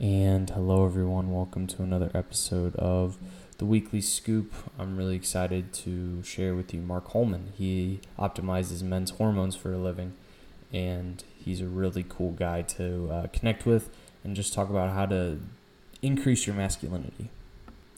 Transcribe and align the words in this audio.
And 0.00 0.48
hello, 0.48 0.86
everyone. 0.86 1.30
Welcome 1.30 1.66
to 1.66 1.82
another 1.82 2.10
episode 2.14 2.74
of 2.76 3.18
the 3.58 3.66
Weekly 3.66 4.00
Scoop. 4.00 4.50
I'm 4.78 4.96
really 4.96 5.14
excited 5.14 5.74
to 5.74 6.22
share 6.22 6.54
with 6.54 6.72
you 6.72 6.80
Mark 6.80 7.08
Holman. 7.08 7.52
He 7.54 8.00
optimizes 8.18 8.82
men's 8.82 9.10
hormones 9.10 9.56
for 9.56 9.74
a 9.74 9.76
living, 9.76 10.14
and 10.72 11.22
he's 11.44 11.60
a 11.60 11.66
really 11.66 12.02
cool 12.08 12.30
guy 12.30 12.62
to 12.62 13.10
uh, 13.12 13.26
connect 13.26 13.66
with 13.66 13.90
and 14.24 14.34
just 14.34 14.54
talk 14.54 14.70
about 14.70 14.94
how 14.94 15.04
to 15.04 15.38
increase 16.00 16.46
your 16.46 16.56
masculinity. 16.56 17.28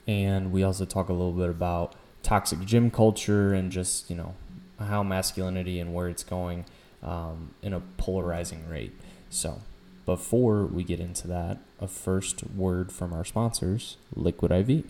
And 0.09 0.50
we 0.50 0.64
also 0.64 0.84
talk 0.84 1.09
a 1.09 1.12
little 1.12 1.30
bit 1.30 1.50
about 1.50 1.95
toxic 2.25 2.64
gym 2.64 2.91
culture 2.91 3.55
and 3.55 3.71
just, 3.71 4.11
you 4.11 4.16
know, 4.16 4.34
how 4.80 5.05
masculinity 5.05 5.79
and 5.79 5.95
where 5.95 6.09
it's 6.09 6.25
going 6.25 6.64
um, 7.00 7.55
in 7.62 7.73
a 7.73 7.79
polarizing 7.96 8.69
rate. 8.69 8.93
So, 9.30 9.61
before 10.05 10.64
we 10.66 10.82
get 10.84 11.00
into 11.00 11.29
that, 11.29 11.59
a 11.80 11.87
first 11.87 12.45
word 12.51 12.91
from 12.91 13.12
our 13.12 13.25
sponsors, 13.25 13.97
Liquid 14.15 14.51
IV. 14.51 14.84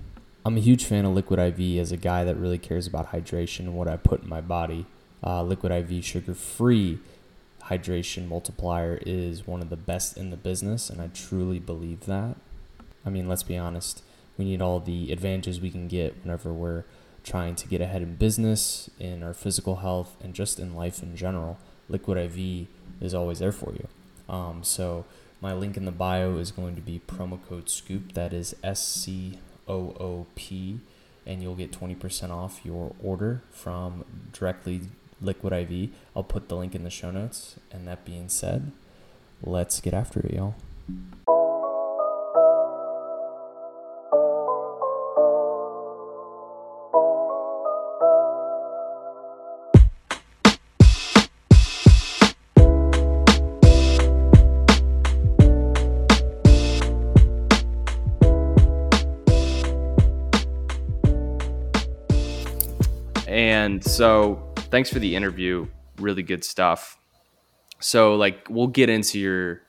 I'm 0.45 0.57
a 0.57 0.61
huge 0.61 0.85
fan 0.85 1.05
of 1.05 1.15
Liquid 1.15 1.39
IV 1.39 1.79
as 1.79 1.93
a 1.93 1.97
guy 1.97 2.25
that 2.25 2.37
really 2.37 2.59
cares 2.59 2.87
about 2.87 3.13
hydration 3.13 3.61
and 3.61 3.75
what 3.75 3.89
I 3.89 3.97
put 3.97 4.23
in 4.23 4.29
my 4.29 4.41
body. 4.41 4.87
Uh, 5.25 5.43
Liquid 5.43 5.71
IV 5.71 6.05
sugar 6.05 6.35
free 6.35 6.99
hydration 7.65 8.27
multiplier 8.27 9.01
is 9.07 9.47
one 9.47 9.61
of 9.61 9.71
the 9.71 9.77
best 9.77 10.17
in 10.17 10.31
the 10.31 10.37
business, 10.37 10.91
and 10.91 11.01
I 11.01 11.09
truly 11.09 11.59
believe 11.59 12.07
that. 12.07 12.37
I 13.05 13.11
mean, 13.11 13.29
let's 13.29 13.43
be 13.43 13.57
honest, 13.57 14.03
we 14.37 14.45
need 14.45 14.63
all 14.63 14.81
the 14.81 15.13
advantages 15.13 15.61
we 15.61 15.71
can 15.71 15.89
get 15.89 16.17
whenever 16.23 16.53
we're 16.53 16.85
trying 17.23 17.55
to 17.55 17.69
get 17.69 17.81
ahead 17.81 18.03
in 18.03 18.17
business, 18.17 18.91
in 18.99 19.23
our 19.23 19.35
physical 19.35 19.77
health, 19.77 20.17
and 20.23 20.35
just 20.35 20.59
in 20.59 20.75
life 20.75 21.03
in 21.03 21.17
general. 21.17 21.59
Liquid 21.89 22.19
IV 22.19 22.67
is 23.01 23.15
always 23.15 23.39
there 23.39 23.53
for 23.53 23.73
you. 23.73 23.87
Um, 24.29 24.63
so 24.63 25.05
my 25.41 25.53
link 25.53 25.77
in 25.77 25.85
the 25.85 25.93
bio 25.93 26.37
is 26.37 26.51
going 26.51 26.77
to 26.77 26.83
be 26.83 27.01
promo 27.07 27.39
code 27.49 27.69
SCOOP. 27.69 28.13
That 28.15 28.33
is 28.33 28.55
S 28.63 28.87
C 28.87 29.39
O 29.69 29.95
O 29.99 30.27
P, 30.35 30.81
and 31.27 31.43
you'll 31.43 31.55
get 31.55 31.73
20% 31.73 32.31
off 32.31 32.61
your 32.65 32.95
order 33.03 33.43
from 33.51 34.05
directly 34.33 34.83
Liquid 35.21 35.53
IV. 35.53 35.91
I'll 36.15 36.25
put 36.25 36.49
the 36.49 36.57
link 36.57 36.75
in 36.75 36.85
the 36.85 36.91
show 36.91 37.11
notes. 37.11 37.57
And 37.71 37.87
that 37.87 38.05
being 38.05 38.29
said, 38.29 38.73
let's 39.43 39.81
get 39.81 39.95
after 39.95 40.21
it, 40.21 40.35
y'all. 40.35 40.55
So, 63.93 64.43
thanks 64.71 64.89
for 64.89 65.01
the 65.01 65.15
interview. 65.15 65.67
Really 65.99 66.23
good 66.23 66.43
stuff. 66.45 66.97
So, 67.79 68.15
like, 68.15 68.47
we'll 68.49 68.69
get 68.69 68.89
into 68.89 69.21
your 69.21 69.61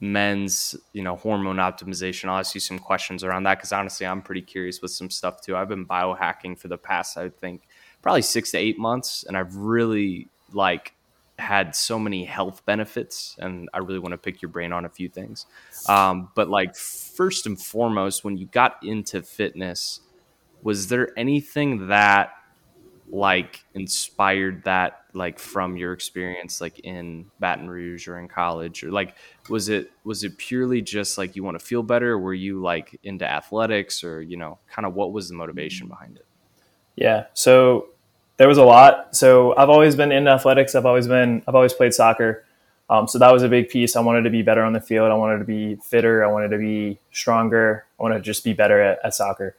men's, 0.00 0.74
you 0.94 1.02
know, 1.02 1.16
hormone 1.16 1.56
optimization. 1.56 2.30
I'll 2.30 2.38
ask 2.38 2.54
you 2.54 2.62
some 2.62 2.78
questions 2.78 3.24
around 3.24 3.42
that 3.42 3.58
because 3.58 3.72
honestly, 3.72 4.06
I'm 4.06 4.22
pretty 4.22 4.40
curious 4.40 4.80
with 4.80 4.92
some 4.92 5.10
stuff 5.10 5.42
too. 5.42 5.54
I've 5.54 5.68
been 5.68 5.84
biohacking 5.84 6.58
for 6.58 6.68
the 6.68 6.78
past, 6.78 7.18
I 7.18 7.28
think, 7.28 7.68
probably 8.00 8.22
six 8.22 8.52
to 8.52 8.58
eight 8.58 8.78
months, 8.78 9.24
and 9.28 9.36
I've 9.36 9.54
really 9.54 10.28
like 10.54 10.94
had 11.38 11.76
so 11.76 11.98
many 11.98 12.24
health 12.24 12.64
benefits, 12.64 13.36
and 13.38 13.68
I 13.74 13.78
really 13.78 13.98
want 13.98 14.12
to 14.12 14.18
pick 14.18 14.40
your 14.40 14.50
brain 14.50 14.72
on 14.72 14.86
a 14.86 14.88
few 14.88 15.10
things. 15.10 15.44
Um, 15.88 16.30
but 16.34 16.48
like, 16.48 16.74
first 16.74 17.44
and 17.44 17.60
foremost, 17.60 18.24
when 18.24 18.38
you 18.38 18.46
got 18.46 18.82
into 18.82 19.22
fitness, 19.22 20.00
was 20.62 20.88
there 20.88 21.10
anything 21.18 21.88
that 21.88 22.30
like 23.10 23.64
inspired 23.74 24.64
that 24.64 25.02
like 25.14 25.38
from 25.38 25.76
your 25.76 25.92
experience 25.92 26.60
like 26.60 26.78
in 26.80 27.26
Baton 27.40 27.68
Rouge 27.68 28.08
or 28.08 28.18
in 28.18 28.28
college? 28.28 28.84
Or 28.84 28.90
like 28.90 29.16
was 29.48 29.68
it 29.68 29.90
was 30.04 30.24
it 30.24 30.36
purely 30.38 30.82
just 30.82 31.18
like 31.18 31.36
you 31.36 31.42
want 31.42 31.58
to 31.58 31.64
feel 31.64 31.82
better? 31.82 32.18
Were 32.18 32.34
you 32.34 32.60
like 32.60 32.98
into 33.02 33.30
athletics? 33.30 34.04
Or 34.04 34.20
you 34.20 34.36
know 34.36 34.58
kind 34.70 34.86
of 34.86 34.94
what 34.94 35.12
was 35.12 35.28
the 35.28 35.34
motivation 35.34 35.88
behind 35.88 36.16
it? 36.16 36.26
Yeah 36.96 37.26
so 37.34 37.88
there 38.38 38.48
was 38.48 38.58
a 38.58 38.64
lot. 38.64 39.14
So 39.14 39.54
I've 39.56 39.68
always 39.68 39.96
been 39.96 40.12
into 40.12 40.30
athletics. 40.30 40.74
I've 40.74 40.86
always 40.86 41.06
been 41.06 41.42
I've 41.46 41.54
always 41.54 41.74
played 41.74 41.92
soccer. 41.92 42.44
Um, 42.90 43.06
so 43.06 43.18
that 43.18 43.30
was 43.32 43.42
a 43.42 43.48
big 43.48 43.68
piece. 43.68 43.96
I 43.96 44.00
wanted 44.00 44.22
to 44.22 44.30
be 44.30 44.40
better 44.40 44.62
on 44.62 44.72
the 44.72 44.80
field. 44.80 45.10
I 45.10 45.14
wanted 45.14 45.38
to 45.38 45.44
be 45.44 45.76
fitter. 45.76 46.24
I 46.24 46.28
wanted 46.28 46.48
to 46.50 46.58
be 46.58 46.98
stronger. 47.12 47.84
I 47.98 48.02
wanted 48.02 48.16
to 48.16 48.22
just 48.22 48.44
be 48.44 48.54
better 48.54 48.80
at, 48.80 48.98
at 49.04 49.14
soccer. 49.14 49.56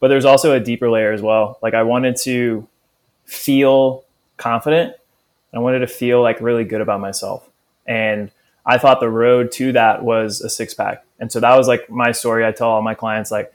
But 0.00 0.08
there's 0.08 0.24
also 0.24 0.52
a 0.52 0.58
deeper 0.58 0.90
layer 0.90 1.12
as 1.12 1.22
well. 1.22 1.58
Like 1.62 1.74
I 1.74 1.84
wanted 1.84 2.16
to 2.22 2.66
feel 3.24 4.04
confident. 4.36 4.94
I 5.54 5.58
wanted 5.58 5.80
to 5.80 5.86
feel 5.86 6.22
like 6.22 6.40
really 6.40 6.64
good 6.64 6.80
about 6.80 7.00
myself. 7.00 7.48
And 7.86 8.30
I 8.64 8.78
thought 8.78 9.00
the 9.00 9.10
road 9.10 9.52
to 9.52 9.72
that 9.72 10.02
was 10.02 10.40
a 10.40 10.48
six 10.48 10.72
pack. 10.74 11.04
And 11.18 11.30
so 11.30 11.40
that 11.40 11.56
was 11.56 11.68
like 11.68 11.90
my 11.90 12.12
story. 12.12 12.44
I 12.46 12.52
tell 12.52 12.68
all 12.68 12.82
my 12.82 12.94
clients 12.94 13.30
like 13.30 13.52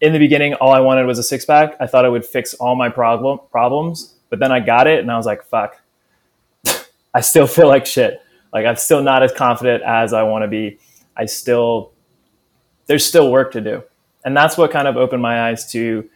in 0.00 0.12
the 0.12 0.18
beginning, 0.18 0.54
all 0.54 0.72
I 0.72 0.80
wanted 0.80 1.06
was 1.06 1.18
a 1.18 1.22
six 1.22 1.44
pack. 1.44 1.76
I 1.80 1.86
thought 1.86 2.04
it 2.04 2.10
would 2.10 2.24
fix 2.24 2.54
all 2.54 2.74
my 2.74 2.88
problem 2.88 3.40
problems, 3.50 4.14
but 4.28 4.38
then 4.38 4.50
I 4.50 4.60
got 4.60 4.86
it 4.86 5.00
and 5.00 5.10
I 5.10 5.16
was 5.16 5.26
like, 5.26 5.44
fuck, 5.44 5.80
I 7.14 7.20
still 7.20 7.46
feel 7.46 7.68
like 7.68 7.86
shit. 7.86 8.22
Like 8.52 8.66
I'm 8.66 8.76
still 8.76 9.02
not 9.02 9.22
as 9.22 9.32
confident 9.32 9.82
as 9.82 10.12
I 10.12 10.22
want 10.22 10.42
to 10.42 10.48
be. 10.48 10.78
I 11.16 11.26
still, 11.26 11.92
there's 12.86 13.04
still 13.04 13.30
work 13.30 13.52
to 13.52 13.60
do. 13.60 13.82
And 14.24 14.36
that's 14.36 14.56
what 14.56 14.70
kind 14.70 14.88
of 14.88 14.96
opened 14.96 15.22
my 15.22 15.48
eyes 15.48 15.70
to 15.72 16.08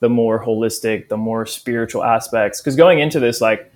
the 0.00 0.08
more 0.08 0.44
holistic, 0.44 1.08
the 1.08 1.16
more 1.16 1.46
spiritual 1.46 2.02
aspects. 2.02 2.60
Because 2.60 2.76
going 2.76 2.98
into 2.98 3.20
this, 3.20 3.40
like 3.40 3.72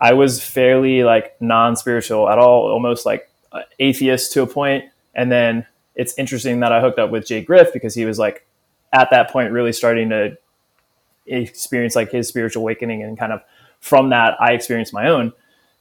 I 0.00 0.12
was 0.14 0.42
fairly 0.42 1.04
like 1.04 1.40
non-spiritual 1.40 2.28
at 2.28 2.38
all, 2.38 2.70
almost 2.70 3.06
like 3.06 3.30
atheist 3.78 4.32
to 4.32 4.42
a 4.42 4.46
point. 4.46 4.84
And 5.14 5.30
then 5.30 5.66
it's 5.94 6.18
interesting 6.18 6.60
that 6.60 6.72
I 6.72 6.80
hooked 6.80 6.98
up 6.98 7.10
with 7.10 7.26
Jay 7.26 7.42
Griff 7.42 7.72
because 7.72 7.94
he 7.94 8.04
was 8.04 8.18
like 8.18 8.46
at 8.92 9.10
that 9.10 9.30
point 9.30 9.52
really 9.52 9.72
starting 9.72 10.10
to 10.10 10.36
experience 11.26 11.96
like 11.96 12.10
his 12.10 12.28
spiritual 12.28 12.62
awakening 12.62 13.02
and 13.02 13.18
kind 13.18 13.32
of 13.32 13.42
from 13.80 14.10
that 14.10 14.40
I 14.40 14.52
experienced 14.52 14.92
my 14.92 15.08
own 15.08 15.32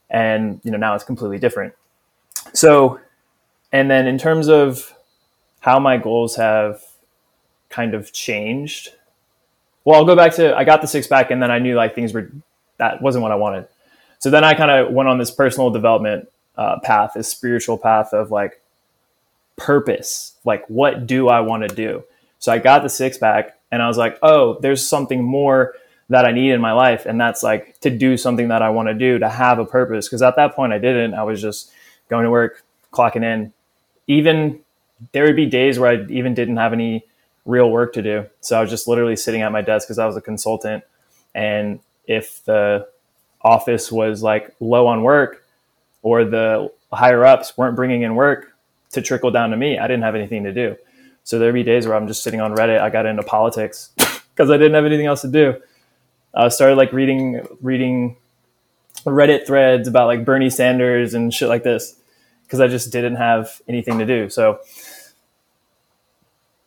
and 0.09 0.59
you 0.63 0.71
know 0.71 0.77
now 0.77 0.95
it's 0.95 1.03
completely 1.03 1.37
different. 1.37 1.73
So 2.53 2.99
and 3.71 3.89
then 3.91 4.07
in 4.07 4.17
terms 4.17 4.47
of 4.47 4.93
how 5.59 5.79
my 5.79 5.97
goals 5.97 6.35
have 6.35 6.81
kind 7.69 7.93
of 7.93 8.13
changed 8.13 8.89
well, 9.85 9.99
I'll 9.99 10.05
go 10.05 10.15
back 10.15 10.33
to 10.35 10.55
I 10.55 10.63
got 10.63 10.81
the 10.81 10.87
six 10.87 11.07
pack 11.07 11.31
and 11.31 11.41
then 11.41 11.51
I 11.51 11.59
knew 11.59 11.75
like 11.75 11.95
things 11.95 12.13
were 12.13 12.31
that 12.77 13.01
wasn't 13.01 13.21
what 13.21 13.31
I 13.31 13.35
wanted. 13.35 13.67
So 14.19 14.29
then 14.29 14.43
I 14.43 14.55
kind 14.55 14.71
of 14.71 14.91
went 14.91 15.07
on 15.07 15.19
this 15.19 15.31
personal 15.31 15.69
development 15.69 16.27
uh, 16.57 16.79
path, 16.79 17.11
this 17.15 17.29
spiritual 17.29 17.77
path 17.77 18.13
of 18.13 18.31
like 18.31 18.61
purpose. 19.55 20.33
Like, 20.43 20.65
what 20.67 21.05
do 21.05 21.29
I 21.29 21.41
want 21.41 21.67
to 21.67 21.73
do? 21.73 22.03
So 22.39 22.51
I 22.51 22.57
got 22.57 22.83
the 22.83 22.89
six 22.89 23.17
pack 23.17 23.57
and 23.71 23.81
I 23.81 23.87
was 23.87 23.97
like, 23.97 24.17
oh, 24.21 24.59
there's 24.59 24.85
something 24.85 25.23
more 25.23 25.75
that 26.09 26.25
I 26.25 26.31
need 26.31 26.51
in 26.51 26.61
my 26.61 26.71
life. 26.71 27.05
And 27.05 27.19
that's 27.19 27.43
like 27.43 27.79
to 27.79 27.89
do 27.89 28.17
something 28.17 28.49
that 28.49 28.61
I 28.61 28.69
want 28.69 28.89
to 28.89 28.93
do, 28.93 29.19
to 29.19 29.29
have 29.29 29.59
a 29.59 29.65
purpose. 29.65 30.09
Cause 30.09 30.21
at 30.21 30.35
that 30.35 30.55
point 30.55 30.73
I 30.73 30.79
didn't. 30.79 31.13
I 31.13 31.23
was 31.23 31.41
just 31.41 31.71
going 32.09 32.23
to 32.23 32.31
work, 32.31 32.63
clocking 32.91 33.23
in. 33.23 33.53
Even 34.07 34.59
there 35.11 35.25
would 35.25 35.35
be 35.35 35.45
days 35.45 35.79
where 35.79 35.91
I 35.91 36.05
even 36.09 36.33
didn't 36.33 36.57
have 36.57 36.73
any 36.73 37.05
real 37.45 37.69
work 37.69 37.93
to 37.93 38.01
do. 38.01 38.25
So 38.41 38.57
I 38.57 38.61
was 38.61 38.69
just 38.69 38.87
literally 38.87 39.15
sitting 39.15 39.41
at 39.41 39.51
my 39.51 39.61
desk 39.61 39.87
because 39.87 39.99
I 39.99 40.05
was 40.05 40.17
a 40.17 40.21
consultant. 40.21 40.83
And 41.33 41.79
if 42.07 42.43
the 42.45 42.87
office 43.41 43.91
was 43.91 44.23
like 44.23 44.53
low 44.59 44.87
on 44.87 45.03
work 45.03 45.45
or 46.01 46.25
the 46.25 46.71
higher 46.91 47.23
ups 47.23 47.57
weren't 47.57 47.75
bringing 47.75 48.01
in 48.01 48.15
work 48.15 48.53
to 48.91 49.01
trickle 49.01 49.31
down 49.31 49.51
to 49.51 49.57
me, 49.57 49.77
I 49.77 49.87
didn't 49.87 50.03
have 50.03 50.15
anything 50.15 50.43
to 50.43 50.53
do. 50.53 50.75
So 51.23 51.39
there'd 51.39 51.53
be 51.53 51.63
days 51.63 51.87
where 51.87 51.95
I'm 51.95 52.07
just 52.07 52.23
sitting 52.23 52.41
on 52.41 52.55
Reddit. 52.55 52.79
I 52.79 52.89
got 52.89 53.05
into 53.05 53.23
politics 53.23 53.91
because 53.97 54.49
I 54.49 54.57
didn't 54.57 54.73
have 54.73 54.85
anything 54.85 55.05
else 55.07 55.21
to 55.21 55.27
do. 55.27 55.61
I 56.33 56.49
started 56.49 56.75
like 56.75 56.91
reading 56.91 57.47
reading 57.61 58.17
Reddit 59.05 59.47
threads 59.47 59.87
about 59.87 60.07
like 60.07 60.25
Bernie 60.25 60.49
Sanders 60.49 61.13
and 61.13 61.33
shit 61.33 61.47
like 61.47 61.63
this 61.63 61.95
because 62.43 62.59
I 62.59 62.67
just 62.67 62.91
didn't 62.91 63.15
have 63.15 63.61
anything 63.67 63.99
to 63.99 64.05
do. 64.05 64.29
So 64.29 64.59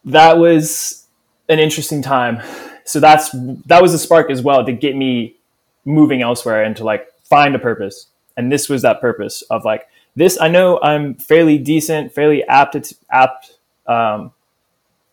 that 0.08 0.38
was 0.38 1.06
an 1.48 1.58
interesting 1.58 2.02
time. 2.02 2.42
So 2.84 3.00
that's 3.00 3.30
that 3.66 3.82
was 3.82 3.94
a 3.94 3.98
spark 3.98 4.30
as 4.30 4.42
well 4.42 4.64
to 4.64 4.72
get 4.72 4.96
me 4.96 5.36
moving 5.84 6.22
elsewhere 6.22 6.62
and 6.62 6.76
to 6.76 6.84
like 6.84 7.08
find 7.24 7.54
a 7.54 7.58
purpose. 7.58 8.06
And 8.36 8.50
this 8.52 8.68
was 8.68 8.82
that 8.82 9.00
purpose 9.00 9.42
of 9.42 9.64
like 9.64 9.88
this. 10.16 10.40
I 10.40 10.48
know 10.48 10.80
I'm 10.80 11.14
fairly 11.14 11.58
decent, 11.58 12.12
fairly 12.12 12.44
apt 12.44 12.82
to, 12.82 12.94
apt 13.10 13.58
um, 13.86 14.32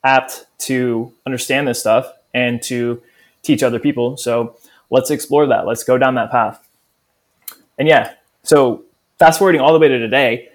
apt 0.03 0.45
to 0.59 1.11
understand 1.25 1.67
this 1.67 1.79
stuff 1.79 2.11
and 2.33 2.61
to 2.63 3.01
teach 3.41 3.63
other 3.63 3.79
people. 3.79 4.17
So 4.17 4.57
let's 4.89 5.11
explore 5.11 5.47
that. 5.47 5.65
Let's 5.65 5.83
go 5.83 5.97
down 5.97 6.15
that 6.15 6.31
path. 6.31 6.65
And 7.77 7.87
yeah, 7.87 8.13
so 8.43 8.83
fast 9.19 9.39
forwarding 9.39 9.61
all 9.61 9.73
the 9.73 9.79
way 9.79 9.87
to 9.87 9.97
today, 9.97 10.49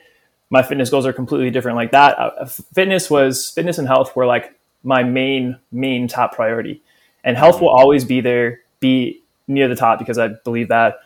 my 0.50 0.62
fitness 0.62 0.90
goals 0.90 1.06
are 1.06 1.12
completely 1.12 1.50
different. 1.50 1.76
Like 1.76 1.92
that, 1.92 2.18
uh, 2.18 2.44
fitness 2.46 3.08
was 3.08 3.50
fitness 3.50 3.78
and 3.78 3.86
health 3.86 4.14
were 4.14 4.26
like 4.26 4.58
my 4.82 5.02
main 5.02 5.58
main 5.70 6.08
top 6.08 6.34
priority, 6.34 6.82
and 7.24 7.36
health 7.36 7.60
will 7.60 7.68
always 7.68 8.04
be 8.04 8.20
there, 8.20 8.60
be 8.80 9.22
near 9.46 9.68
the 9.68 9.76
top 9.76 9.98
because 9.98 10.18
I 10.18 10.28
believe 10.44 10.68
that. 10.68 10.98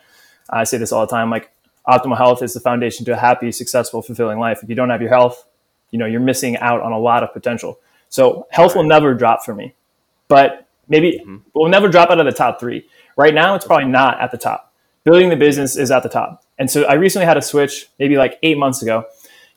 I 0.49 0.63
say 0.63 0.77
this 0.77 0.91
all 0.91 1.01
the 1.05 1.09
time. 1.11 1.31
Like 1.31 1.51
optimal 1.87 2.17
health 2.17 2.43
is 2.43 2.53
the 2.53 2.59
foundation 2.59 3.05
to 3.05 3.13
a 3.13 3.17
happy, 3.17 3.51
successful, 3.51 4.01
fulfilling 4.01 4.39
life. 4.39 4.59
If 4.61 4.69
you 4.69 4.75
don't 4.75 4.89
have 4.89 5.01
your 5.01 5.09
health, 5.09 5.45
you 5.91 5.99
know 5.99 6.05
you're 6.05 6.19
missing 6.19 6.57
out 6.57 6.81
on 6.81 6.91
a 6.91 6.99
lot 6.99 7.23
of 7.23 7.33
potential. 7.33 7.79
So 8.09 8.47
health 8.51 8.75
will 8.75 8.83
never 8.83 9.13
drop 9.13 9.43
for 9.43 9.55
me, 9.55 9.73
but 10.27 10.67
maybe 10.87 11.19
mm-hmm. 11.21 11.37
will 11.53 11.69
never 11.69 11.87
drop 11.87 12.09
out 12.09 12.19
of 12.19 12.25
the 12.25 12.31
top 12.31 12.59
three. 12.59 12.87
Right 13.17 13.33
now, 13.33 13.55
it's 13.55 13.65
probably 13.65 13.87
not 13.87 14.19
at 14.19 14.31
the 14.31 14.37
top. 14.37 14.73
Building 15.03 15.29
the 15.29 15.35
business 15.35 15.77
is 15.77 15.91
at 15.91 16.03
the 16.03 16.09
top. 16.09 16.43
And 16.57 16.69
so 16.69 16.83
I 16.83 16.93
recently 16.93 17.25
had 17.25 17.37
a 17.37 17.41
switch, 17.41 17.87
maybe 17.99 18.17
like 18.17 18.39
eight 18.43 18.57
months 18.57 18.81
ago, 18.81 19.05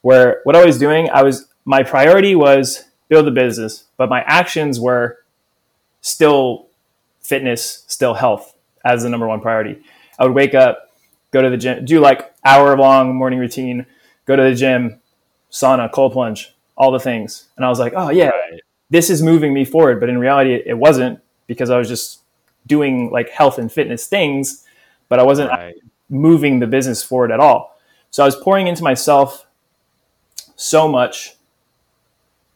where 0.03 0.41
what 0.45 0.57
I 0.57 0.65
was 0.65 0.79
doing, 0.79 1.11
I 1.11 1.23
was 1.23 1.49
my 1.65 1.83
priority 1.83 2.35
was 2.35 2.85
build 3.09 3.27
the 3.27 3.31
business, 3.31 3.85
but 3.97 4.09
my 4.09 4.23
actions 4.23 4.81
were 4.81 5.19
still 6.01 6.69
fitness, 7.21 7.85
still 7.87 8.15
health 8.15 8.55
as 8.85 9.03
the 9.03 9.09
number 9.09 9.27
one 9.27 9.41
priority. 9.41 9.83
I 10.19 10.25
would 10.25 10.35
wake 10.35 10.55
up, 10.55 10.91
go 11.31 11.43
to 11.43 11.51
the 11.51 11.57
gym, 11.57 11.85
do 11.85 12.01
like 12.01 12.33
hour 12.45 12.77
long 12.77 13.15
morning 13.15 13.39
routine, 13.39 13.87
go 14.27 14.37
to 14.37 14.43
the 14.43 14.55
gym, 14.55 15.01
sauna, 15.51 15.91
cold 15.91 16.13
plunge, 16.13 16.55
all 16.77 16.91
the 16.91 17.01
things. 17.01 17.49
And 17.57 17.65
I 17.65 17.69
was 17.69 17.79
like, 17.79 17.93
oh 17.97 18.11
yeah, 18.11 18.29
right. 18.29 18.61
this 18.91 19.11
is 19.11 19.23
moving 19.23 19.53
me 19.53 19.65
forward. 19.65 20.01
But 20.01 20.09
in 20.09 20.19
reality, 20.19 20.55
it 20.65 20.79
wasn't 20.79 21.21
because 21.47 21.71
I 21.71 21.79
was 21.79 21.89
just 21.89 22.21
doing 22.67 23.11
like 23.11 23.31
health 23.31 23.59
and 23.59 23.71
fitness 23.71 24.07
things, 24.07 24.65
but 25.09 25.19
I 25.19 25.23
wasn't 25.23 25.51
right. 25.51 25.75
moving 26.09 26.61
the 26.61 26.67
business 26.67 27.03
forward 27.03 27.33
at 27.33 27.41
all. 27.41 27.79
So 28.11 28.23
I 28.23 28.27
was 28.27 28.37
pouring 28.37 28.69
into 28.69 28.83
myself 28.83 29.47
so 30.59 30.89
much 30.89 31.37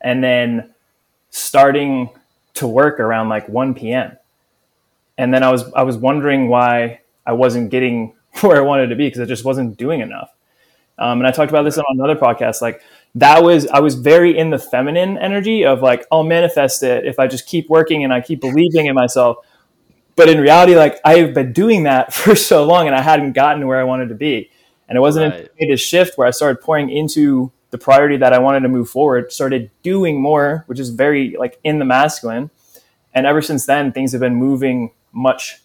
and 0.01 0.23
then 0.23 0.75
starting 1.31 2.11
to 2.55 2.67
work 2.67 3.01
around 3.01 3.29
like 3.29 3.49
1 3.49 3.75
p.m. 3.75 4.19
And 5.17 5.33
then 5.33 5.43
I 5.43 5.51
was 5.51 5.65
I 5.73 5.85
was 5.85 5.97
wondering 5.97 6.49
why 6.49 7.01
I 7.25 7.33
wasn't 7.33 7.71
getting 7.71 8.15
where 8.41 8.57
I 8.57 8.61
wanted 8.61 8.89
to 8.89 8.97
be 8.97 9.07
because 9.07 9.21
I 9.21 9.25
just 9.25 9.45
wasn't 9.45 9.79
doing 9.79 10.01
enough. 10.01 10.31
Um, 10.99 11.21
and 11.21 11.27
I 11.27 11.31
talked 11.31 11.51
about 11.51 11.63
this 11.63 11.79
on 11.79 11.85
another 11.91 12.17
podcast. 12.17 12.61
Like 12.61 12.83
that 13.15 13.43
was 13.43 13.67
I 13.69 13.79
was 13.79 13.95
very 13.95 14.37
in 14.37 14.51
the 14.51 14.59
feminine 14.59 15.17
energy 15.17 15.65
of 15.65 15.81
like 15.81 16.05
I'll 16.11 16.25
manifest 16.25 16.83
it 16.83 17.07
if 17.07 17.19
I 17.19 17.29
just 17.29 17.47
keep 17.47 17.71
working 17.71 18.03
and 18.05 18.13
I 18.13 18.21
keep 18.21 18.41
believing 18.41 18.87
in 18.87 18.95
myself. 18.95 19.39
But 20.17 20.29
in 20.29 20.41
reality, 20.41 20.75
like 20.75 21.01
I've 21.05 21.35
been 21.35 21.53
doing 21.53 21.85
that 21.85 22.13
for 22.15 22.35
so 22.35 22.65
long 22.65 22.89
and 22.89 22.97
I 22.97 23.01
hadn't 23.01 23.33
gotten 23.33 23.67
where 23.69 23.79
I 23.79 23.85
wanted 23.85 24.09
to 24.09 24.17
be. 24.17 24.51
And 24.89 24.99
it 24.99 25.01
wasn't 25.01 25.33
right. 25.33 25.49
until 25.59 25.75
a 25.75 25.79
shift 25.79 26.19
where 26.19 26.27
I 26.27 26.33
started 26.33 26.61
pouring 26.61 26.91
into 26.91 27.53
the 27.73 27.79
priority 27.79 28.19
that 28.19 28.35
I 28.35 28.39
wanted 28.39 28.61
to 28.61 28.69
move 28.69 28.89
forward, 28.89 29.33
started 29.33 29.71
doing 29.83 30.21
more, 30.21 30.63
which 30.67 30.79
is 30.79 30.91
very 30.91 31.35
like 31.39 31.59
in 31.65 31.79
the 31.79 31.85
masculine. 31.87 32.51
And 33.15 33.27
ever 33.27 33.43
since 33.43 33.67
then, 33.67 33.93
things 33.93 34.13
have 34.13 34.21
been 34.21 34.37
moving 34.37 34.93
much, 35.11 35.59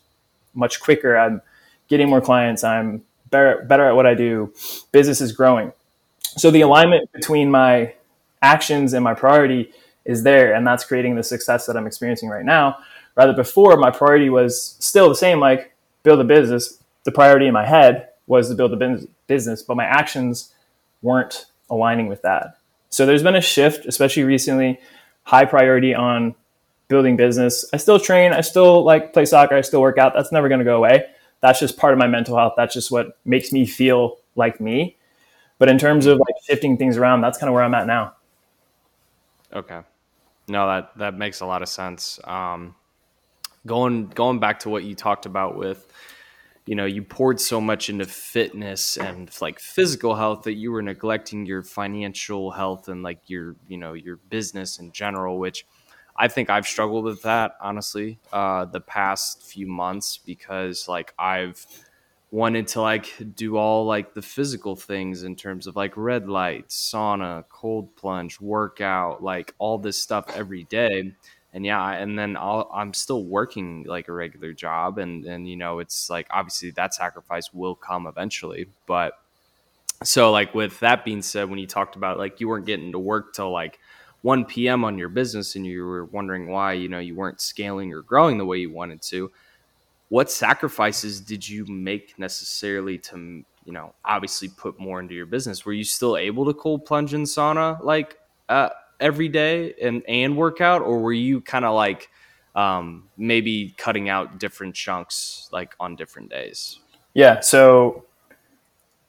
much 0.54 0.80
quicker. 0.80 1.18
I'm 1.18 1.42
getting 1.90 2.10
more 2.10 2.22
clients. 2.22 2.64
I'm 2.64 3.04
better, 3.30 3.66
better 3.68 3.86
at 3.86 3.96
what 3.96 4.08
I 4.08 4.14
do. 4.14 4.54
Business 4.94 5.20
is 5.20 5.34
growing. 5.34 5.74
So 6.22 6.50
the 6.50 6.62
alignment 6.62 7.12
between 7.12 7.52
my 7.52 7.94
actions 8.42 8.94
and 8.94 9.04
my 9.04 9.14
priority 9.14 9.74
is 10.06 10.24
there, 10.24 10.54
and 10.56 10.66
that's 10.66 10.86
creating 10.86 11.16
the 11.16 11.24
success 11.24 11.66
that 11.66 11.76
I'm 11.76 11.88
experiencing 11.88 12.30
right 12.30 12.46
now. 12.46 12.78
Rather, 13.16 13.34
before 13.34 13.76
my 13.76 13.92
priority 13.92 14.30
was 14.30 14.78
still 14.80 15.10
the 15.10 15.16
same, 15.16 15.42
like 15.42 15.74
build 16.04 16.22
a 16.22 16.24
business. 16.24 16.82
The 17.04 17.12
priority 17.12 17.48
in 17.48 17.54
my 17.54 17.66
head 17.66 18.10
was 18.28 18.48
to 18.48 18.56
build 18.56 18.72
a 18.82 19.08
business, 19.28 19.62
but 19.62 19.76
my 19.76 19.86
actions 19.86 20.54
weren't 21.02 21.48
aligning 21.70 22.08
with 22.08 22.22
that. 22.24 22.58
So 22.90 23.06
there's 23.06 23.24
been 23.24 23.36
a 23.36 23.42
shift, 23.42 23.86
especially 23.86 24.24
recently, 24.24 24.80
high 25.24 25.46
priority 25.46 25.94
on 25.94 26.36
building 26.88 27.18
business. 27.18 27.66
I 27.74 27.78
still 27.78 28.00
train, 28.00 28.34
I 28.34 28.42
still 28.42 28.84
like 28.84 29.14
play 29.14 29.26
soccer, 29.26 29.56
I 29.56 29.62
still 29.62 29.82
work 29.82 29.98
out. 29.98 30.14
That's 30.16 30.32
never 30.32 30.48
going 30.48 30.60
to 30.60 30.66
go 30.66 30.78
away. 30.78 31.06
That's 31.42 31.60
just 31.60 31.78
part 31.78 31.94
of 31.94 32.00
my 32.00 32.08
mental 32.08 32.38
health. 32.38 32.54
That's 32.58 32.74
just 32.74 32.92
what 32.92 33.18
makes 33.26 33.52
me 33.52 33.66
feel 33.66 34.18
like 34.36 34.60
me. 34.60 34.98
But 35.60 35.70
in 35.70 35.78
terms 35.78 36.06
of 36.06 36.18
like 36.20 36.36
shifting 36.46 36.78
things 36.78 36.98
around, 36.98 37.22
that's 37.22 37.38
kind 37.38 37.50
of 37.50 37.54
where 37.54 37.64
I'm 37.64 37.74
at 37.74 37.88
now. 37.88 38.16
Okay. 39.54 39.82
No, 40.48 40.68
that 40.68 40.98
that 40.98 41.18
makes 41.18 41.42
a 41.42 41.46
lot 41.46 41.62
of 41.62 41.70
sense. 41.70 42.20
Um, 42.24 42.76
going 43.66 44.08
going 44.08 44.40
back 44.40 44.60
to 44.60 44.70
what 44.70 44.84
you 44.84 44.96
talked 44.96 45.26
about 45.26 45.58
with 45.58 45.86
you 46.68 46.76
know 46.76 46.86
you 46.86 47.02
poured 47.02 47.40
so 47.40 47.60
much 47.60 47.90
into 47.90 48.06
fitness 48.06 48.98
and 48.98 49.32
like 49.42 49.60
physical 49.60 50.14
health 50.14 50.44
that 50.44 50.54
you 50.54 50.72
were 50.72 50.82
neglecting 50.84 51.46
your 51.46 51.64
financial 51.64 52.52
health 52.52 52.90
and 52.90 53.02
like 53.02 53.20
your 53.28 53.56
you 53.68 53.78
know 53.78 53.94
your 53.94 54.18
business 54.30 54.78
in 54.78 54.92
general 54.92 55.40
which 55.40 55.66
i 56.18 56.28
think 56.28 56.50
i've 56.50 56.68
struggled 56.68 57.06
with 57.06 57.22
that 57.24 57.54
honestly 57.62 58.20
uh 58.34 58.66
the 58.66 58.82
past 58.82 59.42
few 59.42 59.66
months 59.66 60.20
because 60.26 60.88
like 60.88 61.14
i've 61.18 61.66
wanted 62.30 62.68
to 62.68 62.82
like 62.82 63.16
do 63.36 63.56
all 63.56 63.86
like 63.86 64.14
the 64.14 64.22
physical 64.22 64.76
things 64.76 65.24
in 65.24 65.34
terms 65.34 65.66
of 65.66 65.78
like 65.78 65.96
red 65.96 66.28
light 66.28 66.68
sauna 66.68 67.46
cold 67.48 67.96
plunge 67.96 68.42
workout 68.42 69.24
like 69.24 69.56
all 69.58 69.78
this 69.78 69.98
stuff 69.98 70.26
every 70.36 70.66
day 70.66 71.14
and 71.58 71.66
yeah 71.66 71.92
and 71.92 72.18
then 72.18 72.38
I'll, 72.38 72.70
i'm 72.72 72.94
still 72.94 73.24
working 73.26 73.84
like 73.84 74.08
a 74.08 74.14
regular 74.14 74.54
job 74.54 75.00
and 75.00 75.26
and 75.26 75.50
you 75.50 75.58
know 75.58 75.80
it's 75.80 76.10
like 76.10 76.28
obviously 76.30 76.70
that 76.72 76.94
sacrifice 76.94 77.52
will 77.52 77.74
come 77.76 78.06
eventually 78.06 78.68
but 78.86 79.14
so 80.04 80.32
like 80.32 80.54
with 80.54 80.80
that 80.82 81.04
being 81.04 81.24
said 81.24 81.50
when 81.50 81.58
you 81.58 81.66
talked 81.66 81.96
about 81.96 82.20
like 82.20 82.40
you 82.40 82.48
weren't 82.48 82.68
getting 82.68 82.92
to 82.92 83.00
work 83.00 83.34
till 83.34 83.52
like 83.52 83.80
1 84.22 84.46
p.m 84.46 84.86
on 84.86 85.00
your 85.00 85.10
business 85.10 85.56
and 85.56 85.66
you 85.66 85.84
were 85.84 86.06
wondering 86.06 86.48
why 86.48 86.74
you 86.74 86.88
know 86.88 87.00
you 87.00 87.16
weren't 87.16 87.42
scaling 87.42 87.92
or 87.92 88.04
growing 88.04 88.38
the 88.38 88.46
way 88.46 88.58
you 88.58 88.72
wanted 88.72 89.02
to 89.02 89.32
what 90.10 90.32
sacrifices 90.32 91.20
did 91.20 91.48
you 91.48 91.66
make 91.66 92.18
necessarily 92.18 92.98
to 92.98 93.44
you 93.66 93.74
know 93.74 93.94
obviously 94.06 94.48
put 94.48 94.80
more 94.80 95.00
into 95.00 95.14
your 95.14 95.26
business? 95.26 95.66
Were 95.66 95.74
you 95.74 95.84
still 95.84 96.16
able 96.18 96.46
to 96.46 96.54
cold 96.54 96.86
plunge 96.86 97.14
in 97.14 97.24
sauna 97.24 97.84
like 97.84 98.18
uh 98.48 98.70
every 99.00 99.30
day 99.30 99.74
and 99.82 100.04
and 100.08 100.38
workout, 100.38 100.82
or 100.82 101.00
were 101.00 101.14
you 101.14 101.42
kind 101.42 101.66
of 101.66 101.76
like 101.76 102.10
um, 102.56 103.10
maybe 103.18 103.74
cutting 103.78 104.10
out 104.10 104.40
different 104.40 104.76
chunks 104.76 105.50
like 105.52 105.76
on 105.80 105.96
different 105.96 106.30
days? 106.30 106.80
Yeah, 107.14 107.40
so 107.40 108.06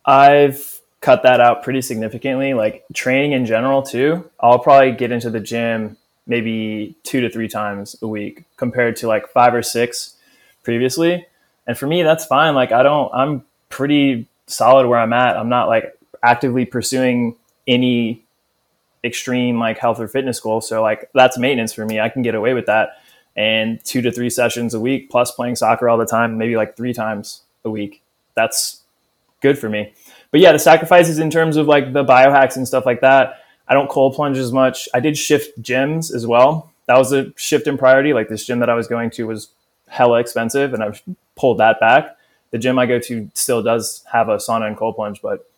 I've 0.04 0.80
cut 1.00 1.22
that 1.22 1.40
out 1.40 1.62
pretty 1.62 1.82
significantly. 1.82 2.54
Like 2.54 2.84
training 2.92 3.32
in 3.32 3.46
general 3.46 3.82
too. 3.82 4.30
I'll 4.40 4.58
probably 4.58 4.92
get 4.92 5.12
into 5.12 5.30
the 5.30 5.40
gym 5.40 5.96
maybe 6.26 6.94
two 7.04 7.20
to 7.22 7.30
three 7.30 7.48
times 7.48 7.96
a 8.02 8.06
week 8.06 8.44
compared 8.56 8.96
to 8.96 9.08
like 9.08 9.28
five 9.28 9.54
or 9.54 9.62
six 9.62 10.14
previously. 10.62 11.26
And 11.66 11.76
for 11.76 11.86
me, 11.86 12.02
that's 12.02 12.26
fine. 12.26 12.54
Like 12.54 12.70
I 12.70 12.82
don't, 12.82 13.12
I'm 13.14 13.44
pretty 13.70 14.28
solid 14.46 14.86
where 14.86 14.98
I'm 14.98 15.12
at. 15.12 15.36
I'm 15.36 15.48
not 15.48 15.68
like 15.68 15.94
actively 16.22 16.64
pursuing 16.64 17.36
any 17.66 18.24
extreme 19.04 19.58
like 19.58 19.78
health 19.78 20.00
or 20.00 20.08
fitness 20.08 20.40
goal. 20.40 20.60
So 20.60 20.82
like 20.82 21.10
that's 21.14 21.38
maintenance 21.38 21.72
for 21.72 21.84
me. 21.86 22.00
I 22.00 22.08
can 22.08 22.22
get 22.22 22.34
away 22.34 22.54
with 22.54 22.66
that. 22.66 23.00
And 23.36 23.82
two 23.84 24.02
to 24.02 24.10
three 24.10 24.30
sessions 24.30 24.74
a 24.74 24.80
week 24.80 25.10
plus 25.10 25.30
playing 25.30 25.56
soccer 25.56 25.88
all 25.88 25.96
the 25.96 26.06
time, 26.06 26.38
maybe 26.38 26.56
like 26.56 26.76
three 26.76 26.92
times 26.92 27.42
a 27.64 27.70
week. 27.70 28.02
That's 28.34 28.82
good 29.40 29.58
for 29.58 29.68
me. 29.68 29.92
But 30.30 30.40
yeah, 30.40 30.52
the 30.52 30.58
sacrifices 30.58 31.18
in 31.18 31.30
terms 31.30 31.56
of 31.56 31.66
like 31.66 31.92
the 31.92 32.04
biohacks 32.04 32.56
and 32.56 32.66
stuff 32.66 32.84
like 32.84 33.00
that. 33.00 33.44
I 33.68 33.74
don't 33.74 33.88
cold 33.88 34.14
plunge 34.14 34.38
as 34.38 34.50
much. 34.50 34.88
I 34.94 35.00
did 35.00 35.16
shift 35.16 35.60
gyms 35.62 36.12
as 36.12 36.26
well. 36.26 36.72
That 36.86 36.96
was 36.96 37.12
a 37.12 37.32
shift 37.36 37.66
in 37.66 37.78
priority. 37.78 38.12
Like 38.12 38.28
this 38.28 38.44
gym 38.44 38.60
that 38.60 38.70
I 38.70 38.74
was 38.74 38.88
going 38.88 39.10
to 39.10 39.26
was 39.26 39.48
hella 39.88 40.18
expensive 40.18 40.74
and 40.74 40.82
I've 40.82 41.02
pulled 41.36 41.58
that 41.58 41.78
back. 41.78 42.16
The 42.50 42.58
gym 42.58 42.78
I 42.78 42.86
go 42.86 42.98
to 42.98 43.30
still 43.34 43.62
does 43.62 44.02
have 44.10 44.28
a 44.28 44.36
sauna 44.36 44.66
and 44.66 44.76
cold 44.76 44.96
plunge, 44.96 45.20
but 45.20 45.48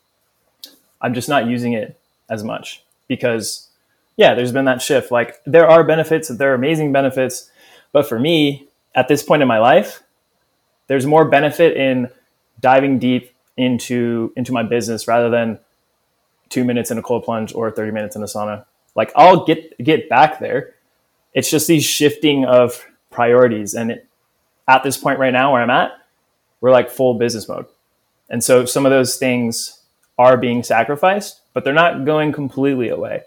I'm 1.00 1.14
just 1.14 1.28
not 1.28 1.46
using 1.46 1.72
it 1.72 1.98
as 2.28 2.44
much 2.44 2.82
because 3.10 3.68
yeah, 4.16 4.34
there's 4.34 4.52
been 4.52 4.66
that 4.66 4.80
shift. 4.80 5.10
Like 5.10 5.42
there 5.44 5.68
are 5.68 5.82
benefits, 5.82 6.28
there 6.28 6.52
are 6.52 6.54
amazing 6.54 6.92
benefits, 6.92 7.50
but 7.92 8.08
for 8.08 8.18
me 8.18 8.68
at 8.94 9.08
this 9.08 9.22
point 9.22 9.42
in 9.42 9.48
my 9.48 9.58
life, 9.58 10.02
there's 10.86 11.06
more 11.06 11.24
benefit 11.24 11.76
in 11.76 12.08
diving 12.60 12.98
deep 12.98 13.34
into 13.56 14.32
into 14.36 14.52
my 14.52 14.62
business 14.62 15.08
rather 15.08 15.28
than 15.28 15.58
two 16.48 16.64
minutes 16.64 16.90
in 16.90 16.98
a 16.98 17.02
cold 17.02 17.24
plunge 17.24 17.52
or 17.52 17.70
30 17.70 17.90
minutes 17.92 18.14
in 18.14 18.22
a 18.22 18.26
sauna. 18.26 18.64
Like 18.94 19.12
I'll 19.16 19.44
get 19.44 19.76
get 19.78 20.08
back 20.08 20.38
there. 20.38 20.74
It's 21.34 21.50
just 21.50 21.66
these 21.66 21.84
shifting 21.84 22.44
of 22.44 22.86
priorities. 23.10 23.74
And 23.74 23.90
it, 23.90 24.06
at 24.68 24.84
this 24.84 24.96
point 24.96 25.18
right 25.18 25.32
now 25.32 25.52
where 25.52 25.62
I'm 25.62 25.70
at, 25.70 25.92
we're 26.60 26.70
like 26.70 26.90
full 26.90 27.14
business 27.14 27.48
mode. 27.48 27.66
And 28.28 28.44
so 28.44 28.64
some 28.64 28.86
of 28.86 28.90
those 28.90 29.16
things 29.16 29.82
are 30.16 30.36
being 30.36 30.62
sacrificed 30.62 31.39
but 31.52 31.64
they're 31.64 31.72
not 31.72 32.04
going 32.04 32.32
completely 32.32 32.88
away. 32.88 33.22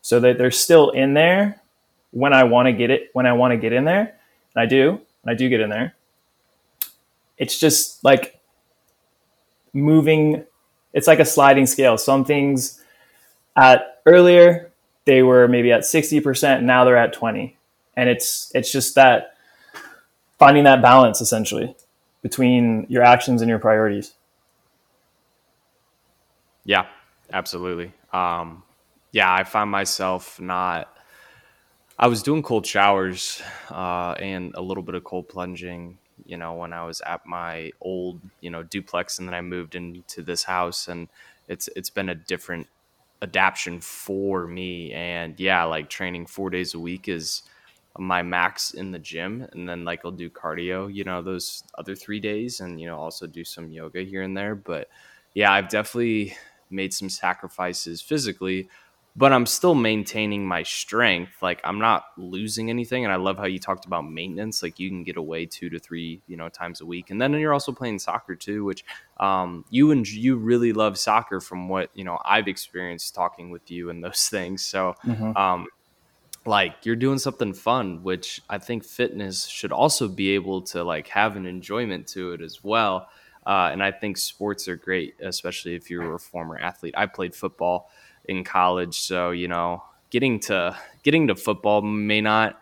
So 0.00 0.20
that 0.20 0.38
they're 0.38 0.50
still 0.50 0.90
in 0.90 1.14
there 1.14 1.60
when 2.12 2.32
I 2.32 2.44
want 2.44 2.66
to 2.66 2.72
get 2.72 2.90
it, 2.90 3.10
when 3.12 3.26
I 3.26 3.32
want 3.32 3.52
to 3.52 3.56
get 3.56 3.72
in 3.72 3.84
there. 3.84 4.16
And 4.54 4.62
I 4.62 4.66
do, 4.66 4.90
and 4.90 5.30
I 5.30 5.34
do 5.34 5.48
get 5.48 5.60
in 5.60 5.70
there. 5.70 5.94
It's 7.36 7.58
just 7.58 8.02
like 8.02 8.40
moving, 9.72 10.44
it's 10.92 11.06
like 11.06 11.20
a 11.20 11.24
sliding 11.24 11.66
scale. 11.66 11.98
Some 11.98 12.24
things 12.24 12.82
at 13.56 14.00
earlier 14.06 14.68
they 15.08 15.22
were 15.22 15.48
maybe 15.48 15.72
at 15.72 15.80
60%, 15.80 16.62
now 16.62 16.84
they're 16.84 16.94
at 16.94 17.14
20. 17.14 17.56
And 17.96 18.10
it's 18.10 18.52
it's 18.54 18.70
just 18.70 18.94
that 18.96 19.34
finding 20.38 20.64
that 20.64 20.82
balance 20.82 21.22
essentially 21.22 21.74
between 22.20 22.86
your 22.90 23.02
actions 23.02 23.40
and 23.40 23.48
your 23.48 23.58
priorities. 23.58 24.12
Yeah, 26.64 26.86
absolutely. 27.32 27.92
Um, 28.12 28.62
yeah, 29.12 29.32
I 29.32 29.44
find 29.44 29.70
myself 29.70 30.40
not. 30.40 30.94
I 31.98 32.06
was 32.06 32.22
doing 32.22 32.42
cold 32.42 32.64
showers 32.64 33.42
uh, 33.70 34.12
and 34.12 34.54
a 34.54 34.62
little 34.62 34.82
bit 34.82 34.94
of 34.94 35.02
cold 35.02 35.28
plunging, 35.28 35.98
you 36.24 36.36
know, 36.36 36.54
when 36.54 36.72
I 36.72 36.84
was 36.84 37.00
at 37.00 37.26
my 37.26 37.72
old, 37.80 38.20
you 38.40 38.50
know, 38.50 38.62
duplex, 38.62 39.18
and 39.18 39.26
then 39.26 39.34
I 39.34 39.40
moved 39.40 39.74
into 39.74 40.22
this 40.22 40.44
house, 40.44 40.88
and 40.88 41.08
it's 41.48 41.68
it's 41.74 41.90
been 41.90 42.08
a 42.08 42.14
different 42.14 42.68
adaptation 43.22 43.80
for 43.80 44.46
me. 44.46 44.92
And 44.92 45.38
yeah, 45.40 45.64
like 45.64 45.90
training 45.90 46.26
four 46.26 46.50
days 46.50 46.74
a 46.74 46.78
week 46.78 47.08
is 47.08 47.42
my 47.98 48.22
max 48.22 48.72
in 48.72 48.92
the 48.92 48.98
gym, 48.98 49.48
and 49.52 49.68
then 49.68 49.84
like 49.84 50.04
I'll 50.04 50.12
do 50.12 50.30
cardio, 50.30 50.92
you 50.92 51.02
know, 51.02 51.20
those 51.22 51.64
other 51.76 51.96
three 51.96 52.20
days, 52.20 52.60
and 52.60 52.80
you 52.80 52.86
know, 52.86 52.98
also 52.98 53.26
do 53.26 53.44
some 53.44 53.72
yoga 53.72 54.02
here 54.02 54.22
and 54.22 54.36
there. 54.36 54.54
But 54.54 54.88
yeah, 55.34 55.52
I've 55.52 55.68
definitely 55.68 56.36
made 56.70 56.92
some 56.94 57.08
sacrifices 57.08 58.00
physically 58.00 58.68
but 59.18 59.32
I'm 59.32 59.46
still 59.46 59.74
maintaining 59.74 60.46
my 60.46 60.62
strength. 60.62 61.42
Like 61.42 61.60
I'm 61.64 61.80
not 61.80 62.04
losing 62.16 62.70
anything. 62.70 63.02
And 63.02 63.12
I 63.12 63.16
love 63.16 63.36
how 63.36 63.46
you 63.46 63.58
talked 63.58 63.84
about 63.84 64.08
maintenance. 64.08 64.62
Like 64.62 64.78
you 64.78 64.88
can 64.88 65.02
get 65.02 65.16
away 65.16 65.44
two 65.44 65.68
to 65.70 65.80
three, 65.80 66.22
you 66.28 66.36
know, 66.36 66.48
times 66.48 66.80
a 66.80 66.86
week. 66.86 67.10
And 67.10 67.20
then 67.20 67.32
you're 67.32 67.52
also 67.52 67.72
playing 67.72 67.98
soccer 67.98 68.36
too, 68.36 68.64
which 68.64 68.84
um, 69.18 69.64
you 69.70 69.90
and 69.90 70.08
you 70.08 70.36
really 70.36 70.72
love 70.72 70.96
soccer 70.96 71.40
from 71.40 71.68
what, 71.68 71.90
you 71.94 72.04
know, 72.04 72.20
I've 72.24 72.46
experienced 72.46 73.16
talking 73.16 73.50
with 73.50 73.72
you 73.72 73.90
and 73.90 74.04
those 74.04 74.28
things. 74.30 74.64
So, 74.64 74.94
mm-hmm. 75.04 75.36
um, 75.36 75.66
like 76.46 76.86
you're 76.86 76.94
doing 76.94 77.18
something 77.18 77.54
fun, 77.54 78.04
which 78.04 78.40
I 78.48 78.58
think 78.58 78.84
fitness 78.84 79.46
should 79.46 79.72
also 79.72 80.06
be 80.06 80.30
able 80.36 80.62
to 80.62 80.84
like 80.84 81.08
have 81.08 81.34
an 81.34 81.44
enjoyment 81.44 82.06
to 82.08 82.34
it 82.34 82.40
as 82.40 82.62
well. 82.62 83.08
Uh, 83.48 83.70
and 83.72 83.82
I 83.82 83.90
think 83.90 84.18
sports 84.18 84.68
are 84.68 84.76
great, 84.76 85.14
especially 85.20 85.74
if 85.74 85.90
you're 85.90 86.14
a 86.14 86.18
former 86.18 86.58
athlete. 86.58 86.94
I 86.96 87.06
played 87.06 87.34
football 87.34 87.90
in 88.26 88.44
college. 88.44 89.00
So, 89.00 89.30
you 89.30 89.48
know, 89.48 89.82
getting 90.10 90.38
to 90.40 90.76
getting 91.02 91.28
to 91.28 91.34
football 91.34 91.82
may 91.82 92.20
not 92.20 92.60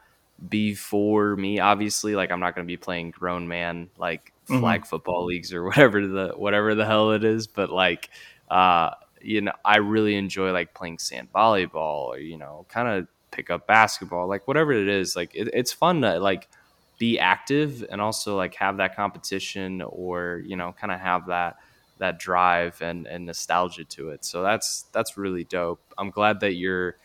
be 0.48 0.74
for 0.74 1.34
me 1.36 1.60
obviously 1.60 2.14
like 2.14 2.30
i'm 2.30 2.40
not 2.40 2.54
going 2.54 2.66
to 2.66 2.70
be 2.70 2.76
playing 2.76 3.10
grown 3.10 3.48
man 3.48 3.88
like 3.96 4.32
mm-hmm. 4.48 4.60
flag 4.60 4.80
mm-hmm. 4.80 4.88
football 4.88 5.24
leagues 5.24 5.52
or 5.52 5.64
whatever 5.68 6.06
the 6.06 6.32
whatever 6.36 6.74
the 6.74 6.84
hell 6.84 7.12
it 7.12 7.24
is 7.24 7.46
but 7.46 7.70
like 7.70 8.10
uh 8.50 8.90
you 9.22 9.40
know 9.40 9.52
i 9.64 9.78
really 9.78 10.14
enjoy 10.14 10.52
like 10.52 10.74
playing 10.74 10.98
sand 10.98 11.28
volleyball 11.34 12.08
or 12.08 12.18
you 12.18 12.36
know 12.36 12.66
kind 12.68 12.86
of 12.86 13.08
pick 13.30 13.50
up 13.50 13.66
basketball 13.66 14.26
like 14.26 14.46
whatever 14.46 14.72
it 14.72 14.88
is 14.88 15.16
like 15.16 15.34
it, 15.34 15.48
it's 15.52 15.72
fun 15.72 16.02
to 16.02 16.18
like 16.18 16.48
be 16.98 17.18
active 17.18 17.84
and 17.90 18.00
also 18.00 18.36
like 18.36 18.54
have 18.54 18.78
that 18.78 18.96
competition 18.96 19.82
or 19.82 20.42
you 20.46 20.56
know 20.56 20.74
kind 20.78 20.92
of 20.92 21.00
have 21.00 21.26
that 21.26 21.56
that 21.98 22.18
drive 22.18 22.80
and, 22.82 23.06
and 23.06 23.24
nostalgia 23.24 23.84
to 23.84 24.10
it. 24.10 24.24
So 24.24 24.42
that's 24.42 24.82
that's 24.92 25.16
really 25.16 25.44
dope. 25.44 25.80
I'm 25.96 26.10
glad 26.10 26.40
that 26.40 26.54
you're 26.54 26.96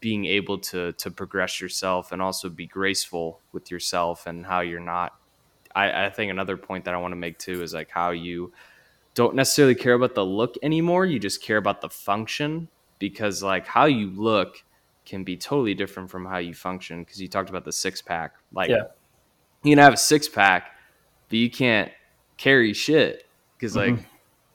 being 0.00 0.24
able 0.26 0.58
to 0.58 0.92
to 0.92 1.10
progress 1.10 1.60
yourself 1.60 2.12
and 2.12 2.22
also 2.22 2.48
be 2.48 2.66
graceful 2.66 3.40
with 3.52 3.70
yourself 3.70 4.26
and 4.26 4.46
how 4.46 4.60
you're 4.60 4.80
not. 4.80 5.14
I, 5.74 6.06
I 6.06 6.10
think 6.10 6.30
another 6.30 6.56
point 6.56 6.84
that 6.86 6.94
I 6.94 6.98
want 6.98 7.12
to 7.12 7.16
make 7.16 7.38
too 7.38 7.62
is 7.62 7.74
like 7.74 7.90
how 7.90 8.10
you 8.10 8.52
don't 9.14 9.34
necessarily 9.34 9.74
care 9.74 9.94
about 9.94 10.14
the 10.14 10.24
look 10.24 10.54
anymore. 10.62 11.04
You 11.04 11.18
just 11.18 11.42
care 11.42 11.56
about 11.56 11.80
the 11.80 11.90
function 11.90 12.68
because 12.98 13.42
like 13.42 13.66
how 13.66 13.84
you 13.84 14.10
look 14.10 14.62
can 15.04 15.24
be 15.24 15.36
totally 15.36 15.74
different 15.74 16.10
from 16.10 16.24
how 16.24 16.38
you 16.38 16.54
function. 16.54 17.02
Because 17.02 17.20
you 17.20 17.28
talked 17.28 17.50
about 17.50 17.64
the 17.64 17.72
six 17.72 18.00
pack, 18.00 18.34
like 18.52 18.70
yeah. 18.70 18.84
You 19.62 19.72
can 19.72 19.78
have 19.78 19.94
a 19.94 19.98
six 19.98 20.28
pack, 20.28 20.70
but 21.28 21.38
you 21.38 21.50
can't 21.50 21.90
carry 22.36 22.72
shit 22.72 23.26
because 23.56 23.76
like 23.76 23.94
mm-hmm 23.94 24.02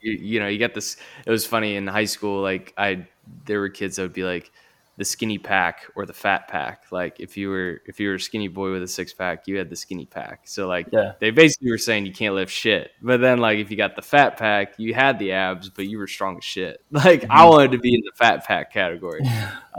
you, 0.04 0.12
you 0.12 0.40
know, 0.40 0.48
you 0.48 0.58
get 0.58 0.76
this. 0.76 0.98
It 1.26 1.32
was 1.32 1.46
funny 1.46 1.76
in 1.76 1.88
high 1.88 2.06
school. 2.06 2.42
Like 2.42 2.74
I, 2.78 3.08
there 3.46 3.60
were 3.60 3.70
kids 3.70 3.96
that 3.96 4.04
would 4.04 4.14
be 4.14 4.24
like 4.24 4.52
the 4.98 5.06
skinny 5.06 5.40
pack 5.40 5.88
or 5.96 6.06
the 6.06 6.14
fat 6.14 6.48
pack. 6.48 6.84
Like 6.92 7.20
if 7.20 7.38
you 7.38 7.50
were 7.50 7.82
if 7.88 8.00
you 8.00 8.10
were 8.10 8.16
a 8.16 8.20
skinny 8.20 8.50
boy 8.50 8.72
with 8.72 8.84
a 8.84 8.88
six 8.88 9.14
pack, 9.14 9.48
you 9.48 9.58
had 9.58 9.70
the 9.70 9.76
skinny 9.76 10.06
pack. 10.06 10.42
So 10.44 10.68
like 10.68 10.88
yeah. 10.92 11.14
they 11.20 11.32
basically 11.32 11.72
were 11.72 11.78
saying 11.78 12.06
you 12.06 12.14
can't 12.14 12.36
lift 12.36 12.52
shit. 12.52 12.92
But 13.02 13.22
then 13.22 13.40
like 13.40 13.58
if 13.58 13.72
you 13.72 13.78
got 13.78 13.96
the 13.96 14.02
fat 14.02 14.38
pack, 14.38 14.76
you 14.78 14.94
had 14.94 15.18
the 15.18 15.32
abs, 15.32 15.70
but 15.70 15.88
you 15.88 15.98
were 15.98 16.08
strong 16.08 16.38
as 16.38 16.44
shit. 16.44 16.84
Like 16.92 17.22
mm-hmm. 17.22 17.32
I 17.32 17.46
wanted 17.46 17.72
to 17.72 17.80
be 17.80 17.96
in 17.96 18.02
the 18.02 18.12
fat 18.16 18.46
pack 18.46 18.72
category. 18.72 19.22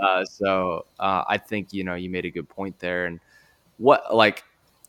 uh, 0.02 0.24
so 0.24 0.86
uh, 0.98 1.22
I 1.28 1.38
think 1.38 1.72
you 1.72 1.84
know 1.84 1.94
you 1.94 2.10
made 2.10 2.24
a 2.24 2.30
good 2.30 2.48
point 2.48 2.78
there. 2.78 3.06
And 3.06 3.20
what 3.76 4.14
like 4.14 4.42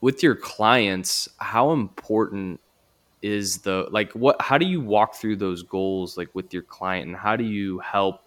with 0.06 0.22
your 0.22 0.36
clients, 0.36 1.28
how 1.38 1.72
important 1.72 2.60
is 3.24 3.58
the 3.62 3.88
like 3.90 4.12
what 4.12 4.40
how 4.40 4.56
do 4.56 4.68
you 4.68 4.80
walk 4.80 5.16
through 5.16 5.36
those 5.36 5.64
goals 5.64 6.16
like 6.16 6.30
with 6.36 6.54
your 6.54 6.62
client 6.62 7.08
and 7.08 7.16
how 7.16 7.36
do 7.36 7.44
you 7.44 7.80
help 7.80 8.22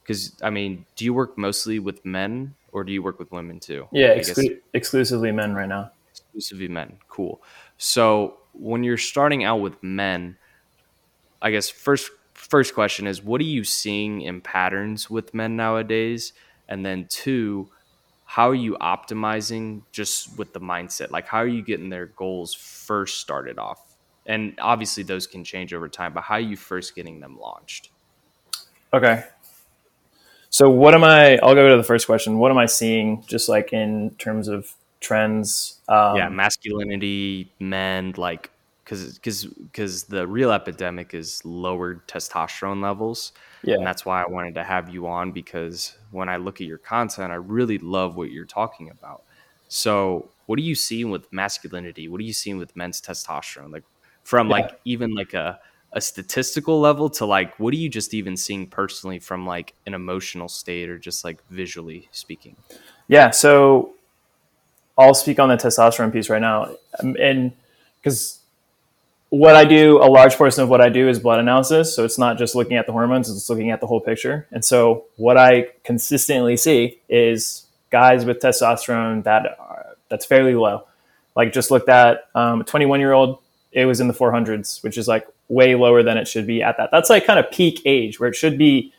because 0.00 0.32
i 0.42 0.48
mean 0.48 0.86
do 0.96 1.04
you 1.04 1.12
work 1.12 1.36
mostly 1.36 1.80
with 1.80 2.02
men 2.02 2.54
or 2.72 2.82
do 2.82 2.92
you 2.92 3.02
work 3.02 3.18
with 3.18 3.30
women 3.30 3.60
too? 3.60 3.86
Yeah 3.92 4.14
exclu- 4.14 4.58
exclusively 4.72 5.30
men 5.30 5.54
right 5.54 5.68
now. 5.68 5.90
Exclusively 6.10 6.68
men 6.68 6.96
cool. 7.10 7.42
So 7.76 8.38
when 8.54 8.82
you're 8.82 8.96
starting 8.96 9.44
out 9.44 9.56
with 9.56 9.82
men 9.82 10.38
i 11.42 11.50
guess 11.50 11.68
first 11.68 12.10
first 12.32 12.72
question 12.72 13.06
is 13.06 13.22
what 13.22 13.38
are 13.42 13.52
you 13.58 13.64
seeing 13.64 14.22
in 14.22 14.40
patterns 14.40 15.10
with 15.10 15.34
men 15.34 15.56
nowadays? 15.56 16.32
And 16.70 16.86
then 16.86 17.06
two 17.10 17.68
how 18.30 18.50
are 18.50 18.54
you 18.54 18.76
optimizing 18.82 19.80
just 19.90 20.36
with 20.36 20.52
the 20.52 20.60
mindset? 20.60 21.10
Like 21.10 21.26
how 21.26 21.38
are 21.38 21.48
you 21.48 21.62
getting 21.62 21.88
their 21.88 22.08
goals 22.08 22.52
first 22.52 23.22
started 23.22 23.58
off? 23.58 23.96
And 24.26 24.52
obviously 24.60 25.02
those 25.02 25.26
can 25.26 25.44
change 25.44 25.72
over 25.72 25.88
time 25.88 26.12
but 26.12 26.24
how 26.24 26.34
are 26.34 26.40
you 26.40 26.54
first 26.54 26.94
getting 26.94 27.20
them 27.20 27.38
launched? 27.40 27.88
Okay. 28.92 29.24
So 30.50 30.68
what 30.68 30.92
am 30.94 31.04
i 31.04 31.38
i'll 31.38 31.54
go 31.54 31.70
to 31.70 31.76
the 31.78 31.82
first 31.82 32.04
question. 32.04 32.36
What 32.36 32.50
am 32.50 32.58
i 32.58 32.66
seeing 32.66 33.24
just 33.26 33.48
like 33.48 33.72
in 33.72 34.10
terms 34.18 34.48
of 34.48 34.74
trends? 35.00 35.80
Um, 35.88 36.16
yeah 36.16 36.28
masculinity 36.28 37.50
men 37.58 38.12
like 38.18 38.50
because 38.84 39.14
because 39.14 39.46
because 39.46 40.04
the 40.04 40.26
real 40.26 40.52
epidemic 40.52 41.14
is 41.14 41.42
lowered 41.46 42.06
testosterone 42.06 42.82
levels 42.82 43.32
yeah. 43.62 43.74
And 43.74 43.86
that's 43.86 44.04
why 44.04 44.22
i 44.22 44.26
wanted 44.26 44.54
to 44.54 44.64
have 44.64 44.88
you 44.88 45.06
on 45.06 45.32
because 45.32 45.96
when 46.10 46.28
i 46.28 46.36
look 46.36 46.60
at 46.60 46.66
your 46.66 46.78
content 46.78 47.32
i 47.32 47.36
really 47.36 47.78
love 47.78 48.16
what 48.16 48.30
you're 48.30 48.44
talking 48.44 48.90
about. 48.90 49.22
So 49.68 50.30
what 50.46 50.58
are 50.58 50.62
you 50.62 50.74
seeing 50.74 51.10
with 51.10 51.30
masculinity? 51.32 52.08
What 52.08 52.20
are 52.20 52.24
you 52.24 52.32
seeing 52.32 52.56
with 52.56 52.74
men's 52.74 53.00
testosterone? 53.00 53.72
Like 53.72 53.84
from 54.24 54.48
yeah. 54.48 54.56
like 54.56 54.80
even 54.84 55.14
like 55.14 55.34
a 55.34 55.60
a 55.92 56.00
statistical 56.02 56.80
level 56.80 57.08
to 57.08 57.24
like 57.24 57.58
what 57.58 57.72
are 57.72 57.78
you 57.78 57.88
just 57.88 58.12
even 58.12 58.36
seeing 58.36 58.66
personally 58.66 59.18
from 59.18 59.46
like 59.46 59.74
an 59.86 59.94
emotional 59.94 60.46
state 60.46 60.90
or 60.90 60.98
just 60.98 61.24
like 61.24 61.38
visually 61.48 62.08
speaking? 62.12 62.56
Yeah 63.08 63.30
so 63.30 63.94
i'll 64.98 65.14
speak 65.14 65.38
on 65.38 65.48
the 65.48 65.56
testosterone 65.56 66.12
piece 66.12 66.28
right 66.28 66.42
now. 66.42 66.74
Um, 67.00 67.16
and 67.20 67.52
because 67.96 68.37
what 69.30 69.54
i 69.54 69.64
do 69.64 69.98
a 70.02 70.08
large 70.08 70.34
portion 70.36 70.62
of 70.62 70.68
what 70.68 70.80
i 70.80 70.88
do 70.88 71.08
is 71.08 71.18
blood 71.18 71.38
analysis 71.38 71.94
so 71.94 72.04
it's 72.04 72.18
not 72.18 72.38
just 72.38 72.54
looking 72.54 72.76
at 72.76 72.86
the 72.86 72.92
hormones 72.92 73.30
it's 73.30 73.50
looking 73.50 73.70
at 73.70 73.80
the 73.80 73.86
whole 73.86 74.00
picture 74.00 74.46
and 74.50 74.64
so 74.64 75.04
what 75.16 75.36
i 75.36 75.66
consistently 75.84 76.56
see 76.56 76.98
is 77.08 77.66
guys 77.90 78.24
with 78.24 78.38
testosterone 78.38 79.22
that 79.24 79.56
are, 79.58 79.96
that's 80.08 80.24
fairly 80.24 80.54
low 80.54 80.84
like 81.36 81.52
just 81.52 81.70
looked 81.70 81.88
at 81.88 82.28
um, 82.34 82.62
a 82.62 82.64
21 82.64 83.00
year 83.00 83.12
old 83.12 83.38
it 83.72 83.84
was 83.84 84.00
in 84.00 84.08
the 84.08 84.14
400s, 84.14 84.82
which 84.82 84.98
is 84.98 85.08
like 85.08 85.26
way 85.48 85.74
lower 85.74 86.02
than 86.02 86.16
it 86.16 86.26
should 86.26 86.46
be 86.46 86.62
at 86.62 86.76
that. 86.78 86.90
That's 86.90 87.10
like 87.10 87.24
kind 87.24 87.38
of 87.38 87.50
peak 87.50 87.80
age 87.84 88.18
where 88.18 88.28
it 88.28 88.34
should 88.34 88.58
be 88.58 88.92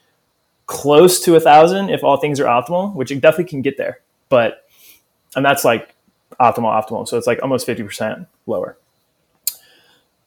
close 0.66 1.20
to 1.22 1.36
a 1.36 1.40
thousand 1.40 1.90
if 1.90 2.04
all 2.04 2.18
things 2.18 2.40
are 2.40 2.46
optimal, 2.46 2.94
which 2.94 3.12
it 3.12 3.22
definitely 3.22 3.50
can 3.50 3.62
get 3.62 3.78
there. 3.78 4.00
But 4.30 4.66
and 5.36 5.44
that's 5.44 5.66
like 5.66 5.96
optimal, 6.40 6.72
optimal. 6.72 7.08
So 7.08 7.18
it's 7.18 7.28
like 7.28 7.42
almost 7.42 7.68
50% 7.68 8.28
lower. 8.46 8.78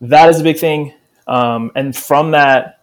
That 0.02 0.28
is 0.30 0.40
a 0.40 0.42
big 0.42 0.58
thing. 0.58 0.94
Um, 1.28 1.70
and 1.76 1.96
from 1.96 2.32
that, 2.32 2.80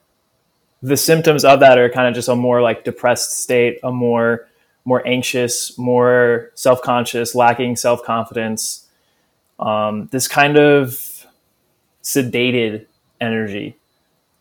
the 0.81 0.95
symptoms 0.95 1.43
of 1.43 1.59
that 1.59 1.77
are 1.77 1.89
kind 1.89 2.07
of 2.07 2.15
just 2.15 2.29
a 2.29 2.35
more 2.35 2.61
like 2.61 2.85
depressed 2.85 3.33
state, 3.33 3.79
a 3.83 3.91
more 3.91 4.47
more 4.85 5.05
anxious, 5.05 5.77
more 5.77 6.51
self-conscious, 6.55 7.35
lacking 7.35 7.75
self-confidence. 7.75 8.87
Um, 9.59 10.07
this 10.07 10.27
kind 10.27 10.57
of 10.57 11.25
sedated 12.01 12.85
energy 13.19 13.75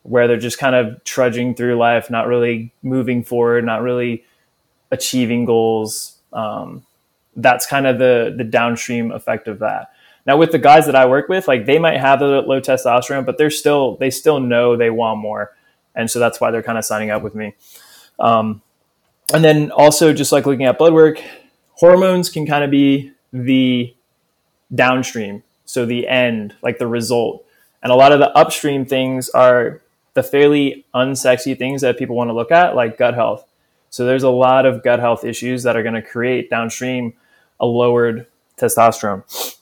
where 0.05 0.29
they're 0.29 0.39
just 0.39 0.59
kind 0.59 0.77
of 0.77 1.03
trudging 1.03 1.57
through 1.57 1.75
life, 1.75 2.09
not 2.09 2.29
really 2.29 2.73
moving 2.83 3.25
forward, 3.25 3.65
not 3.65 3.83
really 3.83 4.25
achieving 4.93 5.45
goals. 5.45 6.17
Um, 6.33 6.87
that's 7.35 7.67
kind 7.67 7.89
of 7.89 7.99
the 7.99 8.33
the 8.37 8.45
downstream 8.45 9.11
effect 9.11 9.49
of 9.49 9.59
that. 9.59 9.91
Now, 10.29 10.37
with 10.37 10.53
the 10.53 10.59
guys 10.59 10.85
that 10.85 10.95
I 10.95 11.07
work 11.07 11.31
with, 11.31 11.49
like 11.49 11.65
they 11.65 11.79
might 11.79 11.97
have 11.97 12.21
a 12.21 12.41
low 12.41 12.61
testosterone, 12.61 13.25
but 13.25 13.39
they're 13.39 13.49
still 13.49 13.97
they 13.97 14.11
still 14.11 14.41
know 14.41 14.77
they 14.77 14.91
want 14.91 15.21
more, 15.21 15.57
and 15.95 16.11
so 16.11 16.19
that's 16.19 16.39
why 16.39 16.51
they're 16.51 16.63
kind 16.63 16.77
of 16.77 16.85
signing 16.85 17.11
up 17.11 17.23
with 17.23 17.35
me. 17.35 17.55
Um, 18.19 18.61
and 19.33 19.43
then 19.43 19.71
also 19.71 20.13
just 20.13 20.31
like 20.31 20.45
looking 20.45 20.67
at 20.67 20.77
blood 20.77 20.93
work, 20.93 21.23
hormones 21.71 22.29
can 22.29 22.47
kind 22.47 22.63
of 22.63 22.71
be 22.71 23.13
the 23.33 23.97
downstream, 24.75 25.45
so 25.65 25.87
the 25.87 26.07
end, 26.07 26.55
like 26.61 26.77
the 26.77 26.87
result. 26.87 27.47
And 27.83 27.91
a 27.91 27.95
lot 27.95 28.13
of 28.13 28.19
the 28.19 28.29
upstream 28.37 28.85
things 28.85 29.31
are 29.31 29.81
the 30.13 30.23
fairly 30.23 30.85
unsexy 30.95 31.57
things 31.57 31.81
that 31.81 31.97
people 31.97 32.17
want 32.17 32.29
to 32.29 32.35
look 32.35 32.53
at, 32.53 32.77
like 32.77 32.99
gut 32.99 33.15
health. 33.15 33.49
So 33.89 34.05
there's 34.05 34.25
a 34.25 34.29
lot 34.29 34.67
of 34.67 34.85
gut 34.85 35.01
health 35.01 35.25
issues 35.25 35.63
that 35.63 35.75
are 35.75 35.83
going 35.83 35.95
to 35.95 36.03
create 36.03 36.51
downstream 36.51 37.15
a 37.59 37.65
lowered 37.65 38.27
testosterone. 38.59 39.55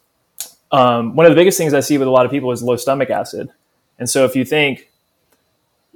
Um, 0.77 1.17
one 1.17 1.25
of 1.25 1.33
the 1.33 1.37
biggest 1.37 1.57
things 1.57 1.73
I 1.73 1.81
see 1.81 1.97
with 1.97 2.07
a 2.07 2.11
lot 2.11 2.27
of 2.27 2.31
people 2.31 2.53
is 2.53 2.63
low 2.63 2.77
stomach 2.77 3.09
acid. 3.09 3.49
And 3.99 4.11
so 4.11 4.27
if 4.27 4.37
you 4.37 4.45
think 4.45 4.91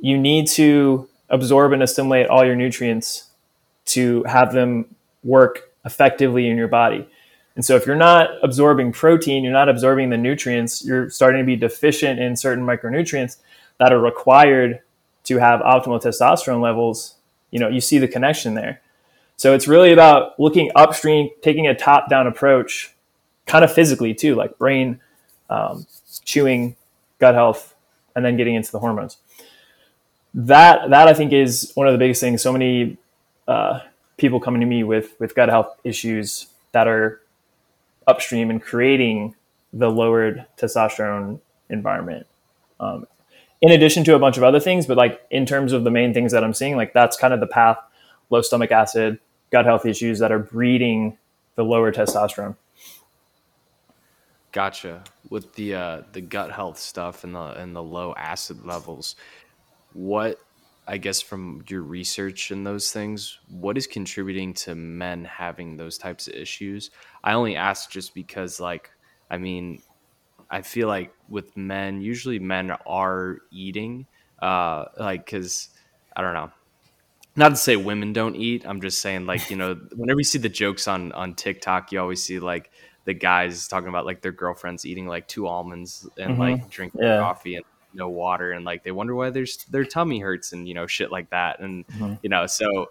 you 0.00 0.16
need 0.16 0.46
to 0.52 1.06
absorb 1.28 1.74
and 1.74 1.82
assimilate 1.82 2.28
all 2.28 2.46
your 2.46 2.56
nutrients 2.56 3.28
to 3.84 4.24
have 4.24 4.54
them 4.54 4.94
work 5.22 5.70
effectively 5.84 6.48
in 6.48 6.56
your 6.56 6.66
body. 6.66 7.06
And 7.56 7.62
so 7.62 7.76
if 7.76 7.84
you're 7.84 7.94
not 7.94 8.30
absorbing 8.42 8.90
protein, 8.92 9.44
you're 9.44 9.52
not 9.52 9.68
absorbing 9.68 10.08
the 10.08 10.16
nutrients, 10.16 10.82
you're 10.82 11.10
starting 11.10 11.42
to 11.42 11.46
be 11.46 11.56
deficient 11.56 12.18
in 12.18 12.34
certain 12.34 12.64
micronutrients 12.64 13.36
that 13.76 13.92
are 13.92 14.00
required 14.00 14.80
to 15.24 15.36
have 15.36 15.60
optimal 15.60 16.00
testosterone 16.02 16.62
levels, 16.62 17.16
you 17.50 17.60
know, 17.60 17.68
you 17.68 17.82
see 17.82 17.98
the 17.98 18.08
connection 18.08 18.54
there. 18.54 18.80
So 19.36 19.52
it's 19.52 19.68
really 19.68 19.92
about 19.92 20.40
looking 20.40 20.70
upstream, 20.74 21.28
taking 21.42 21.66
a 21.66 21.74
top 21.74 22.08
down 22.08 22.26
approach, 22.26 22.94
kind 23.50 23.64
of 23.64 23.72
physically 23.72 24.14
too, 24.14 24.36
like 24.36 24.56
brain, 24.58 25.00
um, 25.50 25.84
chewing, 26.24 26.76
gut 27.18 27.34
health, 27.34 27.74
and 28.14 28.24
then 28.24 28.36
getting 28.36 28.54
into 28.54 28.70
the 28.70 28.78
hormones. 28.78 29.18
That 30.32 30.90
that 30.90 31.08
I 31.08 31.14
think 31.14 31.32
is 31.32 31.72
one 31.74 31.88
of 31.88 31.92
the 31.92 31.98
biggest 31.98 32.20
things. 32.20 32.40
So 32.40 32.52
many 32.52 32.96
uh, 33.48 33.80
people 34.16 34.38
coming 34.38 34.60
to 34.60 34.66
me 34.66 34.84
with 34.84 35.18
with 35.18 35.34
gut 35.34 35.48
health 35.48 35.76
issues 35.82 36.46
that 36.70 36.86
are 36.86 37.20
upstream 38.06 38.50
and 38.50 38.62
creating 38.62 39.34
the 39.72 39.90
lowered 39.90 40.46
testosterone 40.56 41.40
environment. 41.68 42.26
Um, 42.78 43.06
in 43.60 43.72
addition 43.72 44.04
to 44.04 44.14
a 44.14 44.18
bunch 44.18 44.36
of 44.36 44.44
other 44.44 44.60
things, 44.60 44.86
but 44.86 44.96
like 44.96 45.20
in 45.30 45.44
terms 45.44 45.72
of 45.72 45.82
the 45.82 45.90
main 45.90 46.14
things 46.14 46.30
that 46.32 46.44
I'm 46.44 46.54
seeing, 46.54 46.76
like 46.76 46.92
that's 46.92 47.16
kind 47.16 47.34
of 47.34 47.40
the 47.40 47.46
path 47.48 47.78
low 48.30 48.40
stomach 48.42 48.70
acid, 48.70 49.18
gut 49.50 49.64
health 49.64 49.84
issues 49.84 50.20
that 50.20 50.30
are 50.30 50.38
breeding 50.38 51.18
the 51.56 51.64
lower 51.64 51.90
testosterone. 51.90 52.54
Gotcha. 54.52 55.04
With 55.28 55.54
the 55.54 55.74
uh, 55.74 56.02
the 56.12 56.20
gut 56.20 56.50
health 56.50 56.78
stuff 56.78 57.22
and 57.24 57.34
the 57.34 57.52
and 57.60 57.74
the 57.74 57.82
low 57.82 58.14
acid 58.16 58.64
levels, 58.64 59.14
what 59.92 60.40
I 60.88 60.96
guess 60.98 61.20
from 61.20 61.62
your 61.68 61.82
research 61.82 62.50
and 62.50 62.66
those 62.66 62.90
things, 62.90 63.38
what 63.48 63.78
is 63.78 63.86
contributing 63.86 64.52
to 64.54 64.74
men 64.74 65.24
having 65.24 65.76
those 65.76 65.98
types 65.98 66.26
of 66.26 66.34
issues? 66.34 66.90
I 67.22 67.34
only 67.34 67.54
ask 67.54 67.90
just 67.90 68.12
because, 68.12 68.58
like, 68.58 68.90
I 69.30 69.38
mean, 69.38 69.82
I 70.50 70.62
feel 70.62 70.88
like 70.88 71.12
with 71.28 71.56
men, 71.56 72.00
usually 72.00 72.40
men 72.40 72.72
are 72.86 73.38
eating, 73.52 74.06
uh, 74.42 74.86
like, 74.98 75.26
cause 75.30 75.68
I 76.16 76.22
don't 76.22 76.34
know. 76.34 76.50
Not 77.36 77.50
to 77.50 77.56
say 77.56 77.76
women 77.76 78.12
don't 78.12 78.34
eat. 78.34 78.66
I'm 78.66 78.80
just 78.80 79.00
saying, 79.00 79.26
like, 79.26 79.48
you 79.48 79.56
know, 79.56 79.74
whenever 79.94 80.18
you 80.18 80.24
see 80.24 80.38
the 80.38 80.48
jokes 80.48 80.88
on 80.88 81.12
on 81.12 81.34
TikTok, 81.34 81.92
you 81.92 82.00
always 82.00 82.22
see 82.22 82.40
like 82.40 82.72
the 83.04 83.14
guys 83.14 83.66
talking 83.68 83.88
about 83.88 84.06
like 84.06 84.20
their 84.20 84.32
girlfriends 84.32 84.84
eating 84.84 85.06
like 85.06 85.26
two 85.26 85.46
almonds 85.46 86.08
and 86.18 86.32
mm-hmm. 86.32 86.40
like 86.40 86.70
drinking 86.70 87.02
yeah. 87.02 87.18
coffee 87.18 87.56
and 87.56 87.64
no 87.94 88.08
water 88.08 88.52
and 88.52 88.64
like 88.64 88.84
they 88.84 88.92
wonder 88.92 89.14
why 89.14 89.30
their 89.30 89.46
their 89.70 89.84
tummy 89.84 90.20
hurts 90.20 90.52
and 90.52 90.68
you 90.68 90.74
know 90.74 90.86
shit 90.86 91.10
like 91.10 91.28
that 91.30 91.60
and 91.60 91.86
mm-hmm. 91.88 92.14
you 92.22 92.28
know 92.28 92.46
so 92.46 92.90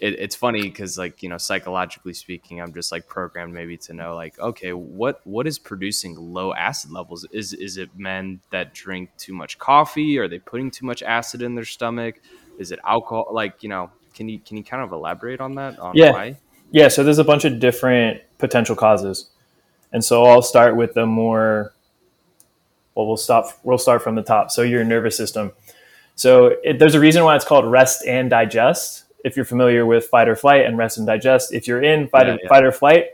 it, 0.00 0.18
it's 0.18 0.36
funny 0.36 0.62
because 0.62 0.98
like 0.98 1.22
you 1.22 1.28
know 1.28 1.38
psychologically 1.38 2.14
speaking 2.14 2.60
i'm 2.60 2.72
just 2.72 2.92
like 2.92 3.06
programmed 3.08 3.52
maybe 3.52 3.76
to 3.76 3.92
know 3.92 4.14
like 4.14 4.38
okay 4.38 4.72
what 4.72 5.20
what 5.24 5.46
is 5.46 5.58
producing 5.58 6.14
low 6.16 6.54
acid 6.54 6.90
levels 6.90 7.26
is 7.32 7.52
is 7.52 7.76
it 7.76 7.90
men 7.96 8.40
that 8.50 8.72
drink 8.74 9.10
too 9.18 9.34
much 9.34 9.58
coffee 9.58 10.18
are 10.18 10.28
they 10.28 10.38
putting 10.38 10.70
too 10.70 10.86
much 10.86 11.02
acid 11.02 11.42
in 11.42 11.54
their 11.54 11.64
stomach 11.64 12.20
is 12.58 12.72
it 12.72 12.78
alcohol 12.84 13.28
like 13.32 13.62
you 13.62 13.68
know 13.68 13.90
can 14.14 14.28
you 14.28 14.38
can 14.38 14.56
you 14.56 14.64
kind 14.64 14.82
of 14.82 14.92
elaborate 14.92 15.40
on 15.40 15.54
that 15.54 15.78
on 15.78 15.94
yeah 15.94 16.12
why? 16.12 16.36
yeah 16.70 16.88
so 16.88 17.02
there's 17.04 17.18
a 17.18 17.24
bunch 17.24 17.44
of 17.44 17.58
different 17.58 18.20
potential 18.38 18.76
causes 18.76 19.30
and 19.92 20.04
so 20.04 20.24
i'll 20.24 20.42
start 20.42 20.76
with 20.76 20.94
the 20.94 21.06
more 21.06 21.72
well 22.94 23.06
we'll 23.06 23.16
stop 23.16 23.46
we'll 23.62 23.78
start 23.78 24.02
from 24.02 24.14
the 24.14 24.22
top 24.22 24.50
so 24.50 24.62
your 24.62 24.84
nervous 24.84 25.16
system 25.16 25.52
so 26.14 26.56
it, 26.64 26.78
there's 26.78 26.94
a 26.94 27.00
reason 27.00 27.24
why 27.24 27.36
it's 27.36 27.44
called 27.44 27.64
rest 27.64 28.04
and 28.06 28.30
digest 28.30 29.04
if 29.24 29.36
you're 29.36 29.44
familiar 29.44 29.84
with 29.84 30.06
fight 30.06 30.28
or 30.28 30.36
flight 30.36 30.64
and 30.64 30.78
rest 30.78 30.98
and 30.98 31.06
digest, 31.06 31.52
if 31.52 31.66
you're 31.66 31.82
in 31.82 32.08
fight, 32.08 32.26
yeah, 32.26 32.34
or, 32.34 32.38
yeah. 32.42 32.48
fight 32.48 32.64
or 32.64 32.72
flight, 32.72 33.06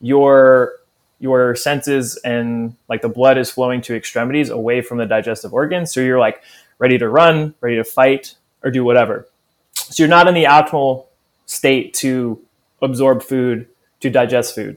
your 0.00 0.74
your 1.20 1.56
senses 1.56 2.16
and 2.18 2.76
like 2.88 3.02
the 3.02 3.08
blood 3.08 3.38
is 3.38 3.50
flowing 3.50 3.80
to 3.82 3.96
extremities 3.96 4.50
away 4.50 4.80
from 4.80 4.98
the 4.98 5.06
digestive 5.06 5.52
organs. 5.52 5.92
So 5.92 6.00
you're 6.00 6.18
like 6.18 6.42
ready 6.78 6.96
to 6.98 7.08
run, 7.08 7.54
ready 7.60 7.76
to 7.76 7.84
fight, 7.84 8.36
or 8.62 8.70
do 8.70 8.84
whatever. 8.84 9.26
So 9.72 10.02
you're 10.02 10.08
not 10.08 10.28
in 10.28 10.34
the 10.34 10.44
optimal 10.44 11.06
state 11.46 11.92
to 11.94 12.40
absorb 12.82 13.22
food, 13.22 13.66
to 14.00 14.10
digest 14.10 14.54
food. 14.54 14.76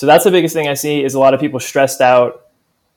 So 0.00 0.06
that's 0.06 0.24
the 0.24 0.30
biggest 0.30 0.54
thing 0.54 0.66
I 0.66 0.72
see 0.72 1.04
is 1.04 1.12
a 1.12 1.18
lot 1.18 1.34
of 1.34 1.40
people 1.40 1.60
stressed 1.60 2.00
out, 2.00 2.46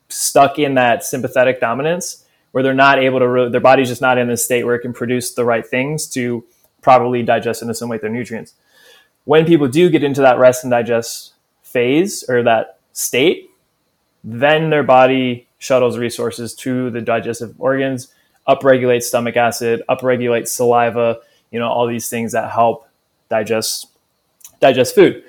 stuck 0.08 0.58
in 0.58 0.76
that 0.76 1.04
sympathetic 1.04 1.60
dominance 1.60 2.24
where 2.52 2.64
they're 2.64 2.72
not 2.72 2.98
able 2.98 3.18
to, 3.18 3.28
re- 3.28 3.48
their 3.50 3.60
body's 3.60 3.88
just 3.88 4.00
not 4.00 4.16
in 4.16 4.26
the 4.26 4.38
state 4.38 4.64
where 4.64 4.74
it 4.74 4.80
can 4.80 4.94
produce 4.94 5.34
the 5.34 5.44
right 5.44 5.66
things 5.66 6.06
to 6.06 6.42
properly 6.80 7.22
digest 7.22 7.60
and 7.60 7.70
assimilate 7.70 8.00
their 8.00 8.08
nutrients. 8.08 8.54
When 9.24 9.44
people 9.44 9.68
do 9.68 9.90
get 9.90 10.02
into 10.02 10.22
that 10.22 10.38
rest 10.38 10.64
and 10.64 10.70
digest 10.70 11.34
phase 11.62 12.24
or 12.26 12.42
that 12.44 12.78
state, 12.94 13.50
then 14.24 14.70
their 14.70 14.82
body 14.82 15.46
shuttles 15.58 15.98
resources 15.98 16.54
to 16.54 16.88
the 16.88 17.02
digestive 17.02 17.54
organs, 17.58 18.14
upregulates 18.48 19.02
stomach 19.02 19.36
acid, 19.36 19.82
upregulates 19.90 20.48
saliva, 20.48 21.18
you 21.50 21.58
know, 21.58 21.68
all 21.68 21.86
these 21.86 22.08
things 22.08 22.32
that 22.32 22.50
help 22.50 22.88
digest 23.28 23.88
digest 24.58 24.94
food. 24.94 25.22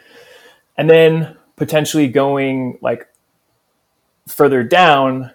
And 0.77 0.89
then 0.89 1.35
potentially 1.55 2.07
going 2.07 2.77
like 2.81 3.07
further 4.27 4.63
down, 4.63 5.31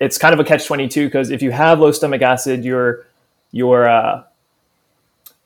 it's 0.00 0.18
kind 0.18 0.34
of 0.34 0.40
a 0.40 0.44
catch 0.44 0.66
22 0.66 1.06
because 1.06 1.30
if 1.30 1.42
you 1.42 1.50
have 1.50 1.80
low 1.80 1.92
stomach 1.92 2.22
acid, 2.22 2.64
your 2.64 3.06
your 3.52 3.88
uh, 3.88 4.24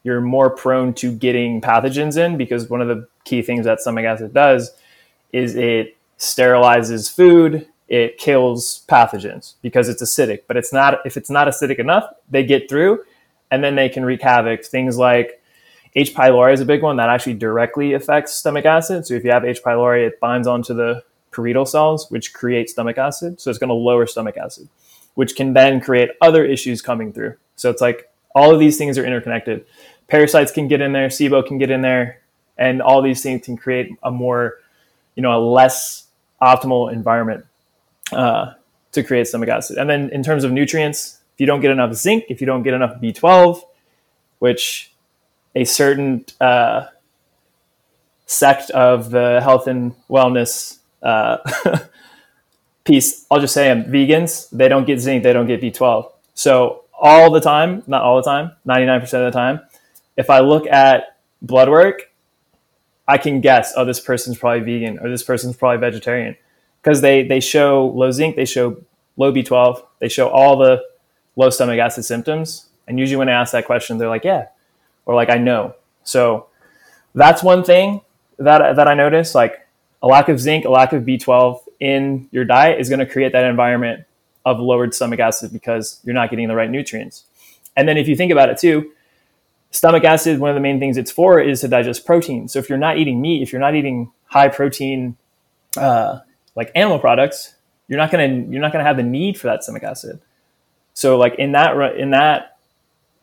you're 0.03 0.21
more 0.21 0.51
prone 0.51 0.95
to 0.95 1.13
getting 1.13 1.61
pathogens 1.61 2.17
in 2.17 2.37
because 2.37 2.69
one 2.69 2.81
of 2.81 2.89
the 2.89 3.07
key 3.25 3.43
things 3.43 3.65
that 3.65 3.81
stomach 3.81 4.05
acid 4.05 4.35
does 4.35 4.73
is 5.33 5.55
it 5.55 5.97
sterilizes 6.19 7.15
food 7.15 7.67
it 7.93 8.17
kills 8.17 8.87
pathogens 8.89 9.57
because 9.61 9.87
it's 9.87 10.03
acidic. 10.03 10.45
But 10.49 10.57
it's 10.57 10.73
not 10.73 11.05
if 11.05 11.19
it's 11.19 11.29
not 11.29 11.47
acidic 11.47 11.79
enough 11.79 12.05
they 12.31 12.43
get 12.43 12.69
through 12.69 13.05
and 13.51 13.63
then 13.63 13.77
they 13.77 13.91
can 13.91 14.03
wreak 14.03 14.23
havoc. 14.23 14.65
Things 14.65 14.97
like 14.97 15.42
h. 15.95 16.15
pylori 16.15 16.53
is 16.55 16.61
a 16.61 16.65
big 16.65 16.83
one 16.83 16.97
that 16.97 17.09
actually 17.09 17.35
directly 17.35 17.93
affects 17.93 18.33
stomach 18.33 18.65
acid. 18.65 19.07
So 19.07 19.15
if 19.15 19.25
you 19.25 19.31
have 19.31 19.45
h. 19.45 19.63
pylori 19.63 20.07
it 20.07 20.21
binds 20.21 20.47
onto 20.47 20.75
the 20.75 21.03
parietal 21.31 21.67
cells 21.67 22.11
which 22.11 22.33
create 22.33 22.71
stomach 22.71 22.99
acid. 22.99 23.41
So 23.41 23.51
it's 23.51 23.59
going 23.59 23.69
to 23.69 23.75
lower 23.75 24.07
stomach 24.07 24.37
acid 24.37 24.69
which 25.15 25.37
can 25.37 25.53
then 25.53 25.81
create 25.81 26.11
other 26.21 26.45
issues 26.45 26.83
coming 26.83 27.13
through. 27.13 27.35
So 27.57 27.71
it's 27.71 27.81
like 27.81 28.11
all 28.35 28.53
of 28.53 28.61
these 28.61 28.79
things 28.79 28.97
are 28.99 29.05
interconnected. 29.05 29.65
Parasites 30.09 30.53
can 30.53 30.69
get 30.69 30.81
in 30.81 30.93
there, 30.93 31.09
SIBO 31.09 31.47
can 31.47 31.59
get 31.59 31.71
in 31.71 31.83
there, 31.83 32.21
and 32.57 32.83
all 32.83 33.03
these 33.03 33.23
things 33.23 33.45
can 33.45 33.57
create 33.57 33.91
a 34.03 34.11
more, 34.11 34.59
you 35.15 35.23
know, 35.23 35.37
a 35.37 35.41
less 35.41 36.07
optimal 36.41 36.93
environment 36.93 37.45
uh, 38.13 38.53
to 38.93 39.03
create 39.03 39.27
stomach 39.27 39.49
acid. 39.49 39.79
And 39.79 39.89
then 39.89 40.11
in 40.11 40.23
terms 40.23 40.45
of 40.45 40.53
nutrients, 40.53 41.19
if 41.35 41.41
you 41.41 41.47
don't 41.47 41.61
get 41.61 41.71
enough 41.71 41.95
zinc, 41.95 42.25
if 42.29 42.41
you 42.41 42.47
don't 42.47 42.63
get 42.63 42.75
enough 42.75 43.01
B12, 43.01 43.63
which 44.39 44.92
a 45.55 45.65
certain 45.65 46.25
uh, 46.41 46.87
sect 48.27 48.71
of 48.71 49.11
the 49.11 49.41
health 49.43 49.67
and 49.67 49.95
wellness 50.09 50.79
uh, 51.03 51.39
piece, 52.85 53.27
I'll 53.31 53.41
just 53.41 53.55
say 53.55 53.69
them, 53.69 53.85
vegans, 53.85 54.49
they 54.51 54.69
don't 54.69 54.87
get 54.87 55.01
zinc, 55.01 55.23
they 55.23 55.33
don't 55.33 55.47
get 55.47 55.61
B12. 55.61 56.11
So 56.35 56.85
all 56.99 57.31
the 57.31 57.41
time, 57.41 57.83
not 57.87 58.03
all 58.03 58.17
the 58.17 58.23
time, 58.23 58.53
99% 58.67 59.03
of 59.03 59.11
the 59.11 59.31
time, 59.31 59.61
if 60.17 60.31
I 60.31 60.41
look 60.41 60.67
at 60.67 61.17
blood 61.41 61.69
work, 61.69 62.11
I 63.07 63.19
can 63.19 63.41
guess, 63.41 63.73
oh, 63.77 63.85
this 63.85 64.01
person's 64.01 64.39
probably 64.39 64.61
vegan 64.61 64.99
or 64.99 65.11
this 65.11 65.23
person's 65.23 65.57
probably 65.57 65.79
vegetarian 65.79 66.37
because 66.81 67.01
they 67.01 67.27
they 67.27 67.41
show 67.41 67.87
low 67.87 68.11
zinc, 68.11 68.37
they 68.37 68.45
show 68.45 68.83
low 69.17 69.33
B12, 69.33 69.85
they 69.99 70.09
show 70.09 70.29
all 70.29 70.57
the 70.57 70.83
low 71.37 71.51
stomach 71.51 71.79
acid 71.79 72.05
symptoms. 72.05 72.67
And 72.87 72.99
usually 72.99 73.17
when 73.17 73.29
I 73.29 73.33
ask 73.33 73.53
that 73.53 73.67
question, 73.67 73.99
they're 73.99 74.09
like, 74.09 74.25
yeah, 74.25 74.47
or 75.07 75.15
like 75.15 75.31
I 75.31 75.39
know. 75.39 75.75
So 76.05 76.47
that's 77.15 77.43
one 77.43 77.65
thing 77.65 78.01
that 78.39 78.77
that 78.77 78.89
I 78.89 78.95
notice. 78.95 79.35
Like 79.35 79.67
a 80.03 80.07
lack 80.07 80.29
of 80.29 80.41
zinc, 80.41 80.65
a 80.65 80.71
lack 80.71 80.93
of 80.93 81.05
B12 81.05 81.61
in 81.81 82.29
your 82.31 82.45
diet 82.45 82.81
is 82.81 82.89
going 82.89 82.99
to 82.99 83.07
create 83.07 83.33
that 83.33 83.45
environment 83.45 84.05
of 84.45 84.59
lowered 84.59 84.95
stomach 84.95 85.21
acid 85.21 85.53
because 85.53 86.01
you're 86.05 86.15
not 86.15 86.31
getting 86.31 86.49
the 86.49 86.55
right 86.55 86.71
nutrients. 86.71 87.25
And 87.77 87.89
then 87.89 87.97
if 87.97 88.09
you 88.09 88.17
think 88.17 88.33
about 88.33 88.49
it 88.49 88.59
too, 88.59 88.93
stomach 89.71 90.05
acid, 90.05 90.39
one 90.39 90.51
of 90.51 90.55
the 90.55 90.61
main 90.61 90.79
things 90.79 90.97
it's 90.97 91.11
for 91.11 91.41
is 91.41 91.61
to 91.61 91.69
digest 91.69 92.05
protein. 92.05 92.49
So 92.49 92.59
if 92.59 92.69
you're 92.69 92.79
not 92.79 92.99
eating 92.99 93.21
meat, 93.21 93.43
if 93.43 93.53
you're 93.53 93.61
not 93.61 93.75
eating 93.75 94.11
high 94.27 94.49
protein, 94.49 95.17
uh, 95.77 96.21
like 96.55 96.71
animal 96.75 96.99
products, 96.99 97.55
you're 97.89 97.99
not 97.99 98.11
gonna 98.11 98.29
you're 98.29 98.61
not 98.61 98.73
gonna 98.73 98.85
have 98.85 98.97
the 98.97 99.03
need 99.03 99.39
for 99.39 99.49
that 99.49 99.63
stomach 99.63 99.83
acid. 99.83 100.21
So 100.95 101.19
like 101.19 101.37
in 101.37 101.53
that 101.53 101.77
in 101.97 102.11
that 102.11 102.59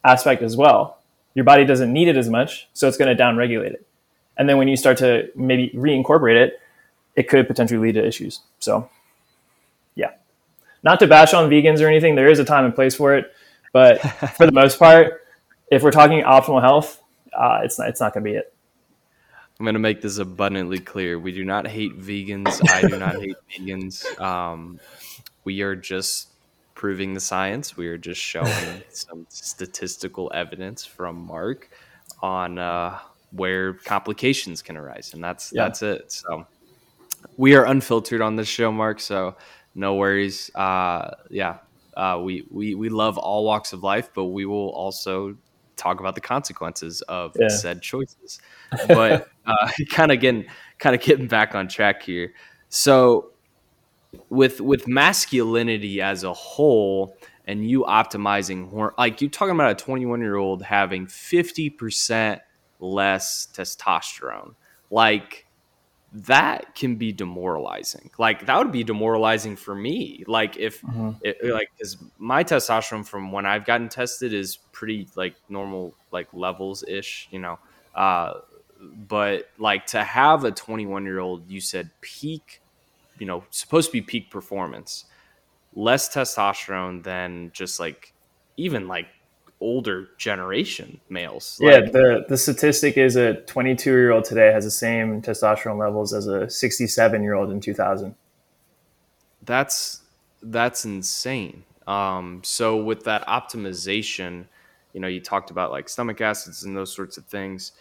aspect 0.03 0.41
as 0.41 0.57
well, 0.57 0.98
your 1.39 1.45
body 1.45 1.63
doesn't 1.63 1.93
need 1.93 2.09
it 2.09 2.17
as 2.17 2.29
much, 2.29 2.67
so 2.73 2.85
it's 2.89 2.97
going 2.97 3.15
to 3.15 3.23
downregulate 3.23 3.71
it. 3.71 3.87
And 4.35 4.49
then 4.49 4.57
when 4.57 4.67
you 4.67 4.75
start 4.75 4.97
to 4.97 5.29
maybe 5.35 5.69
reincorporate 5.73 6.35
it, 6.35 6.59
it 7.15 7.29
could 7.29 7.47
potentially 7.47 7.79
lead 7.79 7.93
to 7.93 8.05
issues. 8.05 8.41
So, 8.59 8.89
yeah, 9.95 10.11
not 10.83 10.99
to 10.99 11.07
bash 11.07 11.33
on 11.33 11.49
vegans 11.49 11.79
or 11.81 11.87
anything. 11.87 12.15
There 12.15 12.29
is 12.29 12.39
a 12.39 12.45
time 12.45 12.65
and 12.65 12.75
place 12.75 12.93
for 12.93 13.15
it, 13.15 13.33
but 13.71 13.99
for 14.37 14.45
the 14.45 14.51
most 14.51 14.77
part, 14.79 15.21
if 15.71 15.81
we're 15.81 15.91
talking 15.91 16.23
optimal 16.23 16.61
health, 16.61 17.01
uh, 17.33 17.61
it's 17.63 17.79
not 17.79 17.87
it's 17.87 18.01
not 18.01 18.13
going 18.13 18.25
to 18.25 18.29
be 18.29 18.35
it. 18.35 18.53
I'm 19.59 19.65
going 19.65 19.75
to 19.75 19.79
make 19.79 20.01
this 20.01 20.17
abundantly 20.17 20.79
clear. 20.79 21.17
We 21.17 21.31
do 21.31 21.45
not 21.45 21.67
hate 21.67 21.97
vegans. 21.97 22.61
I 22.69 22.85
do 22.87 22.97
not 22.97 23.15
hate 23.21 23.37
vegans. 23.49 24.19
Um, 24.19 24.79
we 25.45 25.61
are 25.61 25.75
just 25.75 26.28
proving 26.79 27.13
the 27.13 27.19
science. 27.19 27.75
We 27.75 27.87
are 27.87 27.97
just 27.97 28.21
showing 28.21 28.81
some 28.89 29.25
statistical 29.27 30.31
evidence 30.33 30.85
from 30.85 31.17
Mark 31.17 31.69
on 32.21 32.57
uh, 32.57 32.99
where 33.31 33.73
complications 33.73 34.61
can 34.61 34.77
arise, 34.77 35.13
and 35.13 35.21
that's 35.21 35.51
yeah. 35.53 35.65
that's 35.65 35.81
it. 35.81 36.09
So 36.09 36.47
we 37.35 37.53
are 37.55 37.65
unfiltered 37.65 38.21
on 38.21 38.37
this 38.37 38.47
show, 38.47 38.71
Mark. 38.71 39.01
So 39.01 39.35
no 39.75 39.95
worries. 39.95 40.49
Uh, 40.55 41.15
yeah, 41.29 41.57
uh, 41.97 42.21
we 42.23 42.47
we 42.49 42.75
we 42.75 42.87
love 42.87 43.17
all 43.17 43.43
walks 43.43 43.73
of 43.73 43.83
life, 43.83 44.11
but 44.15 44.27
we 44.27 44.45
will 44.45 44.69
also 44.69 45.35
talk 45.75 45.99
about 45.99 46.15
the 46.15 46.21
consequences 46.21 47.01
of 47.09 47.35
yeah. 47.37 47.49
said 47.49 47.81
choices. 47.81 48.39
But 48.87 49.27
uh, 49.45 49.67
kind 49.89 50.13
of 50.13 50.21
getting 50.21 50.45
kind 50.77 50.95
of 50.95 51.01
getting 51.01 51.27
back 51.27 51.55
on 51.55 51.67
track 51.67 52.03
here. 52.03 52.33
So 52.69 53.33
with 54.29 54.61
with 54.61 54.87
masculinity 54.87 56.01
as 56.01 56.23
a 56.23 56.33
whole 56.33 57.15
and 57.45 57.67
you 57.67 57.83
optimizing 57.83 58.93
like 58.97 59.21
you're 59.21 59.29
talking 59.29 59.55
about 59.55 59.71
a 59.71 59.75
21 59.75 60.21
year 60.21 60.35
old 60.35 60.61
having 60.61 61.07
50% 61.07 62.39
less 62.79 63.47
testosterone. 63.53 64.53
Like 64.91 65.45
that 66.13 66.75
can 66.75 66.95
be 66.95 67.11
demoralizing. 67.11 68.09
Like 68.17 68.45
that 68.45 68.57
would 68.57 68.71
be 68.71 68.83
demoralizing 68.83 69.55
for 69.55 69.75
me. 69.75 70.23
Like 70.27 70.57
if 70.57 70.81
mm-hmm. 70.81 71.11
it, 71.21 71.37
like 71.43 71.69
because 71.77 71.97
my 72.17 72.43
testosterone 72.43 73.05
from 73.05 73.31
when 73.31 73.45
i've 73.45 73.65
gotten 73.65 73.89
tested 73.89 74.33
is 74.33 74.57
pretty 74.71 75.07
like 75.15 75.35
normal 75.49 75.95
like 76.11 76.27
levels 76.33 76.83
ish 76.87 77.27
you 77.31 77.39
know? 77.39 77.59
Uh 77.93 78.33
but 79.07 79.49
like 79.57 79.87
to 79.87 80.03
have 80.03 80.45
a 80.45 80.51
21 80.51 81.03
year 81.03 81.19
old 81.19 81.49
you 81.49 81.59
said 81.59 81.89
peak 81.99 82.61
you 83.19 83.25
know 83.25 83.43
supposed 83.51 83.89
to 83.89 83.93
be 83.93 84.01
peak 84.01 84.31
performance 84.31 85.05
less 85.75 86.09
testosterone 86.09 87.03
than 87.03 87.51
just 87.53 87.79
like 87.79 88.13
even 88.57 88.87
like 88.87 89.07
older 89.61 90.09
generation 90.17 90.99
males. 91.09 91.57
Yeah 91.61 91.77
like, 91.77 91.91
the 91.91 92.25
the 92.29 92.37
statistic 92.37 92.97
is 92.97 93.15
a 93.15 93.35
22 93.41 93.89
year 93.89 94.11
old 94.11 94.23
today 94.23 94.51
has 94.51 94.65
the 94.65 94.71
same 94.71 95.21
testosterone 95.21 95.77
levels 95.77 96.13
as 96.13 96.27
a 96.27 96.49
67 96.49 97.23
year 97.23 97.33
old 97.33 97.51
in 97.51 97.59
2000 97.59 98.15
that's 99.43 100.01
that's 100.41 100.85
insane. 100.85 101.63
Um 101.87 102.41
so 102.43 102.77
with 102.77 103.03
that 103.03 103.25
optimization 103.27 104.45
you 104.93 105.01
know 105.01 105.07
you 105.07 105.19
talked 105.19 105.51
about 105.51 105.71
like 105.71 105.89
stomach 105.89 106.21
acids 106.21 106.63
and 106.63 106.75
those 106.75 106.93
sorts 106.93 107.17
of 107.17 107.25
things. 107.25 107.73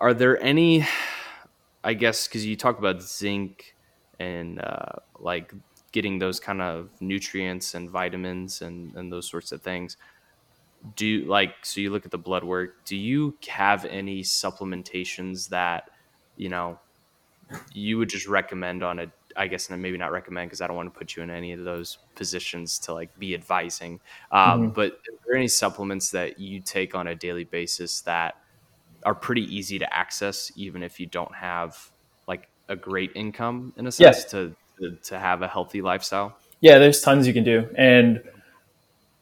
Are 0.00 0.14
there 0.14 0.42
any 0.42 0.86
i 1.84 1.92
guess 1.92 2.26
because 2.26 2.46
you 2.46 2.56
talk 2.56 2.78
about 2.78 3.02
zinc 3.02 3.71
and 4.22 4.60
uh, 4.60 4.96
like 5.18 5.52
getting 5.92 6.18
those 6.18 6.40
kind 6.40 6.62
of 6.62 6.88
nutrients 7.00 7.74
and 7.74 7.90
vitamins 7.90 8.62
and, 8.62 8.94
and 8.94 9.12
those 9.12 9.28
sorts 9.28 9.52
of 9.52 9.60
things 9.60 9.96
do 10.96 11.06
you, 11.06 11.26
like 11.26 11.54
so 11.62 11.80
you 11.80 11.90
look 11.90 12.04
at 12.04 12.10
the 12.10 12.18
blood 12.18 12.44
work 12.44 12.84
do 12.84 12.96
you 12.96 13.36
have 13.48 13.84
any 13.84 14.22
supplementations 14.22 15.48
that 15.48 15.90
you 16.36 16.48
know 16.48 16.78
you 17.72 17.98
would 17.98 18.08
just 18.08 18.26
recommend 18.26 18.82
on 18.82 18.98
a 18.98 19.06
i 19.36 19.46
guess 19.46 19.70
and 19.70 19.80
maybe 19.80 19.96
not 19.96 20.10
recommend 20.10 20.48
because 20.48 20.60
i 20.60 20.66
don't 20.66 20.76
want 20.76 20.92
to 20.92 20.98
put 20.98 21.14
you 21.14 21.22
in 21.22 21.30
any 21.30 21.52
of 21.52 21.62
those 21.64 21.98
positions 22.16 22.78
to 22.78 22.92
like 22.92 23.16
be 23.18 23.34
advising 23.34 24.00
um, 24.32 24.62
mm-hmm. 24.62 24.68
but 24.70 24.92
are 24.92 25.18
there 25.26 25.36
any 25.36 25.48
supplements 25.48 26.10
that 26.10 26.40
you 26.40 26.60
take 26.60 26.94
on 26.94 27.06
a 27.06 27.14
daily 27.14 27.44
basis 27.44 28.00
that 28.00 28.34
are 29.04 29.14
pretty 29.14 29.42
easy 29.54 29.78
to 29.78 29.94
access 29.94 30.50
even 30.56 30.82
if 30.82 30.98
you 30.98 31.06
don't 31.06 31.34
have 31.34 31.92
a 32.68 32.76
great 32.76 33.12
income 33.14 33.72
in 33.76 33.86
a 33.86 33.92
sense 33.92 34.24
to, 34.26 34.54
to, 34.80 34.96
to 35.04 35.18
have 35.18 35.42
a 35.42 35.48
healthy 35.48 35.82
lifestyle? 35.82 36.36
Yeah, 36.60 36.78
there's 36.78 37.00
tons 37.00 37.26
you 37.26 37.32
can 37.32 37.44
do, 37.44 37.68
and 37.76 38.22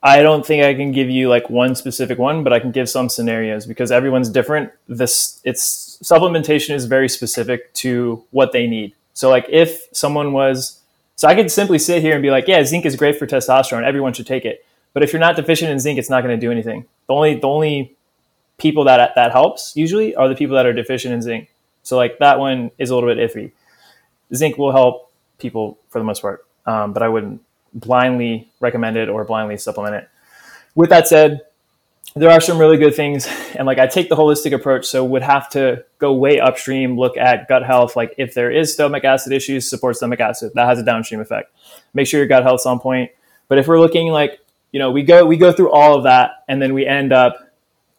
I 0.03 0.23
don't 0.23 0.47
think 0.47 0.65
I 0.65 0.75
can 0.75 0.93
give 0.93 1.11
you 1.11 1.29
like 1.29 1.51
one 1.51 1.75
specific 1.75 2.19
one, 2.19 2.43
but 2.43 2.53
I 2.53 2.59
can 2.59 2.71
give 2.71 2.89
some 2.89 3.09
scenarios 3.09 3.67
because 3.67 3.93
everyone's 3.93 4.31
different. 4.31 4.73
This 4.89 5.41
it's 5.45 5.99
supplementation 6.03 6.75
is 6.75 6.87
very 6.87 7.09
specific 7.09 7.73
to 7.75 8.25
what 8.31 8.53
they 8.53 8.67
need. 8.67 8.95
So 9.13 9.29
like 9.29 9.47
if 9.51 9.89
someone 9.93 10.33
was 10.33 10.81
so 11.17 11.29
I 11.29 11.35
could 11.35 11.51
simply 11.51 11.79
sit 11.79 12.01
here 12.01 12.15
and 12.15 12.23
be 12.23 12.31
like, 12.31 12.49
yeah, 12.49 12.65
zinc 12.65 12.87
is 12.87 12.97
great 12.97 13.19
for 13.19 13.27
testosterone. 13.27 13.85
Everyone 13.85 14.15
should 14.15 14.27
take 14.27 14.47
it. 14.47 14.65
But 14.95 15.03
if 15.03 15.13
you're 15.13 15.21
not 15.21 15.37
deficient 15.37 15.71
in 15.71 15.79
zinc, 15.79 15.99
it's 15.99 16.09
not 16.09 16.23
going 16.25 16.35
to 16.35 16.41
do 16.41 16.51
anything. 16.51 16.87
The 17.07 17.15
only 17.15 17.35
the 17.35 17.47
only 17.47 17.95
people 18.57 18.85
that 18.85 19.15
that 19.15 19.33
helps 19.33 19.77
usually 19.77 20.15
are 20.15 20.29
the 20.29 20.35
people 20.35 20.57
that 20.57 20.65
are 20.65 20.73
deficient 20.73 21.13
in 21.13 21.21
zinc. 21.21 21.51
So 21.83 21.97
like 21.97 22.19
that 22.19 22.39
one 22.39 22.71
is 22.79 22.91
a 22.91 22.95
little 22.95 23.13
bit 23.13 23.19
iffy. 23.19 23.53
Zinc 24.35 24.59
will 24.59 24.73
help 24.73 25.13
people 25.39 25.79
for 25.89 25.99
the 25.99 26.05
most 26.05 26.23
part, 26.23 26.47
um, 26.67 26.93
but 26.93 27.03
I 27.03 27.09
wouldn't 27.09 27.43
blindly 27.73 28.51
recommend 28.61 28.97
it 28.97 29.09
or 29.09 29.25
blindly 29.25 29.57
supplement 29.57 29.95
it. 29.97 30.09
With 30.75 30.91
that 30.91 31.09
said, 31.09 31.41
there 32.15 32.31
are 32.31 32.41
some 32.41 32.59
really 32.59 32.77
good 32.77 32.95
things, 32.95 33.27
and 33.57 33.67
like 33.67 33.79
I 33.79 33.87
take 33.87 34.09
the 34.09 34.17
holistic 34.17 34.53
approach, 34.53 34.87
so 34.87 35.05
would 35.05 35.23
have 35.23 35.49
to 35.51 35.85
go 35.99 36.13
way 36.13 36.41
upstream, 36.41 36.99
look 36.99 37.17
at 37.17 37.49
gut 37.49 37.65
health. 37.65 37.97
Like 37.97 38.15
if 38.19 38.35
there 38.35 38.51
is 38.51 38.73
stomach 38.73 39.05
acid 39.05 39.33
issues, 39.33 39.69
support 39.69 39.97
stomach 39.97 40.21
acid. 40.21 40.53
That 40.55 40.67
has 40.67 40.79
a 40.79 40.85
downstream 40.85 41.21
effect. 41.21 41.53
Make 41.95 42.07
sure 42.07 42.19
your 42.19 42.29
gut 42.29 42.43
health's 42.43 42.67
on 42.67 42.81
point. 42.81 43.11
But 43.49 43.59
if 43.59 43.67
we're 43.67 43.81
looking 43.81 44.09
like 44.09 44.41
you 44.73 44.79
know 44.79 44.91
we 44.91 45.03
go 45.03 45.25
we 45.25 45.37
go 45.37 45.53
through 45.53 45.71
all 45.71 45.97
of 45.97 46.05
that, 46.05 46.45
and 46.49 46.61
then 46.61 46.75
we 46.75 46.87
end 46.87 47.13
up 47.13 47.51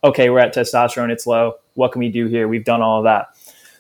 okay, 0.04 0.30
we're 0.30 0.40
at 0.40 0.54
testosterone, 0.54 1.12
it's 1.12 1.28
low. 1.28 1.56
What 1.76 1.92
can 1.92 2.00
we 2.00 2.10
do 2.10 2.28
here? 2.28 2.48
We've 2.48 2.66
done 2.66 2.82
all 2.82 3.00
of 3.00 3.04
that. 3.04 3.28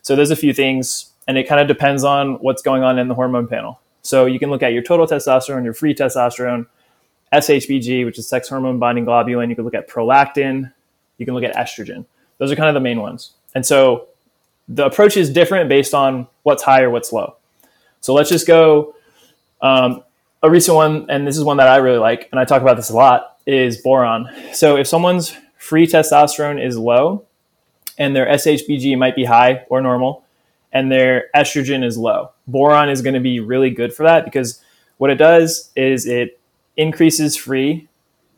So 0.01 0.15
there's 0.15 0.31
a 0.31 0.35
few 0.35 0.53
things, 0.53 1.11
and 1.27 1.37
it 1.37 1.47
kind 1.47 1.61
of 1.61 1.67
depends 1.67 2.03
on 2.03 2.35
what's 2.35 2.61
going 2.61 2.83
on 2.83 2.97
in 2.97 3.07
the 3.07 3.15
hormone 3.15 3.47
panel. 3.47 3.79
So 4.01 4.25
you 4.25 4.39
can 4.39 4.49
look 4.49 4.63
at 4.63 4.73
your 4.73 4.81
total 4.81 5.05
testosterone, 5.05 5.63
your 5.63 5.73
free 5.73 5.93
testosterone, 5.93 6.65
SHBG, 7.33 8.05
which 8.05 8.17
is 8.17 8.27
sex 8.27 8.49
hormone 8.49 8.79
binding 8.79 9.05
globulin. 9.05 9.49
You 9.49 9.55
can 9.55 9.63
look 9.63 9.75
at 9.75 9.87
prolactin. 9.87 10.71
You 11.17 11.25
can 11.25 11.35
look 11.35 11.43
at 11.43 11.55
estrogen. 11.55 12.05
Those 12.39 12.51
are 12.51 12.55
kind 12.55 12.67
of 12.67 12.73
the 12.73 12.81
main 12.81 12.99
ones. 12.99 13.33
And 13.53 13.65
so 13.65 14.07
the 14.67 14.85
approach 14.85 15.17
is 15.17 15.29
different 15.29 15.69
based 15.69 15.93
on 15.93 16.27
what's 16.43 16.63
high 16.63 16.81
or 16.81 16.89
what's 16.89 17.13
low. 17.13 17.35
So 17.99 18.13
let's 18.13 18.29
just 18.29 18.47
go. 18.47 18.95
Um, 19.61 20.03
a 20.43 20.49
recent 20.49 20.75
one, 20.75 21.05
and 21.09 21.27
this 21.27 21.37
is 21.37 21.43
one 21.43 21.57
that 21.57 21.67
I 21.67 21.77
really 21.77 21.99
like, 21.99 22.27
and 22.31 22.39
I 22.39 22.45
talk 22.45 22.63
about 22.63 22.75
this 22.75 22.89
a 22.89 22.95
lot, 22.95 23.37
is 23.45 23.77
boron. 23.77 24.27
So 24.53 24.75
if 24.75 24.87
someone's 24.87 25.35
free 25.57 25.85
testosterone 25.85 26.63
is 26.63 26.77
low, 26.77 27.25
and 27.97 28.15
their 28.15 28.25
SHBG 28.25 28.97
might 28.97 29.15
be 29.15 29.25
high 29.25 29.65
or 29.69 29.81
normal, 29.81 30.23
and 30.71 30.91
their 30.91 31.25
estrogen 31.35 31.83
is 31.83 31.97
low. 31.97 32.31
Boron 32.47 32.89
is 32.89 33.01
going 33.01 33.13
to 33.13 33.19
be 33.19 33.39
really 33.39 33.69
good 33.69 33.93
for 33.93 34.03
that 34.03 34.25
because 34.25 34.61
what 34.97 35.09
it 35.09 35.15
does 35.15 35.71
is 35.75 36.05
it 36.05 36.39
increases 36.77 37.35
free 37.35 37.87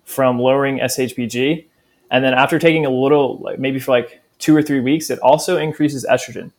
from 0.06 0.40
lowering 0.40 0.80
SHBG. 0.80 1.66
And 2.12 2.24
then 2.24 2.34
after 2.34 2.60
taking 2.60 2.86
a 2.86 2.90
little, 2.90 3.38
like 3.40 3.60
maybe 3.60 3.80
for 3.80 3.92
like 3.92 4.22
two 4.40 4.56
or 4.56 4.62
three 4.62 4.80
weeks, 4.80 5.10
it 5.10 5.20
also 5.20 5.58
increases 5.58 6.06
estrogen. 6.10 6.52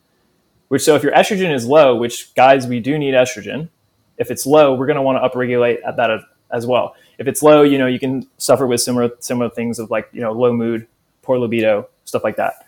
Which, 0.67 0.83
so 0.83 0.95
if 0.95 1.03
your 1.03 1.11
estrogen 1.11 1.53
is 1.53 1.65
low, 1.65 1.95
which 1.95 2.33
guys, 2.35 2.65
we 2.65 2.79
do 2.79 2.97
need 2.97 3.13
estrogen, 3.13 3.69
if 4.17 4.31
it's 4.31 4.45
low, 4.45 4.73
we're 4.73 4.87
going 4.87 4.95
to 4.95 5.01
want 5.01 5.21
to 5.21 5.27
upregulate 5.29 5.77
at 5.85 5.97
that 5.97 6.21
as 6.51 6.65
well. 6.65 6.95
If 7.17 7.27
it's 7.27 7.43
low, 7.43 7.63
you 7.63 7.77
know, 7.77 7.87
you 7.87 7.99
can 7.99 8.27
suffer 8.37 8.65
with 8.65 8.81
similar 8.81 9.11
similar 9.19 9.49
things 9.49 9.79
of 9.79 9.91
like, 9.91 10.09
you 10.11 10.21
know, 10.21 10.31
low 10.31 10.53
mood, 10.53 10.87
poor 11.21 11.37
libido, 11.37 11.87
stuff 12.05 12.23
like 12.23 12.37
that. 12.37 12.64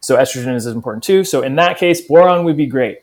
So 0.00 0.16
estrogen 0.16 0.54
is 0.54 0.66
important 0.66 1.04
too. 1.04 1.24
So 1.24 1.42
in 1.42 1.56
that 1.56 1.78
case, 1.78 2.00
boron 2.00 2.44
would 2.44 2.56
be 2.56 2.66
great. 2.66 3.02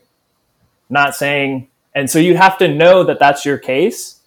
Not 0.88 1.14
saying, 1.14 1.68
and 1.94 2.10
so 2.10 2.18
you'd 2.18 2.36
have 2.36 2.58
to 2.58 2.68
know 2.68 3.04
that 3.04 3.18
that's 3.18 3.44
your 3.44 3.58
case 3.58 4.20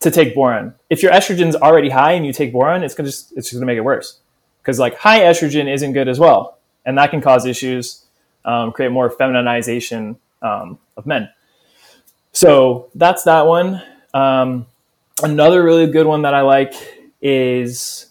to 0.00 0.10
take 0.10 0.34
boron. 0.34 0.74
If 0.90 1.02
your 1.02 1.12
estrogen's 1.12 1.56
already 1.56 1.90
high 1.90 2.12
and 2.12 2.24
you 2.24 2.32
take 2.32 2.52
boron, 2.52 2.82
it's 2.82 2.94
gonna 2.94 3.08
just 3.08 3.36
it's 3.36 3.52
gonna 3.52 3.66
make 3.66 3.78
it 3.78 3.82
worse 3.82 4.20
because 4.62 4.78
like 4.78 4.96
high 4.96 5.20
estrogen 5.20 5.72
isn't 5.72 5.92
good 5.92 6.08
as 6.08 6.18
well, 6.18 6.58
and 6.84 6.98
that 6.98 7.10
can 7.10 7.20
cause 7.20 7.46
issues, 7.46 8.04
um, 8.44 8.72
create 8.72 8.92
more 8.92 9.10
feminization 9.10 10.16
um, 10.42 10.78
of 10.96 11.06
men. 11.06 11.30
So 12.32 12.90
that's 12.94 13.24
that 13.24 13.46
one. 13.46 13.82
Um, 14.14 14.66
another 15.22 15.62
really 15.62 15.86
good 15.86 16.06
one 16.06 16.22
that 16.22 16.34
I 16.34 16.42
like 16.42 16.74
is 17.20 18.06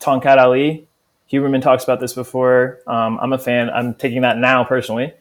Tongkat 0.00 0.38
Ali 0.38 0.88
Huberman 1.34 1.60
talks 1.62 1.84
about 1.84 2.00
this 2.00 2.12
before. 2.12 2.80
Um, 2.86 3.18
I'm 3.20 3.32
a 3.32 3.38
fan. 3.38 3.70
I'm 3.70 3.94
taking 3.94 4.22
that 4.22 4.38
now 4.38 4.64
personally. 4.64 5.12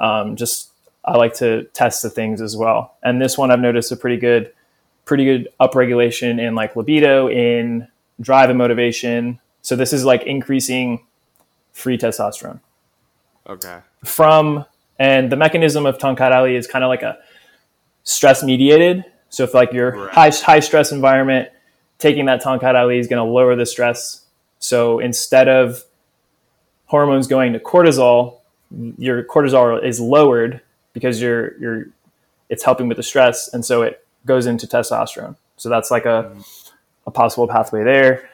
Um, 0.00 0.36
just 0.36 0.70
I 1.04 1.16
like 1.16 1.34
to 1.34 1.64
test 1.74 2.02
the 2.02 2.10
things 2.10 2.40
as 2.40 2.56
well. 2.56 2.96
And 3.02 3.20
this 3.20 3.38
one 3.38 3.50
I've 3.50 3.60
noticed 3.60 3.92
a 3.92 3.96
pretty 3.96 4.16
good, 4.16 4.52
pretty 5.04 5.24
good 5.24 5.48
upregulation 5.60 6.40
in 6.40 6.54
like 6.54 6.76
libido, 6.76 7.28
in 7.28 7.88
drive 8.20 8.50
and 8.50 8.58
motivation. 8.58 9.38
So 9.62 9.76
this 9.76 9.92
is 9.92 10.04
like 10.04 10.24
increasing 10.24 11.04
free 11.72 11.96
testosterone. 11.98 12.60
Okay. 13.48 13.78
From 14.04 14.64
and 14.98 15.30
the 15.32 15.36
mechanism 15.36 15.86
of 15.86 15.98
Tongkat 15.98 16.32
Ali 16.32 16.54
is 16.56 16.66
kind 16.66 16.84
of 16.84 16.88
like 16.88 17.02
a 17.02 17.18
stress 18.04 18.42
mediated. 18.42 19.04
So 19.30 19.44
if 19.44 19.54
like 19.54 19.72
your 19.72 19.92
Right. 19.96 20.12
high 20.12 20.30
high 20.30 20.60
stress 20.60 20.92
environment, 20.92 21.48
taking 21.98 22.26
that 22.26 22.42
Tongkat 22.42 22.74
Ali 22.74 22.98
is 22.98 23.06
going 23.08 23.24
to 23.24 23.30
lower 23.30 23.56
the 23.56 23.66
stress. 23.66 24.21
So 24.62 25.00
instead 25.00 25.48
of 25.48 25.82
hormones 26.86 27.26
going 27.26 27.52
to 27.52 27.58
cortisol, 27.58 28.38
your 28.96 29.24
cortisol 29.24 29.82
is 29.82 30.00
lowered 30.00 30.60
because 30.92 31.20
you're 31.20 31.58
you're 31.58 31.86
it's 32.48 32.62
helping 32.62 32.86
with 32.86 32.96
the 32.96 33.02
stress, 33.02 33.52
and 33.52 33.64
so 33.64 33.82
it 33.82 34.06
goes 34.24 34.46
into 34.46 34.66
testosterone. 34.66 35.36
So 35.56 35.68
that's 35.68 35.90
like 35.90 36.06
a 36.06 36.36
a 37.06 37.10
possible 37.10 37.48
pathway 37.48 37.82
there. 37.82 38.30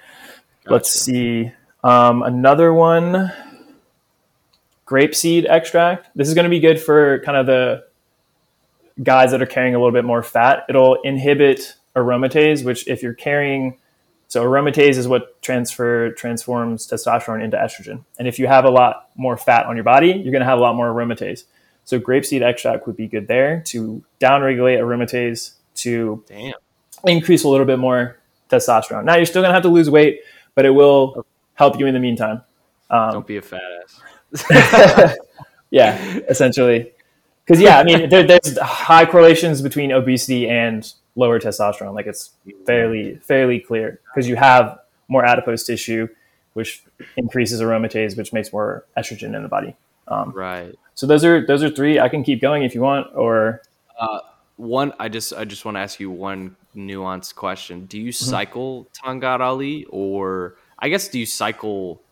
Let's 0.67 0.91
see 0.91 1.51
um, 1.83 2.23
another 2.23 2.73
one. 2.75 3.33
Grapeseed 4.87 5.47
extract. 5.49 6.09
This 6.15 6.29
is 6.29 6.35
going 6.35 6.45
to 6.45 6.51
be 6.51 6.61
good 6.61 6.81
for 6.81 7.21
kind 7.21 7.39
of 7.39 7.47
the 7.47 7.85
guys 9.03 9.31
that 9.31 9.41
are 9.41 9.47
carrying 9.47 9.75
a 9.75 9.79
little 9.79 9.93
bit 9.93 10.05
more 10.05 10.23
fat. 10.23 10.65
It'll 10.69 11.01
inhibit 11.03 11.77
aromatase, 11.97 12.65
which 12.65 12.87
if 12.87 13.03
you're 13.03 13.15
carrying, 13.15 13.79
so 14.29 14.45
aromatase 14.45 14.97
is 14.97 15.09
what 15.09 15.41
transfer 15.41 16.13
transforms 16.13 16.87
testosterone 16.87 17.43
into 17.43 17.57
estrogen. 17.57 18.05
And 18.19 18.29
if 18.29 18.39
you 18.39 18.47
have 18.47 18.67
a 18.67 18.71
lot 18.71 19.09
more 19.17 19.39
fat 19.39 19.65
on 19.65 19.75
your 19.75 19.85
body, 19.85 20.09
you're 20.09 20.33
going 20.33 20.41
to 20.41 20.47
have 20.47 20.59
a 20.59 20.61
lot 20.61 20.77
more 20.77 20.93
aromatase. 20.93 21.45
So 21.85 21.99
grapeseed 21.99 22.43
extract 22.43 22.87
would 22.87 22.97
be 22.97 23.09
good 23.09 23.27
there 23.27 23.63
to 23.69 24.05
downregulate 24.21 24.79
aromatase 24.79 25.55
to 25.77 26.23
Damn. 26.29 26.53
increase 27.07 27.45
a 27.45 27.49
little 27.49 27.65
bit 27.65 27.79
more 27.79 28.19
testosterone. 28.51 29.05
Now 29.05 29.17
you're 29.17 29.25
still 29.25 29.41
going 29.41 29.51
to 29.51 29.55
have 29.55 29.63
to 29.63 29.71
lose 29.71 29.89
weight, 29.89 30.21
but 30.55 30.67
it 30.67 30.71
will 30.71 31.25
help 31.55 31.79
you 31.81 31.87
in 31.87 31.95
the 31.95 32.01
meantime. 32.01 32.43
Um, 32.91 33.13
Don't 33.13 33.27
be 33.27 33.39
a 33.39 33.43
fat 33.43 33.63
ass. 33.83 35.17
yeah, 35.71 36.19
essentially. 36.29 36.93
Because 37.47 37.63
yeah, 37.63 37.79
I 37.79 37.85
mean, 37.85 38.11
there, 38.11 38.27
there's 38.27 38.59
high 38.59 39.07
correlations 39.07 39.63
between 39.63 39.91
obesity 39.91 40.51
and 40.51 40.93
lower 41.19 41.39
testosterone. 41.41 41.95
Like 41.95 42.07
it's 42.07 42.31
fairly 42.67 43.17
fairly 43.31 43.59
clear 43.61 44.01
because 44.09 44.29
you 44.29 44.37
have 44.37 44.79
more 45.09 45.25
adipose 45.25 45.65
tissue, 45.65 46.07
which 46.55 46.83
increases 47.17 47.61
aromatase, 47.61 48.17
which 48.17 48.33
makes 48.33 48.53
more 48.53 48.85
estrogen 48.97 49.35
in 49.37 49.43
the 49.43 49.49
body. 49.49 49.75
Um, 50.07 50.33
Right. 50.33 50.75
so 50.95 51.07
those 51.07 51.25
are 51.25 51.45
those 51.47 51.63
are 51.63 51.71
three. 51.71 51.99
I 51.99 52.09
can 52.09 52.23
keep 52.23 52.41
going 52.41 52.63
if 52.63 52.75
you 52.75 52.81
want, 52.83 53.09
or 53.15 53.63
One, 54.57 54.93
I 54.99 55.09
just 55.09 55.33
I 55.33 55.45
just 55.45 55.65
want 55.65 55.77
to 55.77 55.81
ask 55.81 56.01
you 56.01 56.11
one 56.11 56.57
nuanced 56.75 57.35
question. 57.37 57.87
Do 57.87 57.99
you 57.99 58.11
Mm-hmm. 58.13 58.31
cycle 58.31 58.89
Tongkat 58.93 59.41
Ali, 59.41 59.87
or 59.91 60.57
I 60.79 60.89
guess 60.89 61.09
do 61.09 61.19
you 61.19 61.27
cycle 61.27 62.03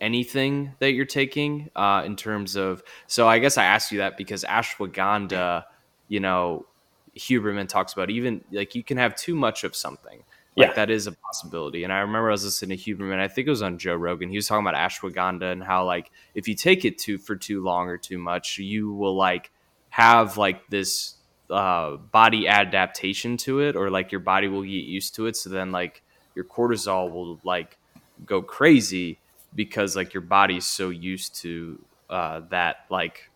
anything 0.00 0.72
that 0.80 0.90
you're 0.92 1.06
taking 1.06 1.70
uh, 1.76 2.02
in 2.04 2.16
terms 2.16 2.56
of? 2.56 2.82
So 3.06 3.28
I 3.28 3.38
guess 3.38 3.56
I 3.58 3.64
asked 3.64 3.92
you 3.92 3.98
that 3.98 4.16
because 4.16 4.42
ashwagandha, 4.44 5.64
you 6.08 6.18
know, 6.20 6.66
Huberman 7.16 7.68
talks 7.68 7.92
about 7.92 8.10
even 8.10 8.42
like 8.52 8.74
you 8.74 8.82
can 8.82 8.96
have 8.98 9.14
too 9.16 9.34
much 9.34 9.64
of 9.64 9.74
something. 9.76 10.22
Like 10.56 10.68
Yeah. 10.68 10.74
that 10.74 10.90
is 10.90 11.06
a 11.08 11.12
possibility. 11.12 11.82
And 11.82 11.92
I 11.92 11.98
remember 11.98 12.28
I 12.28 12.32
was 12.32 12.44
listening 12.44 12.78
to 12.78 12.84
Huberman. 12.96 13.18
I 13.18 13.26
think 13.28 13.46
it 13.48 13.50
was 13.50 13.62
on 13.62 13.76
Joe 13.78 13.94
Rogan. 13.96 14.30
He 14.30 14.36
was 14.36 14.46
talking 14.46 14.66
about 14.66 14.76
ashwagandha 14.76 15.50
and 15.50 15.64
how 15.64 15.84
like 15.84 16.10
if 16.34 16.46
you 16.46 16.54
take 16.54 16.84
it 16.84 16.98
too 16.98 17.18
for 17.18 17.34
too 17.36 17.62
long 17.62 17.88
or 17.88 17.98
too 17.98 18.18
much, 18.18 18.58
you 18.58 18.92
will 18.92 19.16
like 19.16 19.50
have 19.90 20.36
like 20.36 20.68
this 20.68 21.14
uh, 21.50 21.96
body 21.96 22.48
adaptation 22.48 23.36
to 23.36 23.60
it, 23.60 23.76
or 23.76 23.90
like 23.90 24.10
your 24.12 24.20
body 24.20 24.48
will 24.48 24.62
get 24.62 24.68
used 24.70 25.14
to 25.16 25.26
it. 25.26 25.36
So 25.36 25.50
then 25.50 25.72
like 25.72 26.02
your 26.34 26.44
cortisol 26.44 27.10
will 27.12 27.38
like 27.44 27.76
go 28.24 28.40
crazy 28.40 29.18
because 29.54 29.94
like 29.94 30.14
your 30.14 30.20
body's 30.22 30.66
so 30.66 30.88
used 30.90 31.36
to 31.42 31.84
uh, 32.10 32.40
that 32.50 32.76
like 32.90 33.30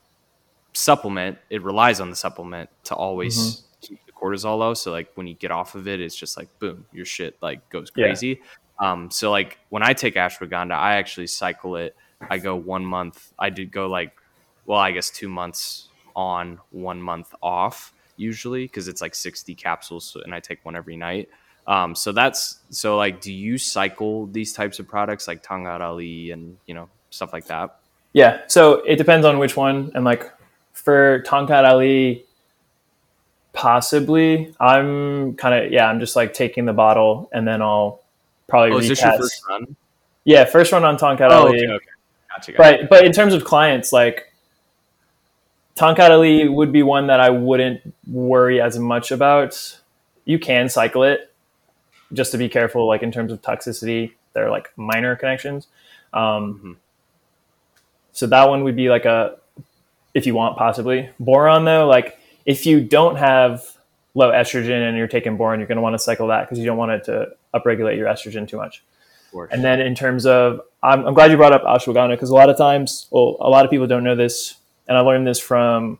supplement. 0.72 1.38
It 1.50 1.62
relies 1.62 2.00
on 2.00 2.10
the 2.10 2.16
supplement 2.16 2.70
to 2.84 2.94
always 2.94 3.62
the 3.62 3.67
cortisol 4.20 4.58
low. 4.58 4.74
So 4.74 4.90
like 4.90 5.10
when 5.14 5.26
you 5.26 5.34
get 5.34 5.50
off 5.50 5.74
of 5.74 5.86
it, 5.88 6.00
it's 6.00 6.16
just 6.16 6.36
like 6.36 6.48
boom, 6.58 6.86
your 6.92 7.04
shit 7.04 7.36
like 7.40 7.68
goes 7.70 7.90
Yeah. 7.94 8.06
crazy. 8.06 8.40
Um, 8.80 9.10
so 9.10 9.30
like 9.30 9.58
when 9.70 9.82
I 9.82 9.92
take 9.92 10.14
ashwagandha, 10.14 10.72
I 10.72 10.96
actually 10.96 11.26
cycle 11.26 11.76
it. 11.76 11.96
I 12.30 12.38
go 12.38 12.56
one 12.56 12.84
month. 12.84 13.32
I 13.38 13.50
did 13.50 13.70
go 13.70 13.88
like, 13.88 14.12
well, 14.66 14.78
I 14.78 14.92
guess 14.92 15.10
two 15.10 15.28
months 15.28 15.88
on, 16.14 16.58
one 16.70 17.00
month 17.00 17.34
off 17.42 17.92
usually 18.16 18.64
because 18.64 18.88
it's 18.88 19.00
like 19.00 19.14
sixty 19.14 19.54
capsules, 19.54 20.16
and 20.24 20.34
I 20.34 20.40
take 20.40 20.64
one 20.64 20.76
every 20.76 20.96
night. 20.96 21.28
Um, 21.66 21.94
so 21.94 22.12
that's 22.12 22.60
so 22.70 22.96
like, 22.96 23.20
do 23.20 23.32
you 23.32 23.58
cycle 23.58 24.26
these 24.26 24.52
types 24.52 24.78
of 24.78 24.88
products 24.88 25.28
like 25.28 25.42
Tongkat 25.42 25.80
Ali 25.80 26.30
and 26.32 26.56
you 26.66 26.74
know 26.74 26.88
stuff 27.10 27.32
like 27.32 27.46
that? 27.46 27.78
yeah. 28.14 28.40
So 28.48 28.82
it 28.86 28.96
depends 28.96 29.24
on 29.26 29.38
which 29.38 29.56
one. 29.56 29.92
And 29.94 30.04
like 30.04 30.30
for 30.72 31.22
Tongkat 31.26 31.68
Ali, 31.68 32.24
possibly. 33.58 34.54
I'm 34.60 35.34
kind 35.34 35.64
of 35.66 35.72
yeah. 35.72 35.88
I'm 35.88 35.98
just 35.98 36.14
like 36.14 36.32
taking 36.32 36.64
the 36.64 36.72
bottle 36.72 37.28
and 37.32 37.46
then 37.46 37.60
I'll 37.60 38.00
probably 38.46 38.70
Oh, 38.72 38.78
is 38.78 38.88
this 38.88 39.02
your 39.02 39.12
first 39.18 39.42
run? 39.48 39.74
Yeah, 40.24 40.44
first 40.44 40.70
run 40.70 40.84
on 40.84 40.96
Tongkat 40.96 41.28
Oh, 41.32 41.46
Ali. 41.46 41.58
okay, 41.64 41.72
okay. 41.72 41.84
Gotcha, 42.30 42.52
gotcha. 42.52 42.56
But 42.82 42.88
but 42.88 43.04
in 43.04 43.10
terms 43.12 43.34
of 43.34 43.44
clients, 43.44 43.92
like 43.92 44.32
Tongkat 45.76 46.10
Ali 46.10 46.48
would 46.48 46.70
be 46.72 46.84
one 46.84 47.08
that 47.08 47.18
I 47.18 47.30
wouldn't 47.30 47.80
worry 48.06 48.60
as 48.60 48.78
much 48.78 49.10
about. 49.10 49.80
You 50.24 50.38
can 50.38 50.68
cycle 50.68 51.02
it, 51.02 51.32
just 52.12 52.30
to 52.32 52.38
be 52.38 52.48
careful. 52.48 52.86
Like 52.86 53.02
in 53.02 53.10
terms 53.10 53.32
of 53.32 53.42
toxicity, 53.42 54.12
they're 54.34 54.50
like 54.50 54.70
minor 54.76 55.16
connections. 55.16 55.66
Um, 56.12 56.60
Mhm. 56.62 56.76
So 58.12 58.26
that 58.26 58.48
one 58.48 58.64
would 58.64 58.74
be 58.76 58.88
like 58.88 59.04
a, 59.04 59.36
if 60.14 60.26
you 60.26 60.34
want, 60.34 60.56
possibly 60.56 61.10
boron 61.20 61.64
though. 61.64 61.86
Like 61.86 62.18
if 62.48 62.64
you 62.64 62.80
don't 62.80 63.16
have 63.16 63.62
low 64.14 64.32
estrogen 64.32 64.88
and 64.88 64.96
you're 64.96 65.06
taking 65.06 65.36
boron, 65.36 65.60
you're 65.60 65.68
going 65.68 65.76
to 65.76 65.82
want 65.82 65.92
to 65.92 65.98
cycle 65.98 66.28
that 66.28 66.46
because 66.46 66.58
you 66.58 66.64
don't 66.64 66.78
want 66.78 66.90
it 66.90 67.04
to 67.04 67.28
upregulate 67.54 67.98
your 67.98 68.08
estrogen 68.08 68.48
too 68.48 68.56
much. 68.56 68.82
And 69.52 69.62
then 69.62 69.80
in 69.80 69.94
terms 69.94 70.24
of, 70.24 70.62
I'm, 70.82 71.06
I'm 71.06 71.12
glad 71.12 71.30
you 71.30 71.36
brought 71.36 71.52
up 71.52 71.62
ashwagandha 71.64 72.14
because 72.14 72.30
a 72.30 72.34
lot 72.34 72.48
of 72.48 72.56
times, 72.56 73.06
well, 73.10 73.36
a 73.40 73.50
lot 73.50 73.66
of 73.66 73.70
people 73.70 73.86
don't 73.86 74.02
know 74.02 74.16
this, 74.16 74.54
and 74.88 74.96
I 74.96 75.00
learned 75.02 75.26
this 75.26 75.38
from 75.38 75.98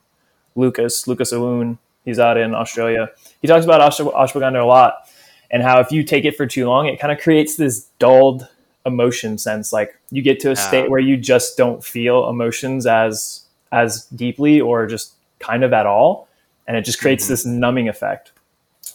Lucas, 0.56 1.06
Lucas 1.06 1.34
Aoun. 1.34 1.76
He's 2.06 2.18
out 2.18 2.38
in 2.38 2.54
Australia. 2.54 3.10
He 3.42 3.46
talks 3.46 3.66
about 3.66 3.82
ashw- 3.82 4.14
ashwagandha 4.14 4.62
a 4.62 4.64
lot, 4.64 5.06
and 5.50 5.62
how 5.62 5.80
if 5.80 5.92
you 5.92 6.02
take 6.02 6.24
it 6.24 6.34
for 6.34 6.46
too 6.46 6.66
long, 6.66 6.86
it 6.86 6.98
kind 6.98 7.12
of 7.12 7.20
creates 7.20 7.56
this 7.56 7.88
dulled 7.98 8.48
emotion 8.86 9.36
sense. 9.36 9.70
Like 9.70 9.98
you 10.10 10.22
get 10.22 10.40
to 10.40 10.50
a 10.50 10.56
state 10.56 10.88
where 10.90 11.00
you 11.00 11.18
just 11.18 11.58
don't 11.58 11.84
feel 11.84 12.26
emotions 12.30 12.86
as 12.86 13.44
as 13.70 14.06
deeply 14.06 14.62
or 14.62 14.86
just 14.86 15.12
kind 15.40 15.62
of 15.62 15.74
at 15.74 15.84
all, 15.84 16.27
and 16.68 16.76
it 16.76 16.82
just 16.84 17.00
creates 17.00 17.24
Mhm. 17.24 17.28
this 17.28 17.44
numbing 17.44 17.88
effect. 17.88 18.30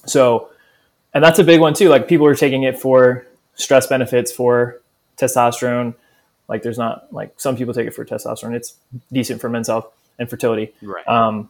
So, 0.06 0.50
and 1.14 1.22
that's 1.24 1.40
a 1.40 1.44
big 1.44 1.60
one 1.60 1.74
too. 1.74 1.90
Like 1.90 2.08
people 2.08 2.26
are 2.28 2.36
taking 2.36 2.64
it 2.64 2.80
for 2.80 3.26
stress 3.56 3.88
benefits 3.88 4.32
for 4.32 4.80
testosterone. 5.18 5.96
Like 6.48 6.62
there's 6.64 6.78
not 6.78 7.12
like 7.12 7.34
some 7.38 7.58
people 7.58 7.74
take 7.74 7.88
it 7.88 7.94
for 7.94 8.06
testosterone. 8.06 8.54
It's 8.54 8.76
decent 9.12 9.42
for 9.42 9.50
men's 9.50 9.68
health 9.68 9.92
and 10.20 10.30
fertility. 10.30 10.74
right. 10.82 11.06
Um, 11.08 11.50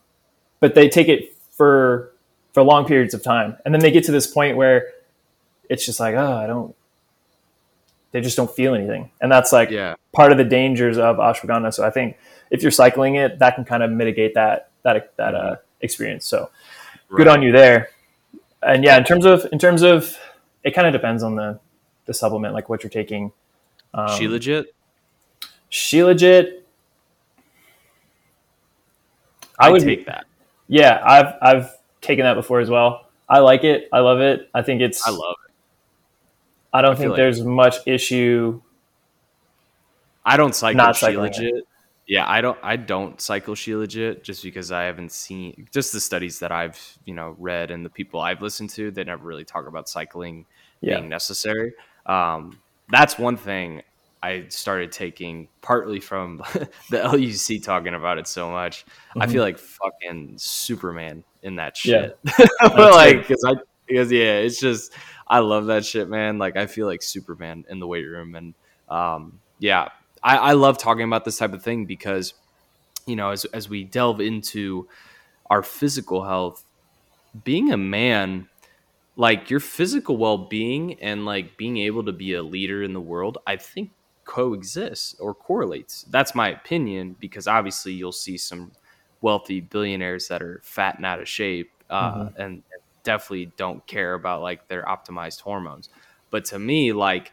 but 0.60 0.74
they 0.74 0.90
take 0.90 1.10
it 1.10 1.36
for 1.52 2.10
for 2.54 2.64
long 2.64 2.86
periods 2.86 3.14
of 3.14 3.22
time, 3.24 3.58
and 3.66 3.74
then 3.74 3.82
they 3.82 3.92
get 3.92 4.04
to 4.06 4.12
this 4.12 4.28
point 4.28 4.56
where 4.58 4.90
it's 5.70 5.86
just 5.86 6.00
like, 6.00 6.16
oh, 6.16 6.34
I 6.38 6.48
don't. 6.48 6.76
They 8.12 8.22
just 8.22 8.38
don't 8.38 8.50
feel 8.52 8.76
anything, 8.76 9.10
and 9.22 9.32
that's 9.32 9.52
like 9.52 9.72
yeah. 9.72 9.96
part 10.14 10.32
of 10.32 10.38
the 10.38 10.44
dangers 10.44 11.00
of 11.00 11.18
ashwagandha. 11.18 11.74
So 11.74 11.84
I 11.84 11.90
think 11.90 12.16
if 12.52 12.62
you're 12.62 12.70
cycling 12.72 13.16
it, 13.16 13.40
that 13.40 13.56
can 13.56 13.66
kind 13.66 13.82
of 13.82 13.90
mitigate 13.90 14.36
that 14.36 14.70
that 14.84 15.16
that 15.18 15.34
uh, 15.34 15.56
experience. 15.84 16.26
So 16.26 16.50
good 17.10 17.28
on 17.28 17.44
you 17.44 17.52
there. 17.52 17.90
And 18.64 18.84
yeah, 18.84 18.98
in 18.98 19.04
terms 19.04 19.26
of 19.26 19.46
in 19.52 19.60
terms 19.60 19.82
of 19.84 20.18
it 20.64 20.72
kind 20.72 20.88
of 20.88 20.94
depends 20.94 21.22
on 21.22 21.36
the 21.36 21.60
the 22.06 22.14
supplement, 22.14 22.54
like 22.54 22.70
what 22.70 22.84
you're 22.84 22.90
taking. 22.90 23.32
Um, 23.94 24.08
Shilajit. 24.08 24.66
She 25.70 26.04
legit. 26.04 26.68
I 29.60 29.68
I 29.68 29.72
would 29.72 29.82
take 29.82 30.06
that. 30.06 30.26
Yeah, 30.68 31.02
I've 31.04 31.34
I've 31.42 31.78
taken 32.02 32.24
that 32.26 32.36
before 32.36 32.60
as 32.60 32.70
well. 32.70 33.08
I 33.28 33.40
like 33.40 33.64
it. 33.64 33.90
I 33.92 34.00
love 34.00 34.20
it. 34.20 34.50
I 34.54 34.62
think 34.62 34.82
it's. 34.82 35.08
I 35.08 35.12
love 35.12 35.36
it. 35.46 35.52
I 36.74 36.82
don't 36.82 36.94
I 36.94 36.96
think 36.96 37.10
like- 37.12 37.18
there's 37.18 37.42
much 37.42 37.78
issue. 37.86 38.62
I 40.26 40.38
don't 40.38 40.56
cycle 40.56 40.78
Not 40.78 40.96
She 40.96 41.02
cycling 41.02 41.34
it. 41.36 41.68
Yeah, 42.06 42.30
I 42.30 42.42
don't. 42.42 42.58
I 42.62 42.76
don't 42.76 43.20
cycle 43.22 43.56
Shilajit 43.56 44.24
just 44.24 44.44
because 44.44 44.72
I 44.72 44.84
haven't 44.84 45.12
seen 45.12 45.68
just 45.72 45.94
the 45.94 46.02
studies 46.02 46.40
that 46.40 46.52
I've 46.52 46.78
you 47.06 47.14
know 47.14 47.36
read 47.40 47.72
and 47.72 47.86
the 47.86 47.90
people 47.90 48.20
I've 48.20 48.42
listened 48.42 48.72
to. 48.72 48.92
They 48.92 49.04
never 49.06 49.26
really 49.26 49.46
talk 49.46 49.68
about 49.68 49.88
cycling 49.88 50.46
Yeah. 50.82 50.98
being 50.98 51.10
necessary. 51.10 51.74
Um, 52.06 52.60
that's 52.90 53.18
one 53.18 53.38
thing 53.38 53.84
I 54.22 54.46
started 54.50 54.92
taking 54.92 55.48
partly 55.62 56.00
from 56.02 56.44
the 56.90 57.04
LUC 57.04 57.64
talking 57.64 57.94
about 57.94 58.18
it 58.18 58.28
so 58.28 58.50
much. 58.52 58.86
Mm-hmm. 58.86 59.22
I 59.22 59.28
feel 59.28 59.42
like 59.44 59.58
fucking 59.58 60.36
Superman 60.38 61.24
in 61.42 61.56
that 61.58 61.76
shit. 61.78 62.18
Yeah. 62.40 62.68
like, 62.74 63.28
cause 63.28 63.44
I, 63.46 63.56
because 63.88 64.12
yeah, 64.12 64.38
it's 64.40 64.60
just, 64.60 64.94
I 65.28 65.40
love 65.40 65.66
that 65.66 65.86
shit, 65.86 66.08
man. 66.10 66.38
Like, 66.38 66.56
I 66.56 66.68
feel 66.68 66.88
like 66.88 67.02
Superman 67.02 67.66
in 67.70 67.80
the 67.80 67.88
weight 67.88 68.06
room. 68.06 68.36
And, 68.36 68.54
um, 68.90 69.40
yeah, 69.60 69.90
I, 70.24 70.38
I 70.38 70.52
love 70.54 70.78
talking 70.78 71.04
about 71.04 71.26
this 71.26 71.38
type 71.38 71.54
of 71.54 71.64
thing 71.64 71.86
because, 71.86 72.34
you 73.06 73.16
know, 73.16 73.30
as, 73.32 73.46
as 73.46 73.68
we 73.68 73.84
delve 73.84 74.22
into 74.22 74.88
our 75.50 75.62
physical 75.62 76.24
health, 76.24 76.64
being 77.44 77.72
a 77.72 77.78
man, 77.78 78.48
like 79.16 79.50
your 79.50 79.60
physical 79.60 80.18
well-being 80.18 81.00
and 81.02 81.26
like 81.26 81.58
being 81.58 81.78
able 81.78 82.04
to 82.06 82.12
be 82.12 82.34
a 82.34 82.44
leader 82.44 82.84
in 82.84 82.94
the 82.94 83.02
world, 83.02 83.38
I 83.46 83.58
think 83.58 83.92
coexists 84.26 85.20
or 85.20 85.34
correlates. 85.34 86.04
That's 86.10 86.34
my 86.34 86.50
opinion 86.50 87.16
because 87.20 87.48
obviously 87.48 87.94
you'll 87.94 88.12
see 88.12 88.38
some 88.38 88.72
wealthy 89.22 89.62
billionaires 89.62 90.28
that 90.30 90.42
are 90.42 90.62
fat 90.64 90.96
and 90.98 91.06
out 91.06 91.20
of 91.20 91.28
shape 91.28 91.72
uh, 91.90 92.14
mm-hmm. 92.14 92.42
and 92.42 92.64
definitely 93.04 93.52
don't 93.58 93.86
care 93.86 94.14
about 94.14 94.42
like 94.42 94.68
their 94.68 94.84
optimized 94.84 95.42
hormones. 95.42 95.90
But 96.30 96.46
to 96.46 96.60
me, 96.60 96.94
like 96.94 97.32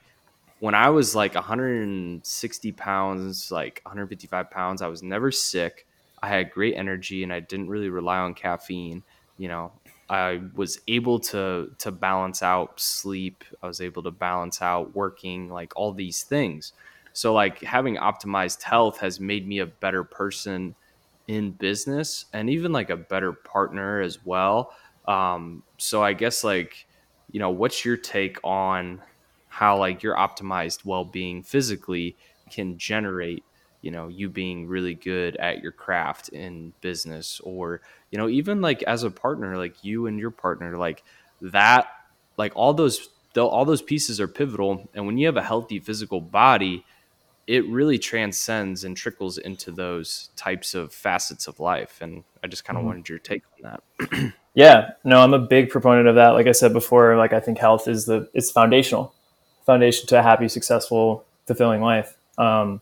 when 0.61 0.75
I 0.75 0.91
was 0.91 1.15
like 1.15 1.35
160 1.35 2.73
pounds, 2.73 3.51
like 3.51 3.81
155 3.85 4.51
pounds, 4.51 4.83
I 4.83 4.89
was 4.89 5.03
never 5.03 5.33
sick. 5.33 5.87
I 6.23 6.29
had 6.29 6.51
great 6.51 6.75
energy 6.77 7.23
and 7.23 7.33
I 7.33 7.41
didn't 7.41 7.71
really 7.71 7.89
rely 7.89 8.19
on 8.19 8.35
caffeine. 8.35 9.03
You 9.39 9.49
know, 9.49 9.73
I 10.11 10.43
was 10.55 10.79
able 10.87 11.19
to 11.21 11.75
to 11.79 11.91
balance 11.91 12.43
out 12.43 12.79
sleep. 12.79 13.43
I 13.63 13.67
was 13.67 13.81
able 13.81 14.03
to 14.03 14.11
balance 14.11 14.61
out 14.61 14.95
working, 14.95 15.49
like 15.49 15.73
all 15.77 15.93
these 15.93 16.23
things. 16.25 16.75
So 17.15 17.33
like 17.33 17.61
having 17.63 17.97
optimized 17.97 18.63
health 18.63 18.99
has 18.99 19.19
made 19.19 19.49
me 19.49 19.61
a 19.61 19.67
better 19.67 20.05
person 20.05 20.75
in 21.27 21.53
business 21.53 22.27
and 22.35 22.51
even 22.51 22.71
like 22.71 22.91
a 22.91 22.97
better 22.97 23.33
partner 23.33 24.01
as 24.01 24.25
well. 24.27 24.75
Um, 25.09 25.63
so 25.79 26.03
I 26.03 26.13
guess 26.13 26.45
like 26.45 26.87
you 27.33 27.39
know, 27.41 27.51
what's 27.51 27.85
your 27.85 27.97
take 27.97 28.39
on 28.45 29.01
how 29.51 29.77
like 29.77 30.03
your 30.03 30.17
optimized 30.17 30.85
well-being 30.85 31.43
physically 31.43 32.17
can 32.51 32.79
generate 32.79 33.45
you 33.83 33.91
know 33.91 34.09
you 34.09 34.29
being 34.29 34.67
really 34.67 34.95
good 34.95 35.37
at 35.37 35.63
your 35.63 35.73
craft 35.73 36.31
in 36.31 36.73
business 36.81 37.41
or 37.45 37.83
you 38.11 38.19
know 38.19 38.29
even 38.29 38.61
like 38.61 38.83
as 38.85 39.03
a 39.03 39.11
partner 39.11 39.57
like 39.57 39.85
you 39.85 40.07
and 40.07 40.19
your 40.19 40.31
partner 40.31 40.77
like 40.77 41.03
that 41.43 41.89
like 42.37 42.53
all 42.55 42.73
those 42.73 43.09
all 43.37 43.65
those 43.65 43.83
pieces 43.83 44.21
are 44.21 44.27
pivotal. 44.27 44.89
And 44.95 45.07
when 45.07 45.17
you 45.19 45.27
have 45.27 45.37
a 45.37 45.43
healthy 45.43 45.79
physical 45.79 46.21
body 46.21 46.85
it 47.47 47.67
really 47.67 47.99
transcends 47.99 48.85
and 48.85 48.97
trickles 48.97 49.37
into 49.37 49.73
those 49.73 50.31
types 50.37 50.73
of 50.73 50.93
facets 50.93 51.49
of 51.49 51.59
life. 51.59 51.99
And 52.01 52.23
i 52.43 52.47
just 52.47 52.65
kind 52.65 52.77
of 52.77 52.81
mm-hmm. 52.81 52.89
wanted 52.89 53.09
your 53.09 53.19
take 53.19 53.43
on 53.65 53.81
that. 54.01 54.33
Yeah. 54.55 54.91
No 55.05 55.21
i'm 55.21 55.35
a 55.35 55.39
big 55.39 55.71
proponent 55.71 56.09
of 56.09 56.17
that. 56.17 56.31
Like 56.31 56.47
i 56.47 56.53
said 56.53 56.73
before 56.73 57.17
like 57.17 57.33
i 57.33 57.41
think 57.41 57.59
health 57.59 57.87
is 57.89 58.07
the 58.07 58.29
it's 58.35 58.51
foundational 58.51 59.15
foundation 59.65 60.07
to 60.09 60.19
a 60.19 60.23
happy 60.23 60.49
successful 60.49 61.25
fulfilling 61.47 61.81
life 61.81 62.17
um, 62.41 62.81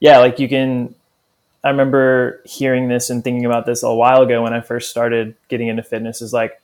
yeah, 0.00 0.18
like 0.18 0.38
you 0.38 0.48
can. 0.48 0.94
I 1.64 1.70
remember 1.70 2.42
hearing 2.44 2.88
this 2.88 3.08
and 3.08 3.24
thinking 3.24 3.46
about 3.46 3.64
this 3.64 3.82
a 3.82 3.94
while 3.94 4.20
ago 4.20 4.42
when 4.42 4.52
I 4.52 4.60
first 4.60 4.90
started 4.90 5.34
getting 5.48 5.68
into 5.68 5.82
fitness. 5.82 6.20
Is 6.20 6.32
like 6.32 6.60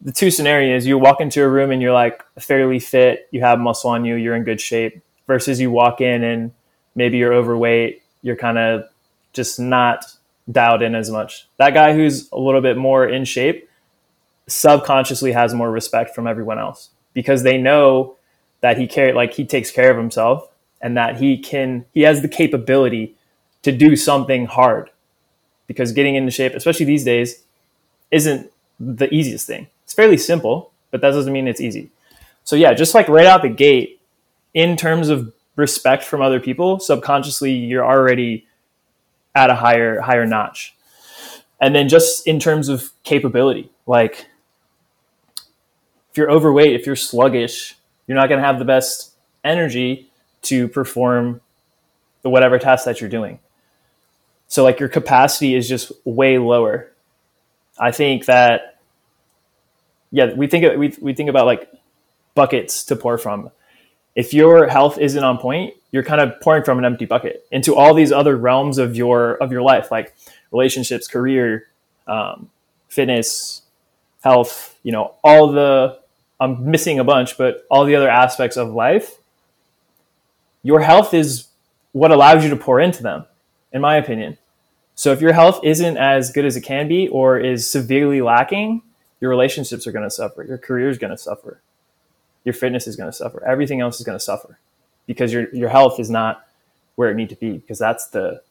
the 0.00 0.12
two 0.12 0.30
scenarios: 0.30 0.86
you 0.86 0.96
walk 0.96 1.20
into 1.20 1.42
a 1.42 1.48
room 1.48 1.72
and 1.72 1.82
you're 1.82 1.92
like 1.92 2.24
fairly 2.38 2.78
fit, 2.78 3.28
you 3.32 3.40
have 3.40 3.58
muscle 3.58 3.90
on 3.90 4.04
you, 4.04 4.14
you're 4.14 4.36
in 4.36 4.44
good 4.44 4.60
shape, 4.60 5.02
versus 5.26 5.60
you 5.60 5.70
walk 5.70 6.00
in 6.00 6.22
and 6.22 6.52
maybe 6.94 7.18
you're 7.18 7.34
overweight, 7.34 8.02
you're 8.22 8.36
kind 8.36 8.58
of 8.58 8.84
just 9.32 9.58
not 9.58 10.04
dialed 10.50 10.82
in 10.82 10.94
as 10.94 11.10
much. 11.10 11.48
That 11.56 11.74
guy 11.74 11.94
who's 11.94 12.30
a 12.30 12.38
little 12.38 12.60
bit 12.60 12.76
more 12.76 13.06
in 13.06 13.24
shape 13.24 13.68
subconsciously 14.46 15.32
has 15.32 15.52
more 15.52 15.70
respect 15.70 16.14
from 16.14 16.26
everyone 16.26 16.58
else 16.58 16.90
because 17.12 17.42
they 17.42 17.58
know 17.58 18.16
that 18.60 18.78
he 18.78 18.86
care 18.86 19.14
like 19.14 19.34
he 19.34 19.44
takes 19.44 19.70
care 19.70 19.90
of 19.90 19.96
himself 19.96 20.48
and 20.80 20.96
that 20.96 21.18
he 21.18 21.38
can 21.38 21.84
he 21.92 22.02
has 22.02 22.22
the 22.22 22.28
capability 22.28 23.14
to 23.62 23.72
do 23.72 23.96
something 23.96 24.46
hard 24.46 24.90
because 25.66 25.92
getting 25.92 26.14
into 26.14 26.30
shape 26.30 26.54
especially 26.54 26.86
these 26.86 27.04
days 27.04 27.44
isn't 28.10 28.50
the 28.80 29.12
easiest 29.12 29.46
thing. 29.46 29.66
It's 29.84 29.92
fairly 29.94 30.16
simple 30.16 30.72
but 30.90 31.00
that 31.00 31.10
doesn't 31.10 31.32
mean 31.32 31.48
it's 31.48 31.60
easy. 31.60 31.90
So 32.44 32.56
yeah 32.56 32.74
just 32.74 32.94
like 32.94 33.08
right 33.08 33.26
out 33.26 33.42
the 33.42 33.48
gate 33.48 34.00
in 34.54 34.76
terms 34.76 35.08
of 35.08 35.32
respect 35.56 36.04
from 36.04 36.22
other 36.22 36.40
people 36.40 36.78
subconsciously 36.78 37.52
you're 37.52 37.84
already 37.84 38.46
at 39.34 39.50
a 39.50 39.54
higher 39.54 40.00
higher 40.00 40.26
notch. 40.26 40.74
And 41.60 41.74
then 41.74 41.88
just 41.88 42.26
in 42.26 42.38
terms 42.38 42.68
of 42.68 42.90
capability 43.02 43.70
like 43.86 44.26
if 46.10 46.16
you're 46.16 46.30
overweight 46.30 46.74
if 46.74 46.86
you're 46.86 46.96
sluggish 46.96 47.77
you're 48.08 48.16
not 48.16 48.28
going 48.28 48.40
to 48.40 48.46
have 48.46 48.58
the 48.58 48.64
best 48.64 49.12
energy 49.44 50.10
to 50.42 50.66
perform 50.66 51.40
the 52.22 52.30
whatever 52.30 52.58
task 52.58 52.84
that 52.86 53.00
you're 53.00 53.10
doing. 53.10 53.38
So 54.48 54.64
like 54.64 54.80
your 54.80 54.88
capacity 54.88 55.54
is 55.54 55.68
just 55.68 55.92
way 56.04 56.38
lower. 56.38 56.90
I 57.78 57.92
think 57.92 58.24
that 58.24 58.78
yeah, 60.10 60.32
we 60.32 60.46
think 60.46 60.78
we 60.78 60.94
we 61.00 61.12
think 61.12 61.28
about 61.28 61.46
like 61.46 61.70
buckets 62.34 62.84
to 62.84 62.96
pour 62.96 63.18
from. 63.18 63.50
If 64.14 64.32
your 64.32 64.66
health 64.66 64.98
isn't 64.98 65.22
on 65.22 65.38
point, 65.38 65.74
you're 65.90 66.02
kind 66.02 66.20
of 66.20 66.40
pouring 66.40 66.64
from 66.64 66.78
an 66.78 66.84
empty 66.84 67.04
bucket 67.04 67.46
into 67.52 67.74
all 67.74 67.94
these 67.94 68.10
other 68.10 68.36
realms 68.36 68.78
of 68.78 68.96
your 68.96 69.34
of 69.34 69.52
your 69.52 69.62
life, 69.62 69.90
like 69.90 70.14
relationships, 70.50 71.06
career, 71.06 71.68
um, 72.06 72.50
fitness, 72.88 73.62
health. 74.22 74.78
You 74.82 74.92
know, 74.92 75.14
all 75.22 75.52
the 75.52 76.00
I'm 76.40 76.70
missing 76.70 76.98
a 76.98 77.04
bunch, 77.04 77.36
but 77.36 77.66
all 77.70 77.84
the 77.84 77.96
other 77.96 78.08
aspects 78.08 78.56
of 78.56 78.70
life 78.70 79.18
your 80.62 80.80
health 80.80 81.14
is 81.14 81.48
what 81.92 82.10
allows 82.10 82.44
you 82.44 82.50
to 82.50 82.56
pour 82.56 82.80
into 82.80 83.02
them, 83.02 83.24
in 83.72 83.80
my 83.80 83.96
opinion. 83.96 84.38
So 84.94 85.12
if 85.12 85.20
your 85.20 85.32
health 85.32 85.60
isn't 85.64 85.96
as 85.96 86.30
good 86.32 86.44
as 86.44 86.56
it 86.56 86.62
can 86.62 86.88
be 86.88 87.08
or 87.08 87.38
is 87.38 87.70
severely 87.70 88.20
lacking, 88.20 88.82
your 89.20 89.30
relationships 89.30 89.86
are 89.86 89.92
going 89.92 90.04
to 90.04 90.10
suffer. 90.10 90.42
Your 90.42 90.58
career 90.58 90.88
is 90.88 90.98
going 90.98 91.10
to 91.10 91.16
suffer. 91.16 91.60
Your 92.44 92.52
fitness 92.52 92.86
is 92.86 92.96
going 92.96 93.08
to 93.08 93.16
suffer. 93.16 93.44
Everything 93.44 93.80
else 93.80 93.98
is 93.98 94.06
going 94.06 94.18
to 94.18 94.24
suffer 94.24 94.58
because 95.06 95.32
your, 95.32 95.48
your 95.54 95.68
health 95.68 95.98
is 96.00 96.10
not 96.10 96.46
where 96.96 97.10
it 97.10 97.14
need 97.14 97.28
to 97.28 97.36
be 97.36 97.52
because 97.52 97.78
that's 97.78 98.08
the, 98.08 98.42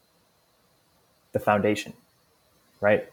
the 1.32 1.38
foundation, 1.38 1.92
right? 2.80 3.08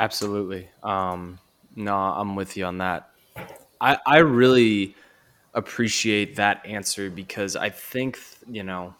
Absolutely. 0.00 0.68
Um, 0.82 1.38
no, 1.78 1.94
I'm 1.94 2.36
with 2.36 2.56
you 2.56 2.66
on 2.66 2.78
that. 2.78 3.10
I, 3.80 3.98
I 4.06 4.18
really, 4.18 4.94
appreciate 5.54 6.36
that 6.36 6.64
answer 6.64 7.10
because 7.10 7.56
I 7.56 7.70
think, 7.70 8.18
you 8.48 8.62
know, 8.62 8.94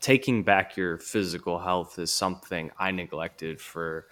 taking 0.00 0.42
back 0.42 0.76
your 0.76 0.98
physical 0.98 1.58
health 1.58 1.98
is 1.98 2.12
something 2.12 2.70
I 2.78 2.90
neglected 2.90 3.60
for 3.60 4.06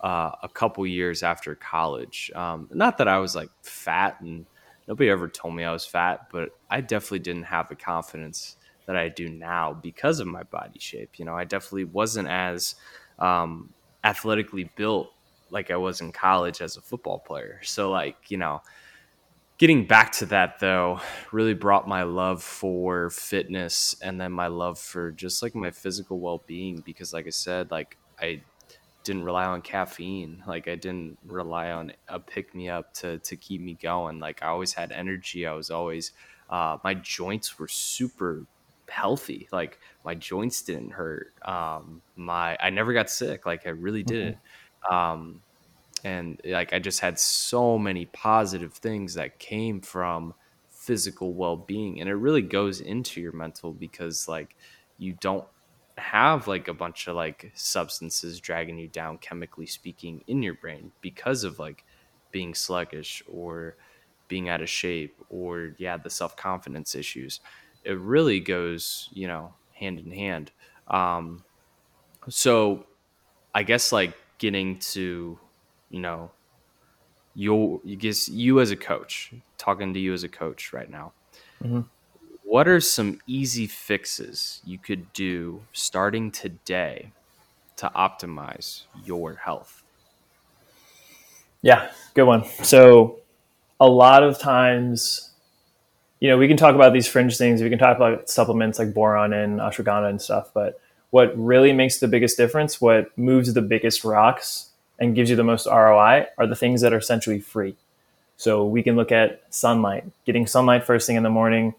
uh, 0.00 0.30
a 0.42 0.48
couple 0.48 0.86
years 0.86 1.22
after 1.22 1.54
college. 1.54 2.30
Um, 2.34 2.68
not 2.72 2.98
that 2.98 3.08
I 3.08 3.18
was 3.18 3.34
like 3.34 3.48
fat 3.62 4.20
and 4.20 4.46
nobody 4.86 5.10
ever 5.10 5.28
told 5.28 5.54
me 5.56 5.64
I 5.64 5.72
was 5.72 5.86
fat, 5.86 6.28
but 6.30 6.50
I 6.70 6.80
definitely 6.80 7.20
didn't 7.20 7.44
have 7.44 7.68
the 7.68 7.74
confidence 7.74 8.56
that 8.86 8.96
I 8.96 9.08
do 9.08 9.28
now 9.28 9.72
because 9.72 10.20
of 10.20 10.26
my 10.26 10.42
body 10.44 10.78
shape. 10.78 11.18
You 11.18 11.24
know, 11.24 11.34
I 11.34 11.44
definitely 11.44 11.84
wasn't 11.84 12.28
as 12.28 12.76
um, 13.18 13.72
athletically 14.04 14.70
built 14.76 15.10
like 15.54 15.70
I 15.70 15.76
was 15.76 16.02
in 16.02 16.12
college 16.12 16.60
as 16.60 16.76
a 16.76 16.82
football 16.82 17.18
player. 17.18 17.60
So, 17.62 17.90
like, 17.90 18.16
you 18.28 18.36
know, 18.36 18.60
getting 19.56 19.86
back 19.86 20.12
to 20.12 20.26
that 20.26 20.58
though 20.58 21.00
really 21.32 21.54
brought 21.54 21.88
my 21.88 22.02
love 22.02 22.42
for 22.42 23.08
fitness 23.08 23.94
and 24.02 24.20
then 24.20 24.32
my 24.32 24.48
love 24.48 24.78
for 24.78 25.12
just 25.12 25.42
like 25.42 25.54
my 25.54 25.70
physical 25.70 26.18
well-being 26.18 26.82
because 26.84 27.12
like 27.12 27.24
i 27.28 27.30
said 27.30 27.70
like 27.70 27.96
i 28.20 28.42
didn't 29.04 29.24
rely 29.24 29.44
on 29.44 29.62
caffeine. 29.62 30.42
Like 30.46 30.66
i 30.66 30.74
didn't 30.74 31.18
rely 31.24 31.70
on 31.70 31.92
a 32.08 32.18
pick 32.18 32.54
me 32.54 32.68
up 32.68 32.92
to 32.94 33.18
to 33.18 33.36
keep 33.36 33.60
me 33.60 33.74
going. 33.80 34.18
Like 34.18 34.42
i 34.42 34.46
always 34.46 34.72
had 34.72 34.90
energy. 34.90 35.46
I 35.46 35.52
was 35.52 35.70
always 35.70 36.12
uh, 36.50 36.78
my 36.82 36.94
joints 36.94 37.58
were 37.58 37.68
super 37.68 38.46
healthy. 38.88 39.48
Like 39.52 39.78
my 40.04 40.14
joints 40.14 40.62
didn't 40.62 40.90
hurt. 40.90 41.34
Um 41.44 42.02
my 42.16 42.56
i 42.60 42.70
never 42.70 42.92
got 42.92 43.10
sick. 43.10 43.46
Like 43.46 43.66
i 43.66 43.70
really 43.70 44.02
didn't. 44.02 44.36
mm-hmm. 44.36 44.53
Um 44.90 45.42
and 46.04 46.40
like 46.44 46.72
I 46.72 46.78
just 46.78 47.00
had 47.00 47.18
so 47.18 47.78
many 47.78 48.06
positive 48.06 48.74
things 48.74 49.14
that 49.14 49.38
came 49.38 49.80
from 49.80 50.34
physical 50.70 51.32
well-being 51.32 52.00
and 52.00 52.08
it 52.10 52.14
really 52.14 52.42
goes 52.42 52.80
into 52.80 53.20
your 53.20 53.32
mental 53.32 53.72
because 53.72 54.28
like 54.28 54.54
you 54.98 55.14
don't 55.20 55.46
have 55.96 56.46
like 56.48 56.68
a 56.68 56.74
bunch 56.74 57.06
of 57.06 57.16
like 57.16 57.50
substances 57.54 58.40
dragging 58.40 58.78
you 58.78 58.88
down 58.88 59.16
chemically 59.18 59.66
speaking 59.66 60.22
in 60.26 60.42
your 60.42 60.54
brain 60.54 60.92
because 61.00 61.44
of 61.44 61.58
like 61.58 61.84
being 62.32 62.54
sluggish 62.54 63.22
or 63.28 63.76
being 64.28 64.48
out 64.48 64.60
of 64.62 64.68
shape 64.68 65.16
or 65.30 65.74
yeah 65.78 65.96
the 65.96 66.10
self-confidence 66.10 66.94
issues. 66.94 67.40
It 67.84 67.98
really 67.98 68.40
goes 68.40 69.08
you 69.12 69.28
know 69.28 69.54
hand 69.74 70.00
in 70.00 70.10
hand. 70.10 70.50
Um, 70.88 71.44
so 72.28 72.86
i 73.54 73.62
guess 73.62 73.92
like 73.92 74.14
getting 74.44 74.76
to 74.76 75.38
you 75.88 76.00
know 76.00 76.30
your 77.34 77.80
you 77.82 77.96
guess 77.96 78.28
you 78.28 78.60
as 78.60 78.70
a 78.70 78.76
coach 78.76 79.32
talking 79.56 79.94
to 79.94 79.98
you 79.98 80.12
as 80.12 80.22
a 80.22 80.28
coach 80.28 80.70
right 80.74 80.90
now. 80.90 81.12
Mm-hmm. 81.62 81.80
what 82.44 82.68
are 82.68 82.78
some 82.78 83.20
easy 83.26 83.66
fixes 83.66 84.60
you 84.66 84.76
could 84.76 85.10
do 85.14 85.62
starting 85.72 86.30
today 86.30 87.12
to 87.76 87.90
optimize 87.96 88.82
your 89.02 89.36
health? 89.36 89.82
Yeah 91.62 91.90
good 92.12 92.26
one. 92.26 92.44
So 92.44 93.20
a 93.80 93.88
lot 93.88 94.22
of 94.22 94.38
times 94.38 95.30
you 96.20 96.28
know 96.28 96.36
we 96.36 96.48
can 96.48 96.58
talk 96.58 96.74
about 96.74 96.92
these 96.92 97.08
fringe 97.08 97.38
things. 97.38 97.62
We 97.62 97.70
can 97.70 97.78
talk 97.78 97.96
about 97.96 98.28
supplements 98.28 98.78
like 98.78 98.92
boron 98.92 99.32
and 99.32 99.58
ashwagandha 99.58 100.10
and 100.10 100.20
stuff 100.20 100.50
but 100.52 100.78
what 101.14 101.32
really 101.38 101.72
makes 101.72 101.98
the 101.98 102.08
biggest 102.08 102.36
difference 102.36 102.80
what 102.80 103.16
moves 103.16 103.54
the 103.54 103.62
biggest 103.62 104.02
rocks 104.02 104.70
and 104.98 105.14
gives 105.14 105.30
you 105.30 105.36
the 105.36 105.44
most 105.44 105.64
ROI 105.64 106.26
are 106.38 106.46
the 106.48 106.56
things 106.56 106.80
that 106.80 106.92
are 106.92 106.98
essentially 106.98 107.38
free. 107.38 107.76
So 108.36 108.64
we 108.66 108.82
can 108.82 108.96
look 108.96 109.12
at 109.12 109.40
sunlight, 109.48 110.02
getting 110.26 110.44
sunlight 110.48 110.82
first 110.82 111.06
thing 111.06 111.14
in 111.14 111.22
the 111.22 111.30
morning. 111.30 111.72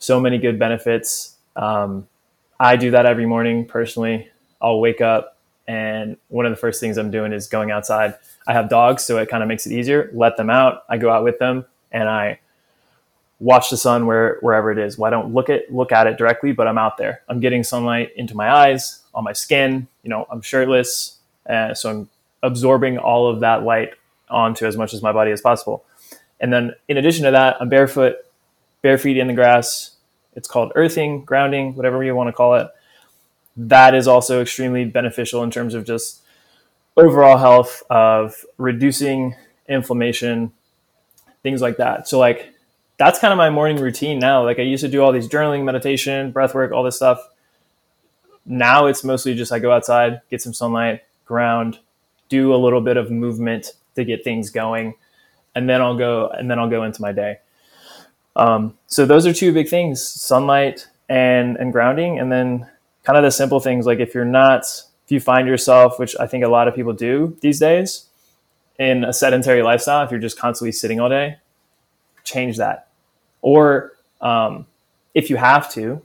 So 0.00 0.18
many 0.18 0.38
good 0.38 0.58
benefits. 0.58 1.36
Um, 1.54 2.08
I 2.58 2.74
do 2.74 2.90
that 2.90 3.06
every 3.06 3.26
morning 3.26 3.64
personally. 3.64 4.28
I'll 4.60 4.80
wake 4.80 5.00
up 5.00 5.36
and 5.68 6.16
one 6.26 6.44
of 6.44 6.50
the 6.50 6.56
first 6.56 6.80
things 6.80 6.98
I'm 6.98 7.12
doing 7.12 7.32
is 7.32 7.46
going 7.46 7.70
outside. 7.70 8.14
I 8.48 8.54
have 8.54 8.68
dogs, 8.68 9.04
so 9.04 9.18
it 9.18 9.28
kind 9.28 9.44
of 9.44 9.48
makes 9.48 9.66
it 9.66 9.72
easier. 9.72 10.10
Let 10.12 10.36
them 10.36 10.50
out. 10.50 10.82
I 10.88 10.98
go 10.98 11.12
out 11.12 11.22
with 11.22 11.38
them 11.38 11.64
and 11.92 12.08
I 12.08 12.40
watch 13.40 13.70
the 13.70 13.76
sun 13.76 14.06
where 14.06 14.38
wherever 14.40 14.70
it 14.70 14.78
is. 14.78 14.96
Well, 14.98 15.08
I 15.08 15.10
don't 15.10 15.34
look 15.34 15.48
at 15.48 15.72
look 15.72 15.92
at 15.92 16.06
it 16.06 16.16
directly, 16.16 16.52
but 16.52 16.66
I'm 16.66 16.78
out 16.78 16.96
there. 16.96 17.22
I'm 17.28 17.40
getting 17.40 17.62
sunlight 17.62 18.12
into 18.16 18.34
my 18.34 18.50
eyes, 18.50 19.02
on 19.14 19.24
my 19.24 19.32
skin. 19.32 19.88
You 20.02 20.10
know, 20.10 20.26
I'm 20.30 20.40
shirtless, 20.40 21.18
uh, 21.48 21.74
so 21.74 21.90
I'm 21.90 22.08
absorbing 22.42 22.98
all 22.98 23.28
of 23.28 23.40
that 23.40 23.62
light 23.62 23.94
onto 24.28 24.66
as 24.66 24.76
much 24.76 24.94
as 24.94 25.02
my 25.02 25.12
body 25.12 25.30
as 25.30 25.40
possible. 25.40 25.84
And 26.40 26.52
then 26.52 26.74
in 26.88 26.96
addition 26.96 27.24
to 27.24 27.30
that, 27.32 27.56
I'm 27.60 27.68
barefoot, 27.68 28.16
bare 28.82 28.98
feet 28.98 29.16
in 29.16 29.28
the 29.28 29.34
grass. 29.34 29.96
It's 30.34 30.48
called 30.48 30.72
earthing, 30.74 31.24
grounding, 31.24 31.74
whatever 31.74 32.02
you 32.02 32.14
want 32.14 32.28
to 32.28 32.32
call 32.32 32.54
it. 32.56 32.68
That 33.56 33.94
is 33.94 34.08
also 34.08 34.42
extremely 34.42 34.84
beneficial 34.84 35.42
in 35.44 35.50
terms 35.50 35.74
of 35.74 35.84
just 35.84 36.22
overall 36.96 37.38
health 37.38 37.82
of 37.88 38.44
reducing 38.58 39.36
inflammation, 39.68 40.52
things 41.42 41.62
like 41.62 41.76
that. 41.76 42.08
So 42.08 42.18
like 42.18 42.53
that's 42.96 43.18
kind 43.18 43.32
of 43.32 43.38
my 43.38 43.50
morning 43.50 43.76
routine 43.78 44.18
now. 44.18 44.44
Like 44.44 44.58
I 44.58 44.62
used 44.62 44.82
to 44.82 44.88
do 44.88 45.02
all 45.02 45.12
these 45.12 45.28
journaling, 45.28 45.64
meditation, 45.64 46.30
breath 46.30 46.54
work, 46.54 46.72
all 46.72 46.82
this 46.82 46.96
stuff. 46.96 47.20
Now 48.46 48.86
it's 48.86 49.02
mostly 49.04 49.34
just 49.34 49.52
I 49.52 49.58
go 49.58 49.72
outside, 49.72 50.20
get 50.30 50.42
some 50.42 50.52
sunlight, 50.52 51.02
ground, 51.24 51.78
do 52.28 52.54
a 52.54 52.56
little 52.56 52.80
bit 52.80 52.96
of 52.96 53.10
movement 53.10 53.72
to 53.94 54.04
get 54.04 54.22
things 54.22 54.50
going, 54.50 54.94
and 55.54 55.68
then 55.68 55.80
I'll 55.80 55.96
go 55.96 56.28
and 56.28 56.50
then 56.50 56.58
I'll 56.58 56.70
go 56.70 56.84
into 56.84 57.00
my 57.00 57.12
day. 57.12 57.38
Um, 58.36 58.76
so 58.86 59.06
those 59.06 59.26
are 59.26 59.32
two 59.32 59.52
big 59.52 59.68
things: 59.68 60.06
sunlight 60.06 60.88
and 61.08 61.56
and 61.56 61.72
grounding, 61.72 62.18
and 62.18 62.30
then 62.30 62.68
kind 63.02 63.16
of 63.16 63.22
the 63.22 63.30
simple 63.30 63.60
things 63.60 63.86
like 63.86 63.98
if 63.98 64.14
you're 64.14 64.24
not 64.24 64.64
if 65.04 65.12
you 65.12 65.20
find 65.20 65.46
yourself, 65.46 65.98
which 65.98 66.16
I 66.18 66.26
think 66.26 66.44
a 66.44 66.48
lot 66.48 66.68
of 66.68 66.74
people 66.74 66.92
do 66.92 67.36
these 67.40 67.58
days, 67.58 68.06
in 68.78 69.04
a 69.04 69.12
sedentary 69.12 69.62
lifestyle, 69.62 70.04
if 70.04 70.10
you're 70.10 70.20
just 70.20 70.38
constantly 70.38 70.72
sitting 70.72 70.98
all 70.98 71.08
day, 71.08 71.38
change 72.24 72.56
that. 72.56 72.88
Or 73.42 73.92
um, 74.20 74.66
if 75.14 75.30
you 75.30 75.36
have 75.36 75.70
to, 75.72 76.02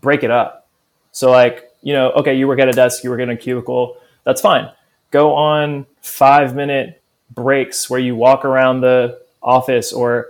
break 0.00 0.22
it 0.22 0.30
up. 0.30 0.68
So 1.12 1.30
like 1.30 1.70
you 1.82 1.92
know, 1.92 2.10
okay, 2.12 2.34
you 2.34 2.48
work 2.48 2.58
at 2.58 2.68
a 2.68 2.72
desk, 2.72 3.04
you 3.04 3.10
work 3.10 3.20
in 3.20 3.30
a 3.30 3.36
cubicle, 3.36 3.96
that's 4.24 4.40
fine 4.40 4.70
go 5.10 5.34
on 5.34 5.86
five 6.00 6.54
minute 6.54 7.02
breaks 7.30 7.88
where 7.88 8.00
you 8.00 8.16
walk 8.16 8.44
around 8.44 8.80
the 8.80 9.20
office 9.42 9.92
or 9.92 10.28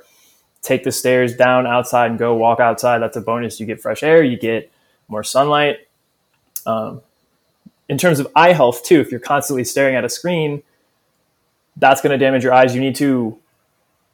take 0.63 0.85
the 0.85 0.93
stairs 0.93 1.37
down 1.37 1.67
outside 1.67 2.11
and 2.11 2.19
go 2.19 2.35
walk 2.35 2.61
outside. 2.61 2.99
That's 2.99 3.17
a 3.17 3.21
bonus. 3.21 3.59
You 3.61 3.67
get 3.67 3.81
fresh 3.81 4.03
air, 4.03 4.23
you 4.23 4.39
get 4.39 4.71
more 5.09 5.25
sunlight. 5.25 5.79
Um, 6.67 7.01
in 7.89 7.97
terms 7.97 8.21
of 8.21 8.29
eye 8.37 8.53
health, 8.53 8.85
too, 8.85 9.01
if 9.01 9.11
you're 9.11 9.21
constantly 9.21 9.65
staring 9.65 9.97
at 9.97 10.05
a 10.05 10.09
screen, 10.09 10.63
that's 11.77 12.03
going 12.03 12.19
to 12.19 12.23
damage 12.23 12.45
your 12.45 12.53
eyes. 12.53 12.75
You 12.75 12.81
need 12.81 12.97
to 12.97 13.39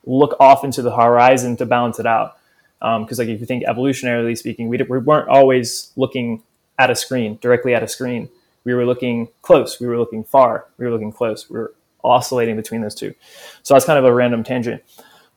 look 0.07 0.37
off 0.41 0.65
into 0.65 0.83
the 0.83 0.95
horizon 0.95 1.57
to 1.57 1.67
balance 1.67 1.99
it 1.99 2.07
out. 2.07 2.37
Because, 2.81 3.19
um, 3.19 3.27
like, 3.27 3.35
if 3.35 3.41
you 3.41 3.47
think 3.47 3.65
evolutionarily 3.65 4.37
speaking, 4.37 4.69
we, 4.69 4.79
we 4.79 4.99
weren't 4.99 5.29
always 5.29 5.93
looking 5.97 6.43
at 6.79 6.91
a 6.91 6.95
screen, 6.95 7.39
directly 7.41 7.75
at 7.75 7.83
a 7.83 7.89
screen 7.89 8.29
we 8.65 8.75
were 8.75 8.85
looking 8.85 9.29
close, 9.43 9.79
we 9.79 9.87
were 9.87 9.99
looking 9.99 10.25
far, 10.25 10.67
we 10.79 10.87
were 10.87 10.91
looking 10.91 11.13
close, 11.13 11.49
we 11.49 11.59
were 11.59 11.75
oscillating 12.03 12.57
between 12.57 12.81
those 12.81 12.95
two. 12.95 13.15
So 13.63 13.75
that's 13.75 13.85
kind 13.85 13.99
of 13.99 14.05
a 14.05 14.13
random 14.13 14.43
tangent. 14.43 14.83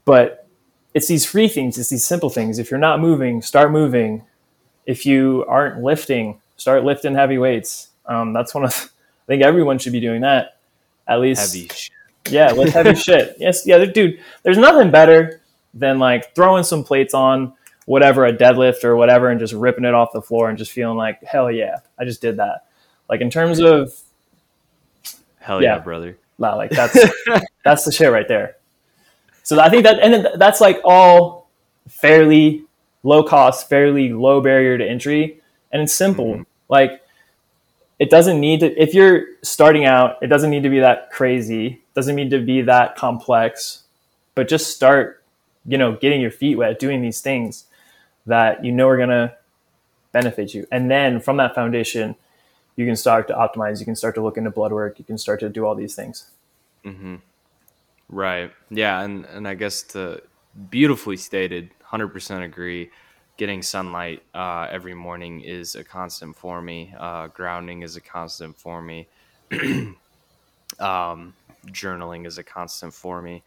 But 0.05 0.47
it's 0.93 1.07
these 1.07 1.25
free 1.25 1.47
things, 1.47 1.77
it's 1.77 1.89
these 1.89 2.05
simple 2.05 2.29
things. 2.29 2.57
If 2.57 2.71
you're 2.71 2.79
not 2.79 2.99
moving, 2.99 3.41
start 3.41 3.71
moving. 3.71 4.23
If 4.85 5.05
you 5.05 5.45
aren't 5.47 5.83
lifting, 5.83 6.41
start 6.55 6.85
lifting 6.85 7.13
heavy 7.13 7.37
weights. 7.37 7.89
Um, 8.05 8.33
that's 8.33 8.55
one 8.55 8.63
of, 8.63 8.71
I 9.23 9.25
think 9.27 9.43
everyone 9.43 9.77
should 9.77 9.93
be 9.93 9.99
doing 9.99 10.21
that. 10.21 10.59
At 11.07 11.19
least, 11.19 11.53
heavy. 11.53 11.69
Yeah, 12.31 12.51
lift 12.51 12.73
heavy 12.73 12.95
shit. 12.95 13.35
Yes, 13.39 13.65
yeah, 13.65 13.83
dude. 13.85 14.19
There's 14.43 14.57
nothing 14.57 14.91
better 14.91 15.41
than 15.73 15.99
like 15.99 16.33
throwing 16.35 16.63
some 16.63 16.83
plates 16.83 17.13
on 17.13 17.53
whatever 17.85 18.25
a 18.25 18.33
deadlift 18.33 18.83
or 18.83 18.95
whatever 18.95 19.29
and 19.29 19.39
just 19.39 19.53
ripping 19.53 19.85
it 19.85 19.93
off 19.93 20.11
the 20.11 20.21
floor 20.21 20.49
and 20.49 20.57
just 20.57 20.71
feeling 20.71 20.97
like 20.97 21.23
hell 21.23 21.49
yeah, 21.49 21.77
I 21.97 22.03
just 22.03 22.21
did 22.21 22.37
that. 22.37 22.67
Like 23.09 23.21
in 23.21 23.29
terms 23.29 23.59
of 23.59 23.93
hell 25.39 25.61
yeah, 25.61 25.75
yeah 25.75 25.79
brother. 25.79 26.17
Nah, 26.37 26.55
like 26.55 26.71
that's 26.71 26.97
that's 27.63 27.85
the 27.85 27.91
shit 27.91 28.11
right 28.11 28.27
there. 28.27 28.57
So 29.43 29.59
I 29.59 29.69
think 29.69 29.83
that 29.83 29.99
and 29.99 30.39
that's 30.39 30.59
like 30.59 30.81
all 30.83 31.49
fairly 31.87 32.65
low 33.03 33.23
cost, 33.23 33.69
fairly 33.69 34.11
low 34.11 34.41
barrier 34.41 34.77
to 34.77 34.85
entry, 34.85 35.41
and 35.71 35.81
it's 35.81 35.93
simple. 35.93 36.33
Mm-hmm. 36.33 36.41
Like 36.67 37.01
it 37.99 38.09
doesn't 38.09 38.39
need 38.39 38.59
to 38.59 38.81
if 38.81 38.93
you're 38.93 39.27
starting 39.43 39.85
out, 39.85 40.17
it 40.21 40.27
doesn't 40.27 40.49
need 40.49 40.63
to 40.63 40.69
be 40.69 40.81
that 40.81 41.09
crazy. 41.11 41.81
Doesn't 41.97 42.15
need 42.15 42.29
to 42.29 42.39
be 42.39 42.61
that 42.61 42.95
complex. 42.95 43.81
But 44.35 44.47
just 44.47 44.75
start, 44.75 45.23
you 45.65 45.79
know, 45.79 45.93
getting 45.95 46.21
your 46.21 46.29
feet 46.29 46.55
wet, 46.55 46.77
doing 46.77 47.01
these 47.01 47.21
things 47.21 47.65
that 48.27 48.63
you 48.63 48.71
know 48.71 48.87
are 48.87 48.99
gonna 48.99 49.35
benefit 50.11 50.53
you. 50.53 50.67
And 50.71 50.91
then 50.91 51.19
from 51.19 51.37
that 51.37 51.55
foundation, 51.55 52.15
you 52.75 52.85
can 52.85 52.95
start 52.95 53.27
to 53.29 53.33
optimize. 53.33 53.79
You 53.79 53.85
can 53.85 53.95
start 53.95 54.13
to 54.13 54.21
look 54.21 54.37
into 54.37 54.51
blood 54.51 54.71
work. 54.71 54.99
You 54.99 55.05
can 55.05 55.17
start 55.17 55.39
to 55.39 55.49
do 55.49 55.65
all 55.65 55.73
these 55.73 55.95
things. 55.95 56.29
Mm-hmm. 56.85 57.15
Right. 58.09 58.51
Yeah. 58.69 59.01
And, 59.01 59.25
and 59.25 59.47
I 59.47 59.55
guess 59.55 59.81
to 59.93 60.21
beautifully 60.69 61.17
stated, 61.17 61.71
100% 61.91 62.43
agree. 62.43 62.91
Getting 63.37 63.63
sunlight 63.63 64.21
uh, 64.35 64.67
every 64.69 64.93
morning 64.93 65.41
is 65.41 65.73
a 65.73 65.83
constant 65.83 66.35
for 66.35 66.61
me. 66.61 66.93
Uh, 66.95 67.27
grounding 67.27 67.81
is 67.81 67.95
a 67.95 68.01
constant 68.01 68.55
for 68.55 68.83
me. 68.83 69.07
um, 70.79 71.33
journaling 71.71 72.25
is 72.25 72.37
a 72.37 72.43
constant 72.43 72.93
for 72.93 73.21
me. 73.21 73.43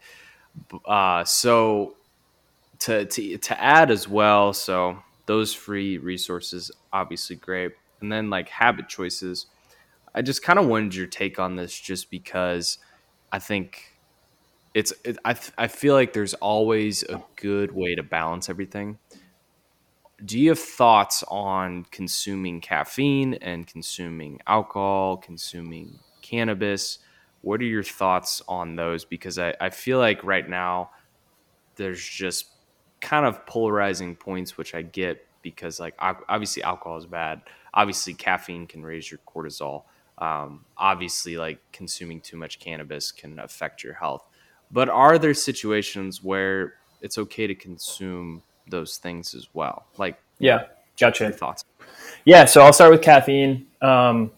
Uh, 0.85 1.25
so 1.25 1.97
to, 2.81 3.05
to, 3.05 3.39
to 3.39 3.61
add 3.61 3.91
as 3.91 4.09
well, 4.09 4.53
so 4.53 4.99
those 5.27 5.55
free 5.55 5.99
resources, 5.99 6.71
obviously 6.93 7.37
great 7.37 7.73
and 8.01 8.11
then 8.11 8.31
like 8.31 8.49
habit 8.49 8.89
choices. 8.89 9.47
I 10.15 10.23
just 10.23 10.43
kind 10.43 10.59
of 10.59 10.67
wanted 10.67 10.95
your 10.95 11.07
take 11.07 11.39
on 11.39 11.57
this, 11.57 11.79
just 11.79 12.11
because 12.11 12.79
I 13.31 13.39
think 13.39 13.97
it's. 14.75 14.93
It, 15.05 15.19
I 15.25 15.37
I 15.57 15.69
feel 15.69 15.95
like 15.95 16.13
there's 16.13 16.35
always 16.35 17.03
a 17.05 17.23
good 17.37 17.73
way 17.73 17.95
to 17.95 18.03
balance 18.03 18.49
everything. 18.49 18.99
Do 20.25 20.39
you 20.39 20.51
have 20.51 20.59
thoughts 20.59 21.25
on 21.29 21.87
consuming 21.91 22.61
caffeine 22.61 23.35
and 23.35 23.67
consuming 23.67 24.41
alcohol, 24.47 25.17
consuming 25.17 25.99
cannabis? 26.23 26.99
What 27.43 27.61
are 27.61 27.65
your 27.65 27.83
thoughts 27.83 28.43
on 28.49 28.77
those? 28.77 29.05
Because 29.05 29.39
I, 29.39 29.55
I 29.61 29.71
feel 29.71 29.99
like 29.99 30.23
right 30.25 30.49
now 30.49 30.91
there's 31.77 32.05
just 32.05 32.47
kind 33.01 33.25
of 33.25 33.47
polarizing 33.47 34.17
points, 34.17 34.59
which 34.59 34.75
I 34.75 34.83
get 34.83 35.27
because 35.43 35.81
like 35.81 35.95
obviously 35.99 36.63
alcohol 36.63 36.99
is 36.99 37.07
bad 37.07 37.41
obviously 37.75 38.15
caffeine 38.15 38.67
can 38.67 38.85
raise 38.85 39.11
your 39.11 39.21
cortisol. 39.27 39.85
Um, 40.19 40.65
obviously, 40.77 41.37
like 41.37 41.61
consuming 41.73 42.21
too 42.21 42.37
much 42.37 42.59
cannabis 42.59 43.11
can 43.13 43.39
affect 43.39 43.83
your 43.83 43.95
health. 43.95 44.25
But 44.71 44.89
are 44.89 45.19
there 45.19 45.35
situations 45.35 46.23
where 46.23 46.75
it's 47.01 47.19
okay 47.19 47.47
to 47.47 47.55
consume 47.55 48.43
those 48.69 48.99
things 48.99 49.35
as 49.35 49.49
well? 49.55 49.87
Like, 49.97 50.21
yeah, 50.39 50.65
gotcha. 50.99 51.25
Your 51.25 51.33
thoughts? 51.33 51.65
Yeah, 52.25 52.45
so 52.45 52.61
I'll 52.61 52.73
start 52.73 52.93
with 52.93 53.03
caffeine. 53.03 53.67
Um, 53.81 54.31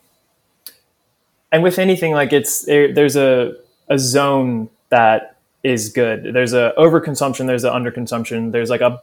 and 1.53 1.63
with 1.63 1.79
anything, 1.79 2.13
like 2.13 2.33
it's 2.33 2.65
there, 2.65 2.93
there's 2.93 3.17
a 3.17 3.55
a 3.89 3.99
zone 3.99 4.71
that 4.89 5.37
is 5.63 5.91
good. 5.91 6.35
There's 6.35 6.55
a 6.55 6.73
overconsumption, 6.77 7.47
there's 7.47 7.65
an 7.65 7.73
underconsumption, 7.73 8.53
there's 8.53 8.71
like 8.71 8.81
a 8.81 9.03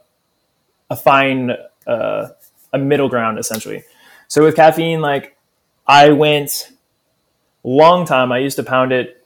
a 0.90 0.96
fine 0.96 1.52
uh, 1.86 2.28
a 2.72 2.78
middle 2.78 3.08
ground 3.08 3.38
essentially. 3.38 3.84
So 4.28 4.44
with 4.44 4.56
caffeine, 4.56 5.00
like 5.00 5.36
I 5.86 6.10
went 6.10 6.72
long 7.62 8.06
time. 8.06 8.32
I 8.32 8.38
used 8.38 8.56
to 8.56 8.62
pound 8.62 8.92
it 8.92 9.24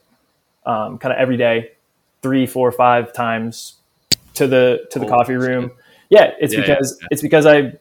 um, 0.67 0.99
kind 0.99 1.13
of 1.13 1.19
every 1.19 1.37
day, 1.37 1.73
three, 2.23 2.47
four, 2.47 2.73
five 2.73 3.13
times 3.13 3.75
to 4.35 4.47
the 4.47 4.87
to 4.91 4.99
the 4.99 5.07
Holy 5.07 5.19
coffee 5.19 5.35
room. 5.35 5.73
Yeah, 6.11 6.33
it's 6.39 6.55
Yeah, 6.55 6.61
because 6.61 6.99
yeah. 7.01 7.09
it's 7.11 7.23
because 7.23 7.47
I 7.47 7.73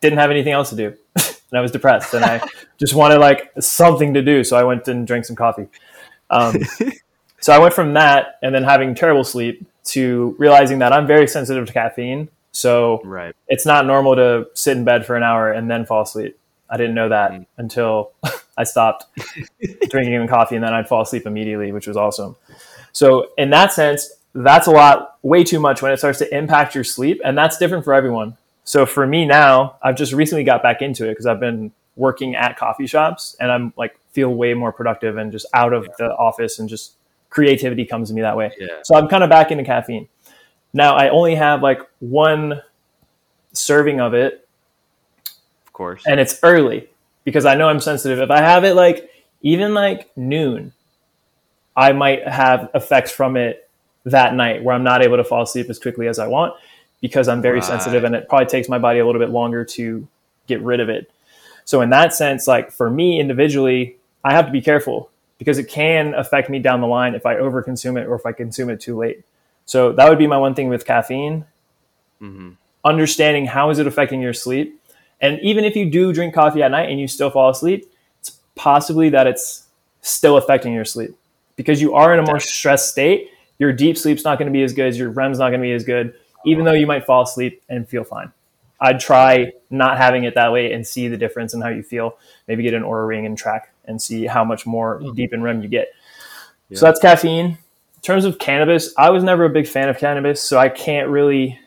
didn't 0.00 0.18
have 0.18 0.30
anything 0.30 0.52
else 0.52 0.70
to 0.70 0.76
do, 0.76 0.96
and 1.50 1.58
I 1.58 1.62
was 1.62 1.70
depressed, 1.70 2.14
and 2.14 2.24
I 2.24 2.40
just 2.78 2.94
wanted 2.94 3.18
like 3.18 3.50
something 3.60 4.14
to 4.14 4.22
do. 4.22 4.44
So 4.44 4.56
I 4.56 4.64
went 4.64 4.86
and 4.88 5.06
drank 5.06 5.24
some 5.24 5.36
coffee. 5.36 5.68
Um, 6.30 6.56
so 7.40 7.52
I 7.52 7.58
went 7.58 7.74
from 7.74 7.94
that 7.94 8.38
and 8.42 8.54
then 8.54 8.64
having 8.64 8.94
terrible 8.94 9.24
sleep 9.24 9.66
to 9.86 10.34
realizing 10.38 10.80
that 10.80 10.92
I'm 10.92 11.06
very 11.06 11.26
sensitive 11.26 11.66
to 11.66 11.72
caffeine. 11.72 12.28
So 12.52 13.00
Right. 13.04 13.34
it's 13.46 13.64
not 13.64 13.86
normal 13.86 14.16
to 14.16 14.48
sit 14.54 14.76
in 14.76 14.84
bed 14.84 15.06
for 15.06 15.16
an 15.16 15.22
hour 15.22 15.52
and 15.52 15.70
then 15.70 15.86
fall 15.86 16.02
asleep. 16.02 16.38
I 16.68 16.76
didn't 16.76 16.94
know 16.94 17.08
that 17.08 17.30
Mm. 17.32 17.46
until 17.56 18.12
I 18.58 18.64
stopped 18.64 19.06
drinking 19.88 20.20
the 20.20 20.28
coffee 20.28 20.56
and 20.56 20.64
then 20.64 20.74
I'd 20.74 20.88
fall 20.88 21.02
asleep 21.02 21.26
immediately, 21.26 21.72
which 21.72 21.86
was 21.86 21.96
awesome. 21.96 22.36
So 22.92 23.28
in 23.38 23.50
that 23.50 23.72
sense, 23.72 24.10
that's 24.34 24.66
a 24.66 24.70
lot, 24.70 25.16
way 25.22 25.44
too 25.44 25.60
much 25.60 25.80
when 25.82 25.92
it 25.92 25.98
starts 25.98 26.18
to 26.18 26.36
impact 26.36 26.74
your 26.74 26.84
sleep, 26.84 27.20
and 27.24 27.36
that's 27.38 27.56
different 27.58 27.84
for 27.84 27.94
everyone. 27.94 28.36
So 28.68 28.84
for 28.84 29.06
me 29.06 29.24
now, 29.24 29.78
I've 29.82 29.96
just 29.96 30.12
recently 30.12 30.44
got 30.44 30.62
back 30.62 30.82
into 30.82 31.06
it 31.06 31.12
because 31.12 31.24
I've 31.24 31.40
been 31.40 31.72
working 31.96 32.36
at 32.36 32.58
coffee 32.58 32.86
shops 32.86 33.34
and 33.40 33.50
I'm 33.50 33.72
like 33.78 33.98
feel 34.12 34.28
way 34.34 34.52
more 34.52 34.72
productive 34.72 35.16
and 35.16 35.32
just 35.32 35.46
out 35.54 35.72
of 35.72 35.88
the 35.96 36.14
office 36.14 36.58
and 36.58 36.68
just 36.68 36.92
creativity 37.30 37.86
comes 37.86 38.10
to 38.10 38.14
me 38.14 38.20
that 38.20 38.36
way. 38.36 38.52
Yeah. 38.60 38.80
So 38.82 38.94
I'm 38.94 39.08
kind 39.08 39.24
of 39.24 39.30
back 39.30 39.50
into 39.50 39.64
caffeine. 39.64 40.06
Now 40.74 40.96
I 40.96 41.08
only 41.08 41.34
have 41.34 41.62
like 41.62 41.80
one 42.00 42.60
serving 43.54 44.02
of 44.02 44.12
it 44.12 44.46
Of 45.66 45.72
course. 45.72 46.02
and 46.06 46.20
it's 46.20 46.38
early 46.42 46.90
because 47.24 47.46
I 47.46 47.54
know 47.54 47.70
I'm 47.70 47.80
sensitive. 47.80 48.18
If 48.18 48.30
I 48.30 48.42
have 48.42 48.64
it 48.64 48.74
like 48.74 49.08
even 49.40 49.72
like 49.72 50.14
noon, 50.14 50.74
I 51.74 51.92
might 51.92 52.28
have 52.28 52.68
effects 52.74 53.12
from 53.12 53.38
it 53.38 53.66
that 54.04 54.34
night 54.34 54.62
where 54.62 54.74
I'm 54.74 54.84
not 54.84 55.02
able 55.02 55.16
to 55.16 55.24
fall 55.24 55.40
asleep 55.40 55.70
as 55.70 55.78
quickly 55.78 56.06
as 56.06 56.18
I 56.18 56.26
want 56.26 56.52
because 57.00 57.28
I'm 57.28 57.42
very 57.42 57.60
Right. 57.60 57.64
sensitive 57.64 58.04
and 58.04 58.14
it 58.14 58.28
probably 58.28 58.46
takes 58.46 58.68
my 58.68 58.78
body 58.78 58.98
a 58.98 59.06
little 59.06 59.20
bit 59.20 59.30
longer 59.30 59.64
to 59.64 60.06
get 60.46 60.60
rid 60.62 60.80
of 60.80 60.88
it. 60.88 61.10
So 61.64 61.80
in 61.82 61.90
that 61.90 62.14
sense, 62.14 62.46
like 62.46 62.72
for 62.72 62.90
me 62.90 63.20
individually, 63.20 63.96
I 64.24 64.32
have 64.32 64.46
to 64.46 64.52
be 64.52 64.60
careful 64.60 65.10
because 65.38 65.58
it 65.58 65.68
can 65.68 66.14
affect 66.14 66.50
me 66.50 66.58
down 66.58 66.80
the 66.80 66.86
line 66.86 67.14
if 67.14 67.26
I 67.26 67.36
overconsume 67.36 68.00
it 68.00 68.06
or 68.06 68.14
if 68.16 68.26
I 68.26 68.32
consume 68.32 68.70
it 68.70 68.80
too 68.80 68.96
late. 68.96 69.22
So 69.66 69.92
that 69.92 70.08
would 70.08 70.18
be 70.18 70.26
my 70.26 70.38
one 70.38 70.54
thing 70.54 70.68
with 70.68 70.84
caffeine 70.86 71.44
hmm 72.20 72.50
understanding 72.84 73.44
how 73.44 73.70
is 73.70 73.78
it 73.78 73.86
affecting 73.86 74.22
your 74.22 74.32
sleep 74.32 74.80
and 75.20 75.38
even 75.40 75.64
if 75.64 75.74
you 75.74 75.90
do 75.90 76.12
drink 76.12 76.32
coffee 76.32 76.62
at 76.62 76.70
night 76.70 76.88
and 76.88 77.00
you 77.00 77.08
still 77.08 77.28
fall 77.28 77.50
asleep 77.50 77.92
it's 78.20 78.38
possibly 78.54 79.10
that 79.10 79.26
it's 79.26 79.66
still 80.00 80.36
affecting 80.36 80.72
your 80.72 80.84
sleep 80.84 81.10
because 81.56 81.82
you 81.82 81.94
are 81.94 82.14
in 82.14 82.20
a 82.20 82.22
more 82.22 82.38
stressed 82.38 82.90
state 82.90 83.30
your 83.58 83.72
deep 83.72 83.98
sleep's 83.98 84.24
not 84.24 84.38
going 84.38 84.46
to 84.46 84.52
be 84.52 84.62
as 84.62 84.72
good 84.72 84.94
your 84.94 85.10
rem's 85.10 85.38
not 85.38 85.50
going 85.50 85.60
to 85.60 85.66
be 85.66 85.72
as 85.72 85.84
good 85.84 86.14
even 86.44 86.64
though 86.64 86.72
you 86.72 86.86
might 86.86 87.04
fall 87.06 87.22
asleep 87.22 87.62
and 87.68 87.88
feel 87.88 88.04
fine. 88.04 88.32
I'd 88.80 89.00
try 89.00 89.52
not 89.70 89.98
having 89.98 90.24
it 90.24 90.34
that 90.34 90.52
way 90.52 90.72
and 90.72 90.86
see 90.86 91.08
the 91.08 91.16
difference 91.16 91.52
in 91.52 91.60
how 91.60 91.68
you 91.68 91.82
feel. 91.82 92.16
Maybe 92.46 92.62
get 92.62 92.74
an 92.74 92.82
Oura 92.82 93.08
ring 93.08 93.26
and 93.26 93.36
track 93.36 93.72
and 93.84 94.00
see 94.00 94.26
how 94.26 94.44
much 94.44 94.66
more 94.66 95.00
mm-hmm. 95.00 95.14
deep 95.14 95.32
in 95.32 95.42
rem 95.42 95.62
you 95.62 95.68
get. 95.68 95.88
So 96.74 96.84
that's 96.84 97.00
caffeine. 97.00 97.46
In 97.96 98.02
terms 98.02 98.24
of 98.24 98.38
cannabis 98.38 98.94
i 98.96 99.10
was 99.10 99.24
never 99.24 99.44
a 99.44 99.50
big 99.50 99.66
fan 99.66 99.88
of 99.88 99.98
cannabis 99.98 100.40
so 100.40 100.56
i 100.56 100.68
can't 100.68 101.08
really 101.08 101.58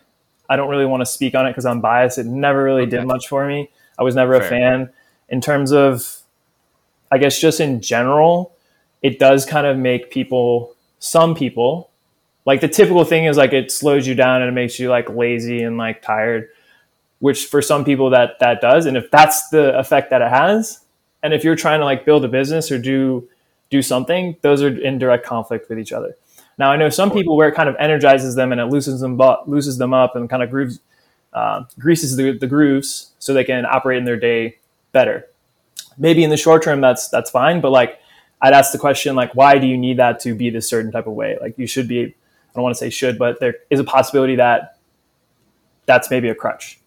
I 0.52 0.58
don't 0.58 0.68
really 0.70 0.86
want 0.86 1.00
to 1.00 1.06
speak 1.06 1.34
on 1.34 1.48
it 1.48 1.52
because 1.52 1.66
I'm 1.66 1.80
biased. 1.80 2.18
It 2.18 2.26
never 2.26 2.62
really 2.62 2.86
did 2.86 3.08
much 3.08 3.30
for 3.30 3.48
me. 3.48 3.70
I 3.98 4.04
was 4.04 4.16
never 4.16 4.34
a 4.34 4.44
fan. 4.44 4.90
In 5.30 5.40
terms 5.40 5.72
of, 5.72 6.18
I 7.10 7.20
guess, 7.20 7.40
just 7.40 7.62
in 7.62 7.80
general, 7.80 8.54
it 9.02 9.18
does 9.18 9.46
kind 9.46 9.66
of 9.66 9.78
make 9.78 10.12
people, 10.12 10.76
some 11.00 11.36
people, 11.36 11.90
like 12.46 12.62
the 12.62 12.68
typical 12.68 13.04
thing 13.04 13.26
is 13.26 13.38
like 13.38 13.54
it 13.54 13.72
slows 13.72 14.08
you 14.08 14.16
down 14.16 14.42
and 14.42 14.50
it 14.50 14.54
makes 14.54 14.80
you 14.80 14.90
like 14.90 15.10
lazy 15.10 15.62
and 15.64 15.78
like 15.78 16.02
tired, 16.02 16.50
which 17.20 17.46
for 17.46 17.62
some 17.62 17.86
people 17.86 18.10
that 18.12 18.40
that 18.40 18.62
does. 18.62 18.86
And 18.86 18.98
if 18.98 19.12
that's 19.12 19.50
the 19.50 19.78
effect 19.78 20.10
that 20.10 20.22
it 20.22 20.30
has, 20.30 20.84
and 21.24 21.34
if 21.34 21.44
you're 21.44 21.56
trying 21.56 21.80
to 21.80 21.86
like 21.86 22.06
build 22.06 22.26
a 22.26 22.28
business 22.28 22.72
or 22.72 22.78
do 22.80 23.28
do 23.70 23.82
something, 23.82 24.36
those 24.42 24.62
are 24.64 24.68
in 24.68 24.98
direct 24.98 25.26
conflict 25.26 25.70
with 25.70 25.80
each 25.80 25.92
other. 25.92 26.16
Now 26.58 26.72
I 26.72 26.78
know 26.78 26.90
some 26.90 27.12
people 27.12 27.38
where 27.38 27.48
it 27.48 27.56
kind 27.56 27.70
of 27.70 27.76
energizes 27.80 28.36
them 28.36 28.52
and 28.52 28.60
it 28.60 28.66
loosens 28.66 29.02
them 29.02 29.18
bu- 29.18 29.44
loosens 29.46 29.78
them 29.78 29.94
up 29.94 30.16
and 30.16 30.30
kind 30.30 30.44
of 30.44 30.50
grooves 30.50 30.80
uh, 31.34 31.64
greases 31.80 32.18
the, 32.18 32.38
the 32.38 32.48
grooves 32.48 33.12
so 33.20 33.34
they 33.34 33.44
can 33.44 33.66
operate 33.66 33.98
in 34.00 34.06
their 34.06 34.20
day 34.20 34.58
better. 34.92 35.28
Maybe 35.98 36.24
in 36.24 36.30
the 36.30 36.38
short 36.38 36.64
term 36.64 36.82
that's 36.82 37.08
that's 37.08 37.30
fine, 37.30 37.62
but 37.62 37.72
like 37.72 38.00
I'd 38.42 38.54
ask 38.54 38.72
the 38.72 38.80
question 38.80 39.16
like 39.16 39.36
why 39.36 39.60
do 39.60 39.68
you 39.68 39.78
need 39.78 39.98
that 39.98 40.20
to 40.22 40.34
be 40.34 40.50
this 40.50 40.68
certain 40.68 40.92
type 40.92 41.08
of 41.08 41.14
way? 41.14 41.38
Like 41.40 41.58
you 41.58 41.68
should 41.68 41.88
be 41.88 42.16
I 42.52 42.54
don't 42.56 42.64
want 42.64 42.76
to 42.76 42.80
say 42.80 42.90
should, 42.90 43.18
but 43.18 43.40
there 43.40 43.56
is 43.70 43.80
a 43.80 43.84
possibility 43.84 44.36
that 44.36 44.78
that's 45.86 46.12
maybe 46.12 46.30
a 46.30 46.36
crutch. 46.36 46.80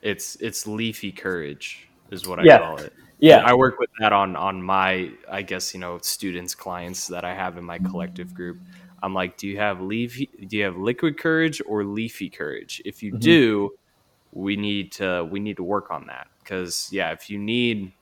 It's 0.00 0.36
it's 0.36 0.66
leafy 0.66 1.10
courage 1.12 1.88
is 2.10 2.26
what 2.26 2.38
I 2.38 2.44
Yeah. 2.44 2.58
call 2.58 2.78
it. 2.78 2.92
Yeah. 3.18 3.42
I 3.44 3.52
work 3.54 3.80
with 3.80 3.90
that 3.98 4.12
on 4.12 4.36
on 4.36 4.62
my 4.62 5.10
I 5.30 5.42
guess 5.42 5.74
you 5.74 5.80
know 5.80 5.98
students 6.02 6.54
clients 6.54 7.08
that 7.08 7.24
I 7.24 7.34
have 7.34 7.58
in 7.58 7.64
my 7.64 7.78
collective 7.78 8.32
group. 8.32 8.58
I'm 9.02 9.12
like, 9.14 9.36
do 9.36 9.46
you 9.48 9.58
have 9.58 9.80
leafy? 9.80 10.28
Do 10.46 10.56
you 10.56 10.64
have 10.64 10.76
liquid 10.76 11.18
courage 11.18 11.60
or 11.66 11.84
leafy 11.84 12.30
courage? 12.30 12.80
If 12.84 13.02
you 13.02 13.12
Mhm. 13.12 13.20
do, 13.20 13.70
we 14.32 14.56
need 14.56 14.92
to 14.92 15.24
we 15.24 15.40
need 15.40 15.56
to 15.56 15.64
work 15.64 15.90
on 15.90 16.06
that 16.06 16.28
because 16.42 16.88
yeah, 16.92 17.10
if 17.10 17.28
you 17.28 17.38
need 17.38 17.92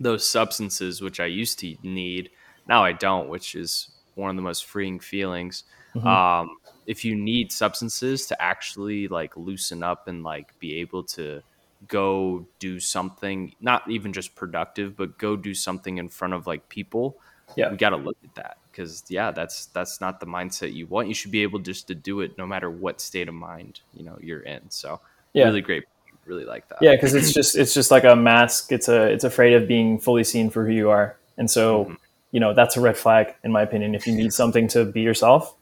those 0.00 0.26
substances, 0.26 1.00
which 1.00 1.20
I 1.20 1.26
used 1.26 1.58
to 1.60 1.76
need, 1.82 2.30
now 2.66 2.82
I 2.82 2.92
don't, 2.92 3.28
which 3.28 3.54
is 3.54 3.90
one 4.14 4.30
of 4.30 4.36
the 4.36 4.42
most 4.42 4.64
freeing 4.64 4.98
feelings. 4.98 5.64
Mhm. 5.94 6.06
Um, 6.06 6.56
if 6.86 7.04
you 7.04 7.14
need 7.14 7.52
substances 7.52 8.26
to 8.26 8.42
actually 8.42 9.08
like 9.08 9.36
loosen 9.36 9.82
up 9.82 10.08
and 10.08 10.22
like 10.22 10.58
be 10.58 10.76
able 10.76 11.02
to 11.04 11.42
go 11.88 12.46
do 12.58 12.78
something, 12.80 13.54
not 13.60 13.88
even 13.90 14.12
just 14.12 14.34
productive, 14.34 14.96
but 14.96 15.16
go 15.18 15.36
do 15.36 15.54
something 15.54 15.98
in 15.98 16.08
front 16.08 16.34
of 16.34 16.46
like 16.46 16.68
people, 16.68 17.16
Yeah. 17.56 17.70
we 17.70 17.76
got 17.76 17.90
to 17.90 17.96
look 17.96 18.16
at 18.24 18.34
that 18.36 18.58
because 18.70 19.02
yeah, 19.08 19.30
that's 19.30 19.66
that's 19.66 20.00
not 20.00 20.20
the 20.20 20.26
mindset 20.26 20.72
you 20.74 20.86
want. 20.86 21.08
You 21.08 21.14
should 21.14 21.30
be 21.30 21.42
able 21.42 21.58
just 21.58 21.86
to 21.88 21.94
do 21.94 22.20
it 22.20 22.36
no 22.38 22.46
matter 22.46 22.70
what 22.70 23.00
state 23.00 23.28
of 23.28 23.34
mind 23.34 23.80
you 23.94 24.04
know 24.04 24.16
you're 24.20 24.40
in. 24.40 24.68
So 24.70 25.00
Yeah. 25.32 25.46
really 25.46 25.60
great, 25.60 25.84
really 26.26 26.44
like 26.44 26.68
that. 26.68 26.78
Yeah, 26.82 26.94
because 26.96 27.14
it's 27.14 27.32
just 27.32 27.56
it's 27.56 27.74
just 27.74 27.90
like 27.90 28.04
a 28.04 28.14
mask. 28.14 28.72
It's 28.72 28.88
a 28.88 29.06
it's 29.10 29.24
afraid 29.24 29.54
of 29.54 29.66
being 29.66 29.98
fully 29.98 30.24
seen 30.24 30.50
for 30.50 30.66
who 30.66 30.72
you 30.72 30.90
are, 30.90 31.16
and 31.38 31.50
so 31.50 31.86
Mhm. 31.86 31.96
you 32.32 32.40
know 32.40 32.52
that's 32.54 32.76
a 32.76 32.80
red 32.80 32.96
flag 32.96 33.34
in 33.42 33.50
my 33.52 33.62
opinion. 33.62 33.94
If 33.94 34.06
you 34.06 34.14
need 34.14 34.32
something 34.32 34.68
to 34.68 34.84
be 34.84 35.00
yourself, 35.00 35.56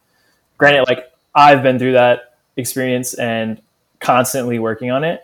granted, 0.58 0.84
like 0.88 1.10
I've 1.34 1.62
been 1.62 1.78
through 1.78 1.92
that 1.92 2.34
experience 2.56 3.14
and 3.14 3.60
constantly 4.00 4.58
working 4.58 4.90
on 4.90 5.04
it. 5.04 5.22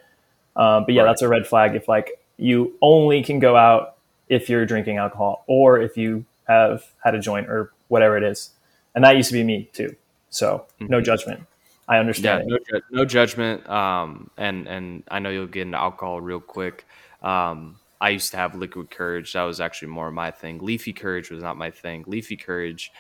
Um, 0.57 0.85
but 0.85 0.95
yeah, 0.95 1.03
Right. 1.03 1.09
that's 1.11 1.23
a 1.23 1.29
red 1.29 1.47
flag 1.47 1.75
if 1.75 1.89
like 1.89 2.19
you 2.39 2.75
only 2.81 3.23
can 3.23 3.39
go 3.41 3.57
out 3.57 3.97
if 4.29 4.49
you're 4.49 4.65
drinking 4.67 4.97
alcohol 4.99 5.45
or 5.47 5.81
if 5.81 5.97
you 5.97 6.25
have 6.49 6.85
had 7.05 7.15
a 7.15 7.19
joint 7.21 7.49
or 7.49 7.73
whatever 7.89 8.17
it 8.17 8.23
is, 8.23 8.51
and 8.95 9.05
that 9.05 9.17
used 9.17 9.29
to 9.31 9.35
be 9.35 9.45
me 9.45 9.69
too. 9.73 9.95
So 10.31 10.67
no 10.81 11.01
Mhm. 11.01 11.05
judgment. 11.05 11.47
I 11.87 11.99
understand. 11.99 12.51
it. 12.51 12.63
no, 12.73 12.81
no 12.91 13.05
judgment 13.05 13.69
um 13.69 14.31
and 14.39 14.67
and 14.67 15.03
i 15.11 15.19
know 15.19 15.29
you'll 15.29 15.47
get 15.47 15.63
into 15.63 15.77
alcohol 15.79 16.19
real 16.19 16.41
quick 16.41 16.87
um 17.23 17.77
i 18.01 18.09
used 18.09 18.31
to 18.31 18.39
have 18.39 18.55
liquid 18.55 18.91
courage 18.91 19.35
that 19.35 19.43
was 19.43 19.61
actually 19.61 19.89
more 19.89 20.11
my 20.11 20.31
thing 20.31 20.59
leafy 20.61 20.95
courage 20.95 21.31
was 21.31 21.43
not 21.43 21.59
my 21.59 21.71
thing 21.71 22.03
leafy 22.07 22.39
courage 22.39 22.91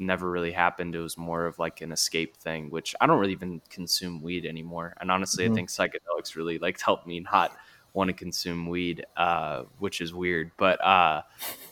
never 0.00 0.30
really 0.30 0.52
happened. 0.52 0.94
It 0.94 1.00
was 1.00 1.16
more 1.18 1.46
of 1.46 1.58
like 1.58 1.80
an 1.80 1.92
escape 1.92 2.36
thing 2.36 2.70
which 2.70 2.94
i 3.00 3.06
don't 3.06 3.18
really 3.18 3.32
even 3.32 3.60
consume 3.70 4.22
weed 4.22 4.46
anymore. 4.46 4.94
And 5.00 5.10
honestly 5.10 5.46
Mhm. 5.46 5.52
i 5.52 5.54
think 5.54 5.68
psychedelics 5.70 6.36
really 6.36 6.58
like 6.58 6.80
helped 6.80 7.06
me 7.06 7.20
not 7.20 7.56
want 7.94 8.08
to 8.08 8.14
consume 8.14 8.68
weed 8.68 9.06
uh 9.16 9.64
which 9.78 10.00
is 10.00 10.12
weird. 10.14 10.50
But 10.58 10.82
uh 10.84 11.22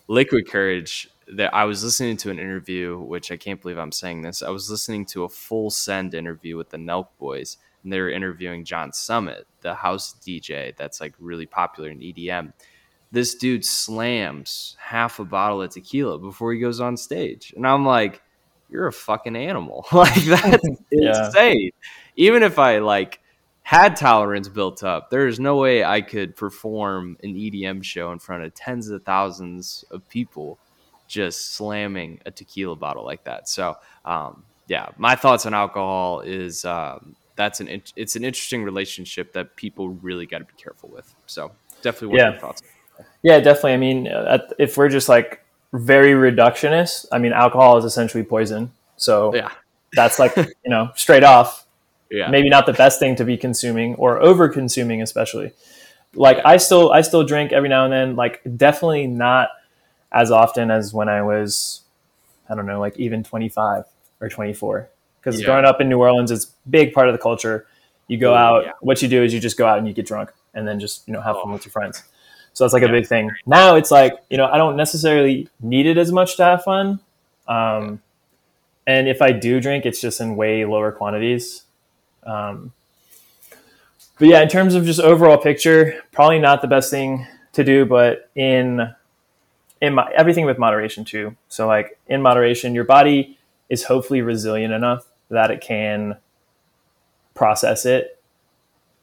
liquid 0.08 0.48
courage 0.48 1.08
that 1.28 1.54
i 1.54 1.64
was 1.64 1.82
listening 1.82 2.16
to 2.18 2.30
an 2.30 2.38
interview 2.38 2.98
which 2.98 3.32
i 3.32 3.36
can't 3.36 3.60
believe 3.62 3.78
i'm 3.78 3.92
saying 3.92 4.22
this 4.22 4.42
i 4.42 4.50
was 4.50 4.70
listening 4.70 5.06
to 5.06 5.24
a 5.24 5.28
full 5.28 5.70
send 5.70 6.14
interview 6.14 6.56
with 6.56 6.68
the 6.70 6.76
nelk 6.76 7.08
boys 7.18 7.56
and 7.82 7.92
they 7.92 7.98
were 8.00 8.10
interviewing 8.10 8.64
john 8.64 8.92
summit 8.92 9.46
the 9.62 9.74
house 9.74 10.14
dj 10.20 10.76
that's 10.76 11.00
like 11.00 11.14
really 11.18 11.46
popular 11.46 11.88
in 11.90 12.00
edm 12.00 12.52
this 13.14 13.34
dude 13.36 13.64
slams 13.64 14.76
half 14.78 15.18
a 15.18 15.24
bottle 15.24 15.62
of 15.62 15.70
tequila 15.70 16.18
before 16.18 16.52
he 16.52 16.60
goes 16.60 16.80
on 16.80 16.96
stage 16.96 17.52
and 17.56 17.66
i'm 17.66 17.84
like 17.86 18.20
you're 18.68 18.86
a 18.88 18.92
fucking 18.92 19.36
animal 19.36 19.86
like 19.92 20.14
that's 20.24 20.68
Yeah. 20.90 21.26
insane 21.28 21.70
even 22.16 22.42
if 22.42 22.58
i 22.58 22.78
like 22.78 23.20
had 23.66 23.96
tolerance 23.96 24.46
built 24.48 24.84
up, 24.84 25.08
there 25.08 25.26
is 25.26 25.40
no 25.40 25.56
way 25.56 25.82
I 25.82 26.02
could 26.02 26.36
perform 26.36 27.16
an 27.22 27.34
EDM 27.34 27.82
show 27.82 28.12
in 28.12 28.18
front 28.18 28.44
of 28.44 28.52
tens 28.52 28.90
of 28.90 29.02
thousands 29.04 29.84
of 29.90 30.06
people 30.06 30.60
just 31.08 31.54
slamming 31.54 32.20
a 32.26 32.30
tequila 32.30 32.76
bottle 32.76 33.06
like 33.06 33.24
that. 33.24 33.48
So, 33.48 33.74
um, 34.04 34.44
yeah, 34.68 34.88
my 34.98 35.16
thoughts 35.16 35.46
on 35.46 35.54
alcohol 35.54 36.20
is 36.20 36.66
um, 36.66 37.16
that's 37.36 37.60
an 37.60 37.68
it's 37.96 38.16
an 38.16 38.24
interesting 38.24 38.62
relationship 38.62 39.32
that 39.32 39.56
people 39.56 39.88
really 39.88 40.26
got 40.26 40.38
to 40.38 40.44
be 40.44 40.54
careful 40.62 40.90
with. 40.90 41.14
So 41.24 41.52
definitely, 41.80 42.08
what 42.08 42.18
Yeah. 42.18 42.30
your 42.32 42.40
thoughts? 42.40 42.62
Yeah, 43.24 43.40
definitely. 43.40 43.72
I 43.72 43.76
mean, 43.78 44.06
at- 44.06 44.52
if 44.58 44.76
we're 44.76 44.88
just 44.90 45.08
like 45.08 45.42
very 45.72 46.12
reductionist, 46.12 47.06
I 47.10 47.18
mean, 47.18 47.32
alcohol 47.32 47.78
is 47.78 47.84
essentially 47.84 48.22
poison. 48.22 48.70
So 48.96 49.34
Yeah, 49.34 49.50
that's 49.94 50.18
like, 50.20 50.36
you 50.36 50.70
know, 50.70 50.90
straight 50.94 51.24
off, 51.24 51.66
yeah, 52.10 52.28
maybe 52.30 52.48
not 52.50 52.66
the 52.66 52.74
best 52.74 53.00
thing 53.00 53.16
to 53.16 53.24
be 53.24 53.36
consuming 53.36 53.94
or 53.96 54.20
over 54.22 54.48
consuming, 54.48 55.02
especially. 55.02 55.52
Like 56.14 56.38
I 56.44 56.58
still, 56.58 56.92
I 56.92 57.00
still 57.00 57.24
drink 57.24 57.50
every 57.50 57.68
now 57.68 57.84
and 57.84 57.92
then, 57.92 58.14
like 58.14 58.40
definitely 58.56 59.06
not 59.08 59.48
as 60.12 60.30
often 60.30 60.70
as 60.70 60.92
when 60.94 61.08
I 61.08 61.22
was, 61.22 61.80
I 62.48 62.54
don't 62.54 62.66
know, 62.66 62.78
like 62.78 62.96
even 63.00 63.24
25 63.24 63.84
or 64.20 64.28
24. 64.28 64.88
Because 65.20 65.40
Yeah. 65.40 65.46
growing 65.46 65.64
up 65.64 65.80
in 65.80 65.88
New 65.88 65.98
Orleans, 65.98 66.30
it's 66.30 66.44
a 66.44 66.68
big 66.68 66.92
part 66.92 67.08
of 67.08 67.14
the 67.14 67.18
culture. 67.18 67.66
You 68.06 68.18
go 68.18 68.34
out, 68.34 68.66
what 68.80 69.00
you 69.00 69.08
do 69.08 69.24
is 69.24 69.32
you 69.32 69.40
just 69.40 69.56
go 69.56 69.66
out 69.66 69.78
and 69.78 69.88
you 69.88 69.94
get 69.94 70.06
drunk 70.06 70.30
and 70.52 70.68
then 70.68 70.78
just, 70.78 71.08
you 71.08 71.14
know, 71.14 71.22
have 71.22 71.36
oh. 71.36 71.42
fun 71.42 71.50
Oh. 71.50 71.54
with 71.54 71.64
your 71.64 71.72
friends. 71.72 72.02
So 72.54 72.64
that's 72.64 72.72
like 72.72 72.82
a 72.82 72.88
big 72.88 73.06
thing. 73.06 73.30
Now 73.46 73.74
it's 73.74 73.90
like, 73.90 74.14
you 74.30 74.36
know, 74.36 74.46
I 74.46 74.56
don't 74.56 74.76
necessarily 74.76 75.48
need 75.60 75.86
it 75.86 75.98
as 75.98 76.10
much 76.12 76.36
to 76.36 76.44
have 76.44 76.64
fun. 76.64 77.00
Um, 77.46 78.00
and 78.86 79.08
if 79.08 79.20
I 79.20 79.32
do 79.32 79.60
drink, 79.60 79.84
it's 79.84 80.00
just 80.00 80.20
in 80.20 80.36
way 80.36 80.64
lower 80.64 80.92
quantities. 80.92 81.64
Um, 82.24 82.72
but 84.18 84.28
yeah, 84.28 84.40
in 84.40 84.48
terms 84.48 84.74
of 84.74 84.84
just 84.84 85.00
overall 85.00 85.36
picture, 85.36 86.00
probably 86.12 86.38
not 86.38 86.62
the 86.62 86.68
best 86.68 86.90
thing 86.90 87.26
to 87.54 87.64
do, 87.64 87.84
but 87.84 88.30
in 88.34 88.94
in 89.80 89.94
my, 89.94 90.10
everything 90.16 90.46
with 90.46 90.58
moderation 90.58 91.04
too. 91.04 91.36
So 91.48 91.66
like 91.66 91.98
in 92.06 92.22
moderation, 92.22 92.74
your 92.74 92.84
body 92.84 93.36
is 93.68 93.84
hopefully 93.84 94.22
resilient 94.22 94.72
enough 94.72 95.06
that 95.28 95.50
it 95.50 95.60
can 95.60 96.16
process 97.34 97.84
it 97.84 98.22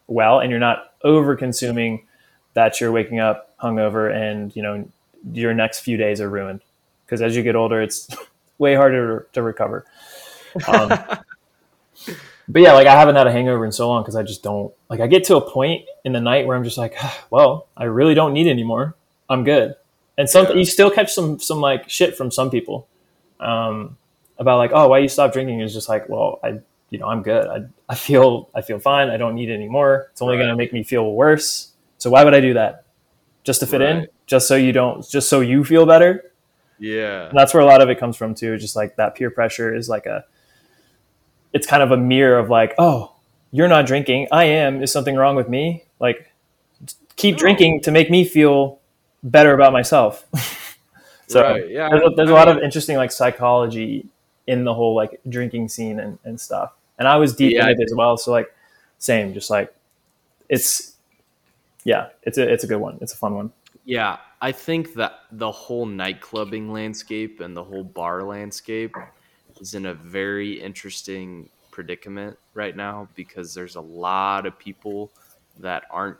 well, 0.08 0.39
and 0.39 0.49
you're 0.49 0.60
not 0.60 0.93
over 1.04 1.36
consuming 1.36 2.08
that 2.54 2.82
you're 2.82 2.91
waking 2.91 3.20
up 3.20 3.58
hungover 3.60 4.14
and 4.14 4.56
you 4.56 4.62
know 4.64 4.88
your 5.34 5.54
next 5.54 5.82
few 5.82 5.97
days 5.97 6.20
are 6.22 6.30
ruined 6.30 6.62
because 7.06 7.22
as 7.22 7.36
you 7.36 7.43
get 7.43 7.56
older, 7.56 7.82
it's 7.82 8.10
way 8.58 8.76
harder 8.76 9.28
to 9.34 9.41
recover. 9.41 9.86
Um, 10.68 10.89
but 12.47 12.62
yeah, 12.62 12.74
like 12.74 12.88
I 12.88 12.93
haven't 12.97 13.16
had 13.16 13.28
a 13.28 13.32
hangover 13.32 13.66
in 13.66 13.72
so 13.72 13.88
long 13.88 14.04
because 14.04 14.16
I 14.16 14.24
just 14.24 14.43
don't 14.43 14.74
like. 14.89 14.99
I 14.99 15.08
get 15.08 15.24
to 15.26 15.38
a 15.38 15.41
point 15.41 15.86
in 16.04 16.14
the 16.14 16.20
night 16.22 16.45
where 16.47 16.58
I'm 16.58 16.64
just 16.64 16.78
like, 16.78 16.95
well, 17.30 17.68
I 17.78 17.86
really 17.86 18.14
don't 18.14 18.34
need 18.34 18.47
anymore. 18.47 18.95
I'm 19.30 19.43
good. 19.43 19.76
And 20.18 20.30
some 20.30 20.47
Yeah. 20.47 20.54
you 20.54 20.66
still 20.66 20.91
catch 20.91 21.14
some 21.14 21.39
some 21.39 21.62
like 21.62 21.89
shit 21.89 22.16
from 22.18 22.32
some 22.32 22.49
people 22.49 22.88
um, 23.39 23.97
about 24.38 24.58
like, 24.58 24.72
oh, 24.74 24.88
why 24.89 24.99
you 24.99 25.08
stop 25.08 25.34
drinking 25.34 25.62
is 25.62 25.74
just 25.74 25.88
like, 25.89 26.10
well, 26.10 26.39
I 26.43 26.60
you 26.89 26.99
know 26.99 27.08
I'm 27.08 27.24
good. 27.24 27.47
I 27.47 27.66
I 27.88 27.95
feel 27.95 28.49
I 28.54 28.62
feel 28.62 28.80
fine. 28.80 29.10
I 29.10 29.18
don't 29.18 29.36
need 29.36 29.49
it 29.49 29.54
anymore. 29.56 30.10
It's 30.12 30.22
only 30.22 30.36
Right. 30.36 30.43
gonna 30.43 30.56
make 30.58 30.74
me 30.74 30.84
feel 30.84 31.12
worse. 31.14 31.71
So 32.02 32.10
why 32.10 32.24
would 32.24 32.34
I 32.34 32.39
do 32.41 32.56
that? 32.56 32.86
Just 33.43 33.60
to 33.60 33.68
fit 33.68 33.80
in? 33.82 34.08
Just 34.26 34.47
so 34.47 34.56
you 34.56 34.72
don't? 34.72 35.08
Just 35.08 35.30
so 35.30 35.39
you 35.41 35.64
feel 35.64 35.86
better? 35.86 36.32
yeah, 36.80 37.30
And 37.30 37.38
that's 37.38 37.54
where 37.54 37.62
a 37.62 37.66
lot 37.66 37.80
of 37.80 37.89
it 37.89 37.99
comes 37.99 38.18
from 38.18 38.34
too. 38.34 38.58
Just 38.58 38.76
like 38.76 38.95
that 38.95 39.14
peer 39.14 39.30
pressure 39.30 39.72
is 39.74 39.88
like 39.88 40.08
a, 40.08 40.26
it's 41.54 41.68
kind 41.68 41.84
of 41.84 41.91
a 41.91 41.97
mirror 41.97 42.39
of 42.39 42.49
like, 42.49 42.74
oh, 42.80 43.14
you're 43.52 43.68
not 43.68 43.86
drinking, 43.86 44.28
I 44.32 44.45
am. 44.45 44.82
Is 44.82 44.91
something 44.91 45.16
wrong 45.16 45.36
with 45.36 45.47
me? 45.47 45.84
Like, 45.99 46.32
keep 47.18 47.36
No. 47.36 47.39
drinking 47.39 47.82
to 47.82 47.91
make 47.91 48.10
me 48.10 48.26
feel 48.26 48.80
better 49.22 49.54
about 49.54 49.72
myself. 49.74 50.26
so 51.28 51.41
right. 51.41 51.70
Yeah, 51.70 51.89
there's, 51.89 52.04
a, 52.04 52.10
there's 52.16 52.30
a 52.32 52.34
lot 52.34 52.47
of 52.47 52.58
interesting 52.64 52.97
like 52.97 53.12
psychology 53.12 54.08
in 54.47 54.64
the 54.64 54.74
whole 54.74 54.95
like 54.95 55.20
drinking 55.30 55.70
scene 55.70 55.99
and, 55.99 56.18
and 56.24 56.39
stuff. 56.41 56.74
And 56.97 57.08
I 57.08 57.18
was 57.18 57.36
deep 57.36 57.54
Yeah, 57.54 57.66
in 57.66 57.70
it 57.70 57.80
as 57.84 57.93
well. 57.95 58.18
So 58.18 58.32
like, 58.32 58.52
same, 58.97 59.34
just 59.36 59.52
like, 59.52 59.72
it's, 60.49 60.91
yeah, 61.84 62.10
it's 62.24 62.38
a 62.38 62.52
it's 62.52 62.64
a 62.64 62.68
good 62.68 62.78
one. 62.78 62.98
It's 63.02 63.14
a 63.14 63.18
fun 63.18 63.36
one. 63.36 63.52
Yeah, 63.86 64.18
I 64.42 64.52
think 64.52 64.94
that 64.94 65.14
the 65.32 65.52
whole 65.52 65.88
nightclubbing 65.88 66.70
landscape 66.70 67.40
and 67.40 67.58
the 67.58 67.64
whole 67.64 67.84
bar 67.84 68.24
landscape 68.24 68.96
is 69.60 69.74
in 69.74 69.88
a 69.88 69.94
very 69.94 70.62
interesting 70.62 71.50
predicament 71.72 72.38
right 72.54 72.76
now 72.76 73.08
because 73.16 73.54
there's 73.54 73.76
a 73.76 73.82
lot 73.82 74.46
of 74.46 74.58
people 74.60 75.12
that 75.60 75.84
aren't 75.90 76.18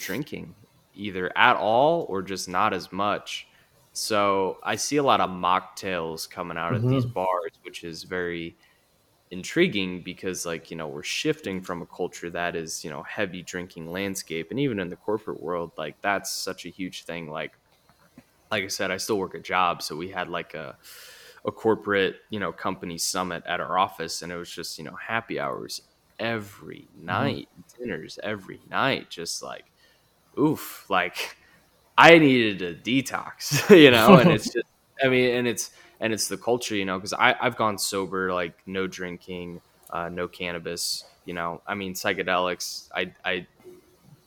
drinking 0.00 0.54
either 0.94 1.30
at 1.36 1.56
all 1.56 2.06
or 2.08 2.22
just 2.22 2.48
not 2.48 2.72
as 2.72 2.92
much. 2.92 3.46
So 3.92 4.58
I 4.62 4.76
see 4.76 4.96
a 4.96 5.02
lot 5.02 5.20
of 5.20 5.28
mocktails 5.28 6.28
coming 6.28 6.56
out 6.56 6.74
of 6.74 6.82
these 6.82 7.04
mm-hmm. 7.04 7.12
bars, 7.12 7.52
which 7.62 7.84
is 7.84 8.04
very 8.04 8.56
intriguing 9.32 10.02
because 10.02 10.44
like 10.44 10.70
you 10.70 10.76
know 10.76 10.86
we're 10.86 11.02
shifting 11.02 11.62
from 11.62 11.80
a 11.80 11.86
culture 11.86 12.28
that 12.28 12.54
is 12.54 12.84
you 12.84 12.90
know 12.90 13.02
heavy 13.02 13.42
drinking 13.42 13.90
landscape 13.90 14.50
and 14.50 14.60
even 14.60 14.78
in 14.78 14.90
the 14.90 14.96
corporate 14.96 15.42
world 15.42 15.72
like 15.78 15.98
that's 16.02 16.30
such 16.30 16.66
a 16.66 16.68
huge 16.68 17.04
thing 17.04 17.30
like 17.30 17.52
like 18.50 18.62
i 18.62 18.68
said 18.68 18.90
i 18.90 18.96
still 18.98 19.18
work 19.18 19.34
a 19.34 19.38
job 19.38 19.80
so 19.80 19.96
we 19.96 20.10
had 20.10 20.28
like 20.28 20.52
a 20.52 20.76
a 21.46 21.50
corporate 21.50 22.16
you 22.28 22.38
know 22.38 22.52
company 22.52 22.98
summit 22.98 23.42
at 23.46 23.58
our 23.58 23.78
office 23.78 24.20
and 24.20 24.30
it 24.30 24.36
was 24.36 24.50
just 24.50 24.76
you 24.76 24.84
know 24.84 24.96
happy 24.96 25.40
hours 25.40 25.80
every 26.18 26.86
mm-hmm. 26.94 27.06
night 27.06 27.48
dinners 27.78 28.18
every 28.22 28.60
night 28.68 29.08
just 29.08 29.42
like 29.42 29.64
oof 30.38 30.84
like 30.90 31.38
i 31.96 32.18
needed 32.18 32.60
a 32.60 32.74
detox 32.74 33.70
you 33.82 33.90
know 33.90 34.16
and 34.18 34.30
it's 34.30 34.44
just 34.52 34.66
i 35.02 35.08
mean 35.08 35.30
and 35.36 35.48
it's 35.48 35.70
and 36.02 36.12
it's 36.12 36.26
the 36.26 36.36
culture, 36.36 36.74
you 36.74 36.84
know, 36.84 36.98
because 36.98 37.12
I've 37.14 37.56
gone 37.56 37.78
sober, 37.78 38.34
like 38.34 38.60
no 38.66 38.88
drinking, 38.88 39.60
uh, 39.88 40.08
no 40.08 40.26
cannabis, 40.26 41.04
you 41.24 41.32
know. 41.32 41.62
I 41.64 41.74
mean, 41.74 41.94
psychedelics. 41.94 42.88
I 42.92 43.12
I 43.24 43.46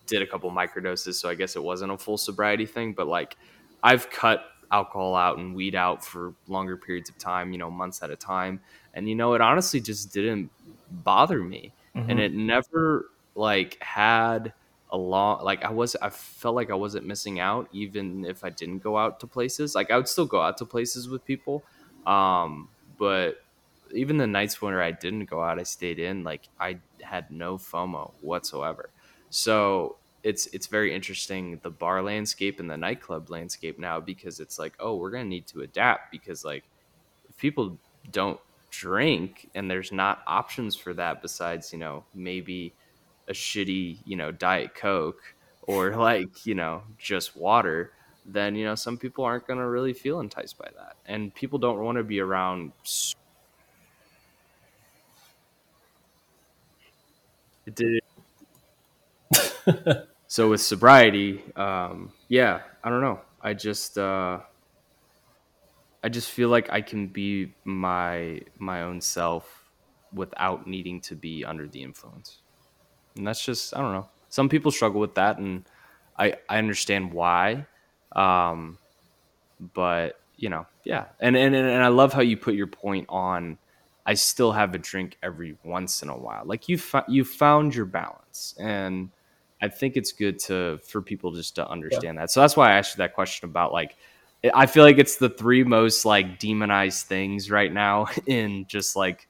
did 0.08 0.22
a 0.22 0.26
couple 0.26 0.50
microdoses, 0.52 1.16
so 1.16 1.30
I 1.30 1.36
guess 1.36 1.58
it 1.58 1.64
wasn't 1.64 1.92
a 1.92 1.98
full 1.98 2.18
sobriety 2.18 2.66
thing, 2.66 2.94
but 2.94 3.08
like 3.08 3.36
I've 3.84 4.10
cut 4.10 4.46
alcohol 4.72 5.16
out 5.16 5.38
and 5.38 5.54
weed 5.54 5.76
out 5.76 6.04
for 6.04 6.34
longer 6.48 6.78
periods 6.78 7.10
of 7.10 7.18
time, 7.18 7.52
you 7.52 7.58
know, 7.58 7.70
months 7.70 8.02
at 8.02 8.10
a 8.10 8.16
time, 8.16 8.62
and 8.94 9.10
you 9.10 9.16
know, 9.16 9.34
it 9.34 9.42
honestly 9.42 9.82
just 9.82 10.14
didn't 10.14 10.50
bother 10.90 11.44
me, 11.44 11.74
and 12.08 12.22
it 12.22 12.34
never 12.34 13.12
like 13.36 13.78
had 13.82 14.54
a 14.96 14.98
long 14.98 15.44
like 15.44 15.64
I 15.64 15.72
was 15.72 15.96
I 16.02 16.10
felt 16.10 16.56
like 16.56 16.72
I 16.72 16.76
wasn't 16.76 17.06
missing 17.06 17.40
out 17.40 17.68
even 17.74 18.26
if 18.26 18.44
I 18.44 18.50
didn't 18.50 18.80
go 18.80 18.98
out 18.98 19.20
to 19.20 19.28
places. 19.28 19.76
Like 19.76 19.92
I 19.92 19.98
would 19.98 20.08
still 20.08 20.26
go 20.26 20.42
out 20.42 20.58
to 20.60 20.66
places 20.66 21.10
with 21.10 21.26
people. 21.26 21.64
Um 22.06 22.70
but 22.98 23.44
even 23.94 24.18
the 24.18 24.28
nights 24.28 24.62
when 24.62 24.74
I 24.74 24.92
didn't 24.92 25.26
go 25.26 25.44
out, 25.44 25.60
I 25.60 25.64
stayed 25.64 26.00
in, 26.00 26.24
like 26.24 26.44
I 26.60 26.80
had 27.02 27.30
no 27.30 27.58
FOMO 27.58 28.14
whatsoever. 28.22 28.90
So 29.30 29.98
it's 30.24 30.48
it's 30.48 30.68
very 30.68 30.94
interesting 30.96 31.60
the 31.62 31.70
bar 31.70 32.02
landscape 32.02 32.60
and 32.60 32.70
the 32.70 32.78
nightclub 32.78 33.30
landscape 33.30 33.78
now 33.78 34.00
because 34.00 34.40
it's 34.40 34.58
like, 34.58 34.74
oh, 34.80 34.96
we're 34.96 35.12
gonna 35.12 35.26
need 35.26 35.48
to 35.48 35.62
adapt 35.62 36.12
because 36.12 36.44
like 36.46 36.64
if 37.30 37.38
people 37.38 37.78
don't 38.12 38.40
drink 38.72 39.50
and 39.56 39.70
there's 39.70 39.92
not 39.92 40.24
options 40.28 40.76
for 40.76 40.94
that 40.94 41.22
besides, 41.22 41.72
you 41.74 41.80
know, 41.80 42.04
maybe 42.14 42.74
a 43.28 43.34
shitty, 43.34 43.98
you 44.06 44.16
know, 44.16 44.32
diet 44.32 44.76
coke 44.76 45.36
or 45.64 45.96
like, 45.96 46.46
you 46.46 46.56
know, 46.56 46.84
just 46.98 47.36
water, 47.36 47.92
then 48.26 48.56
you 48.56 48.66
know 48.66 48.76
some 48.76 48.98
people 48.98 49.24
aren't 49.24 49.46
going 49.46 49.60
to 49.60 49.68
really 49.68 49.94
feel 49.94 50.20
enticed 50.20 50.58
by 50.58 50.68
that. 50.78 50.96
And 51.06 51.34
people 51.34 51.60
don't 51.60 51.80
want 51.80 51.98
to 51.98 52.04
be 52.04 52.20
around 52.20 52.72
it 57.66 57.76
did 57.76 58.02
so 60.28 60.50
with 60.50 60.62
sobriety, 60.62 61.44
um, 61.56 62.12
yeah, 62.28 62.62
I 62.84 62.90
don't 62.90 63.02
know. 63.02 63.22
I 63.42 63.54
just 63.54 63.98
uh, 63.98 64.40
I 66.04 66.10
just 66.10 66.32
feel 66.32 66.50
like 66.50 66.70
I 66.72 66.82
can 66.82 67.08
be 67.08 67.54
my 67.64 68.42
my 68.58 68.84
own 68.84 69.02
self 69.02 69.64
without 70.14 70.68
needing 70.68 71.02
to 71.02 71.16
be 71.16 71.44
under 71.44 71.68
the 71.68 71.82
influence. 71.82 72.38
And 73.16 73.26
that's 73.26 73.44
just 73.44 73.76
I 73.76 73.82
don't 73.82 73.94
know. 73.94 74.08
Some 74.30 74.50
people 74.50 74.72
struggle 74.72 75.00
with 75.00 75.16
that 75.16 75.38
and 75.38 75.66
I 76.18 76.36
I 76.50 76.58
understand 76.58 77.14
why. 77.14 77.66
Um 78.14 78.78
but 79.74 80.20
you 80.38 80.50
know, 80.50 80.66
yeah. 80.84 81.06
And 81.20 81.36
and 81.36 81.56
and 81.56 81.84
I 81.84 81.88
love 81.88 82.14
how 82.14 82.22
you 82.22 82.38
put 82.38 82.56
your 82.56 82.68
point 82.68 83.06
on 83.10 83.58
I 84.06 84.14
still 84.14 84.52
have 84.52 84.76
a 84.76 84.78
drink 84.78 85.18
every 85.24 85.58
once 85.64 86.04
in 86.04 86.10
a 86.10 86.18
while. 86.18 86.44
Like 86.46 86.70
you 86.70 86.78
fo- 86.78 87.06
you 87.08 87.24
found 87.24 87.74
your 87.74 87.86
balance 87.86 88.54
and 88.60 89.10
I 89.62 89.70
think 89.70 89.98
it's 89.98 90.12
good 90.12 90.38
to 90.40 90.80
for 90.80 91.02
people 91.02 91.32
just 91.32 91.56
to 91.56 91.68
understand 91.68 92.18
that. 92.18 92.30
So 92.30 92.42
that's 92.42 92.56
why 92.56 92.72
I 92.72 92.78
asked 92.78 92.96
you 92.96 92.98
that 93.02 93.14
question 93.14 93.50
about 93.50 93.74
like 93.74 93.96
I 94.54 94.66
feel 94.68 94.84
like 94.84 94.98
it's 95.00 95.16
the 95.16 95.30
three 95.30 95.64
most 95.64 96.06
like 96.06 96.40
demonized 96.40 97.08
things 97.08 97.50
right 97.50 97.72
now 97.72 98.08
in 98.28 98.66
just 98.68 98.96
like 98.96 99.28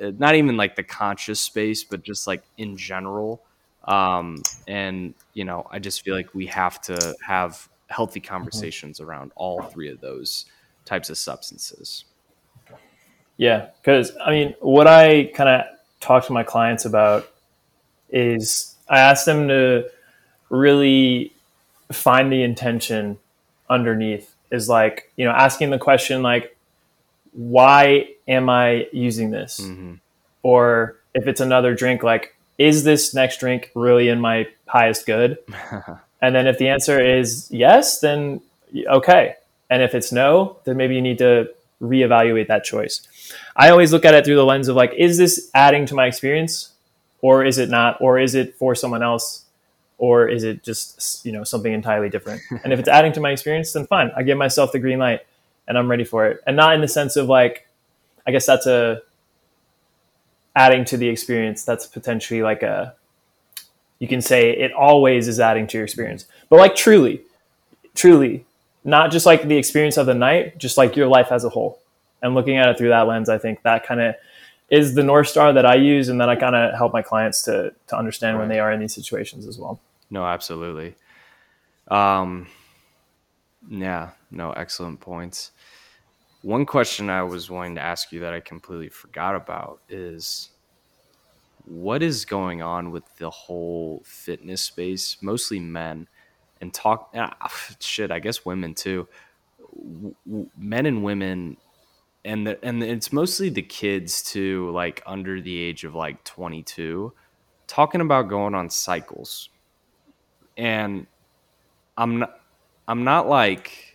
not 0.00 0.34
even 0.34 0.56
like 0.56 0.76
the 0.76 0.82
conscious 0.82 1.40
space, 1.40 1.84
but 1.84 2.02
just 2.02 2.26
like 2.26 2.42
in 2.58 2.76
general. 2.76 3.42
Um, 3.84 4.42
and 4.68 5.14
you 5.34 5.44
know, 5.44 5.66
I 5.70 5.78
just 5.78 6.02
feel 6.02 6.14
like 6.14 6.34
we 6.34 6.46
have 6.46 6.80
to 6.82 7.16
have 7.26 7.68
healthy 7.88 8.20
conversations 8.20 9.00
around 9.00 9.32
all 9.34 9.62
three 9.62 9.90
of 9.90 10.00
those 10.00 10.46
types 10.84 11.10
of 11.10 11.18
substances. 11.18 12.04
Yeah, 13.36 13.68
because 13.80 14.12
I 14.24 14.30
mean, 14.30 14.54
what 14.60 14.86
I 14.86 15.30
kind 15.34 15.48
of 15.48 15.64
talk 16.00 16.26
to 16.26 16.32
my 16.32 16.42
clients 16.42 16.84
about 16.84 17.28
is 18.10 18.76
I 18.88 18.98
ask 18.98 19.24
them 19.24 19.48
to 19.48 19.88
really 20.50 21.32
find 21.90 22.32
the 22.32 22.42
intention 22.42 23.18
underneath 23.68 24.34
is 24.50 24.68
like 24.68 25.10
you 25.16 25.24
know 25.24 25.32
asking 25.32 25.70
the 25.70 25.78
question 25.78 26.22
like 26.22 26.56
why 27.32 28.08
am 28.28 28.48
i 28.48 28.86
using 28.92 29.30
this? 29.30 29.60
Mm-hmm. 29.60 29.94
or 30.42 30.96
if 31.14 31.26
it's 31.26 31.40
another 31.40 31.74
drink 31.74 32.02
like 32.02 32.34
is 32.58 32.84
this 32.84 33.14
next 33.14 33.40
drink 33.40 33.70
really 33.74 34.08
in 34.08 34.20
my 34.20 34.46
highest 34.66 35.06
good? 35.06 35.38
And 36.24 36.36
then 36.36 36.46
if 36.46 36.56
the 36.56 36.68
answer 36.68 37.04
is 37.04 37.48
yes 37.50 37.98
then 37.98 38.40
okay. 38.86 39.34
And 39.68 39.82
if 39.82 39.94
it's 39.94 40.12
no 40.12 40.58
then 40.64 40.76
maybe 40.76 40.94
you 40.94 41.02
need 41.02 41.18
to 41.18 41.48
reevaluate 41.80 42.46
that 42.46 42.62
choice. 42.62 43.02
I 43.56 43.70
always 43.70 43.92
look 43.92 44.04
at 44.04 44.14
it 44.14 44.24
through 44.24 44.36
the 44.36 44.44
lens 44.44 44.68
of 44.68 44.76
like 44.76 44.92
is 44.96 45.18
this 45.18 45.50
adding 45.52 45.84
to 45.86 45.94
my 45.94 46.06
experience 46.06 46.72
or 47.22 47.44
is 47.44 47.58
it 47.58 47.70
not? 47.70 48.00
Or 48.00 48.18
is 48.20 48.34
it 48.34 48.54
for 48.56 48.74
someone 48.74 49.02
else? 49.02 49.44
Or 49.98 50.28
is 50.28 50.44
it 50.44 50.62
just 50.62 51.26
you 51.26 51.32
know 51.32 51.42
something 51.42 51.72
entirely 51.72 52.08
different? 52.08 52.40
And 52.62 52.72
if 52.72 52.78
it's 52.78 52.88
adding 52.88 53.12
to 53.14 53.20
my 53.20 53.30
experience 53.30 53.72
then 53.72 53.86
fine. 53.86 54.12
I 54.16 54.22
give 54.22 54.38
myself 54.38 54.70
the 54.70 54.78
green 54.78 55.00
light 55.00 55.26
and 55.66 55.78
i'm 55.78 55.90
ready 55.90 56.04
for 56.04 56.26
it 56.26 56.40
and 56.46 56.56
not 56.56 56.74
in 56.74 56.80
the 56.80 56.88
sense 56.88 57.16
of 57.16 57.28
like 57.28 57.68
i 58.26 58.30
guess 58.30 58.46
that's 58.46 58.66
a 58.66 59.00
adding 60.54 60.84
to 60.84 60.96
the 60.96 61.08
experience 61.08 61.64
that's 61.64 61.86
potentially 61.86 62.42
like 62.42 62.62
a 62.62 62.94
you 63.98 64.08
can 64.08 64.20
say 64.20 64.50
it 64.50 64.72
always 64.72 65.28
is 65.28 65.40
adding 65.40 65.66
to 65.66 65.78
your 65.78 65.84
experience 65.84 66.26
but 66.48 66.56
like 66.56 66.74
truly 66.74 67.22
truly 67.94 68.44
not 68.84 69.10
just 69.10 69.26
like 69.26 69.46
the 69.46 69.56
experience 69.56 69.96
of 69.96 70.06
the 70.06 70.14
night 70.14 70.58
just 70.58 70.76
like 70.76 70.96
your 70.96 71.08
life 71.08 71.32
as 71.32 71.44
a 71.44 71.48
whole 71.48 71.78
and 72.22 72.34
looking 72.34 72.56
at 72.56 72.68
it 72.68 72.76
through 72.76 72.90
that 72.90 73.06
lens 73.06 73.28
i 73.28 73.38
think 73.38 73.62
that 73.62 73.86
kind 73.86 74.00
of 74.00 74.14
is 74.68 74.94
the 74.94 75.02
north 75.02 75.28
star 75.28 75.52
that 75.52 75.64
i 75.64 75.74
use 75.74 76.08
and 76.08 76.20
then 76.20 76.28
i 76.28 76.36
kind 76.36 76.54
of 76.54 76.74
help 76.74 76.92
my 76.92 77.02
clients 77.02 77.42
to 77.42 77.72
to 77.86 77.96
understand 77.96 78.36
right. 78.36 78.40
when 78.40 78.48
they 78.48 78.60
are 78.60 78.72
in 78.72 78.80
these 78.80 78.94
situations 78.94 79.46
as 79.46 79.58
well 79.58 79.80
no, 80.12 80.26
absolutely. 80.26 80.94
Um, 81.88 82.46
yeah, 83.68 84.10
no, 84.30 84.52
excellent 84.52 85.00
points. 85.00 85.52
One 86.42 86.66
question 86.66 87.10
I 87.10 87.22
was 87.22 87.50
wanting 87.50 87.76
to 87.76 87.80
ask 87.82 88.12
you 88.12 88.20
that 88.20 88.32
I 88.32 88.40
completely 88.40 88.88
forgot 88.88 89.36
about 89.36 89.80
is 89.88 90.50
what 91.64 92.02
is 92.02 92.24
going 92.24 92.62
on 92.62 92.90
with 92.90 93.04
the 93.18 93.30
whole 93.30 94.02
fitness 94.04 94.62
space, 94.62 95.16
mostly 95.22 95.60
men, 95.60 96.08
and 96.60 96.74
talk 96.74 97.10
ah, 97.14 97.52
shit, 97.80 98.10
I 98.10 98.18
guess 98.18 98.44
women 98.44 98.74
too. 98.74 99.08
W- 99.76 100.50
men 100.56 100.86
and 100.86 101.04
women 101.04 101.56
and 102.24 102.46
the, 102.46 102.64
and 102.64 102.82
it's 102.82 103.12
mostly 103.12 103.48
the 103.48 103.62
kids 103.62 104.22
too, 104.22 104.70
like 104.70 105.02
under 105.06 105.40
the 105.40 105.58
age 105.58 105.84
of 105.84 105.94
like 105.94 106.22
22, 106.24 107.12
talking 107.66 108.00
about 108.00 108.28
going 108.28 108.54
on 108.54 108.70
cycles 108.70 109.48
and 110.56 111.06
I'm 111.96 112.20
not 112.20 112.41
I'm 112.88 113.04
not 113.04 113.28
like 113.28 113.92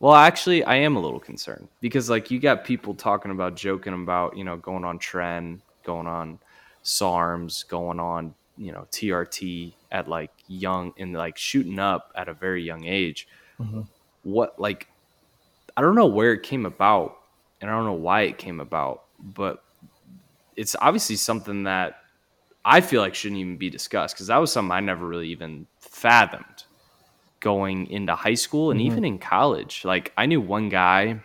well 0.00 0.14
actually 0.14 0.64
I 0.64 0.76
am 0.76 0.96
a 0.96 1.00
little 1.00 1.20
concerned 1.20 1.68
because 1.80 2.10
like 2.10 2.30
you 2.30 2.40
got 2.40 2.64
people 2.64 2.94
talking 2.94 3.30
about 3.30 3.54
joking 3.54 3.92
about, 3.92 4.36
you 4.36 4.44
know, 4.44 4.56
going 4.56 4.84
on 4.84 4.98
tren, 4.98 5.60
going 5.84 6.06
on 6.06 6.38
SARMs, 6.82 7.68
going 7.68 8.00
on, 8.00 8.34
you 8.56 8.72
know, 8.72 8.86
TRT 8.90 9.74
at 9.92 10.08
like 10.08 10.30
young 10.48 10.92
and 10.98 11.12
like 11.12 11.36
shooting 11.36 11.78
up 11.78 12.12
at 12.16 12.28
a 12.28 12.34
very 12.34 12.62
young 12.62 12.84
age. 12.84 13.28
Mm-hmm. 13.60 13.82
What 14.22 14.58
like 14.58 14.88
I 15.76 15.82
don't 15.82 15.94
know 15.94 16.06
where 16.06 16.32
it 16.32 16.42
came 16.42 16.66
about 16.66 17.18
and 17.60 17.70
I 17.70 17.74
don't 17.74 17.84
know 17.84 17.92
why 17.92 18.22
it 18.22 18.38
came 18.38 18.60
about, 18.60 19.04
but 19.18 19.62
it's 20.56 20.74
obviously 20.80 21.16
something 21.16 21.64
that 21.64 21.98
I 22.64 22.80
feel 22.80 23.00
like 23.00 23.14
shouldn't 23.14 23.40
even 23.40 23.56
be 23.56 23.70
discussed 23.70 24.14
because 24.14 24.26
that 24.26 24.36
was 24.38 24.52
something 24.52 24.72
I 24.72 24.80
never 24.80 25.06
really 25.06 25.28
even 25.28 25.66
fathomed 25.78 26.64
going 27.40 27.86
into 27.88 28.14
high 28.14 28.34
school 28.34 28.70
and 28.70 28.80
mm-hmm. 28.80 28.92
even 28.92 29.04
in 29.04 29.18
college. 29.18 29.84
Like 29.84 30.12
I 30.16 30.26
knew 30.26 30.40
one 30.40 30.68
guy 30.68 31.20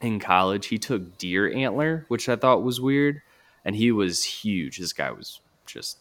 in 0.00 0.18
college, 0.18 0.66
he 0.66 0.78
took 0.78 1.18
deer 1.18 1.52
antler, 1.52 2.04
which 2.08 2.28
I 2.28 2.36
thought 2.36 2.62
was 2.62 2.80
weird, 2.80 3.22
and 3.64 3.76
he 3.76 3.92
was 3.92 4.24
huge. 4.24 4.78
This 4.78 4.92
guy 4.92 5.12
was 5.12 5.40
just 5.64 5.98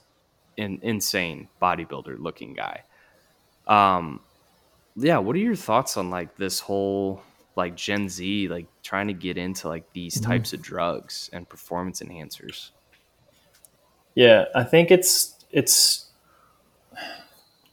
an 0.57 0.79
insane 0.81 1.47
bodybuilder 1.61 2.17
looking 2.19 2.53
guy. 2.53 2.83
Um 3.67 4.21
yeah, 4.95 5.19
what 5.19 5.35
are 5.35 5.39
your 5.39 5.55
thoughts 5.55 5.95
on 5.97 6.09
like 6.09 6.35
this 6.35 6.59
whole 6.59 7.21
like 7.55 7.75
Gen 7.75 8.09
Z 8.09 8.47
like 8.47 8.67
trying 8.83 9.07
to 9.07 9.13
get 9.13 9.37
into 9.37 9.67
like 9.67 9.91
these 9.93 10.15
mm-hmm. 10.15 10.31
types 10.31 10.53
of 10.53 10.61
drugs 10.61 11.29
and 11.33 11.47
performance 11.47 12.01
enhancers? 12.01 12.71
Yeah, 14.15 14.45
I 14.55 14.63
think 14.63 14.91
it's 14.91 15.35
it's 15.51 16.10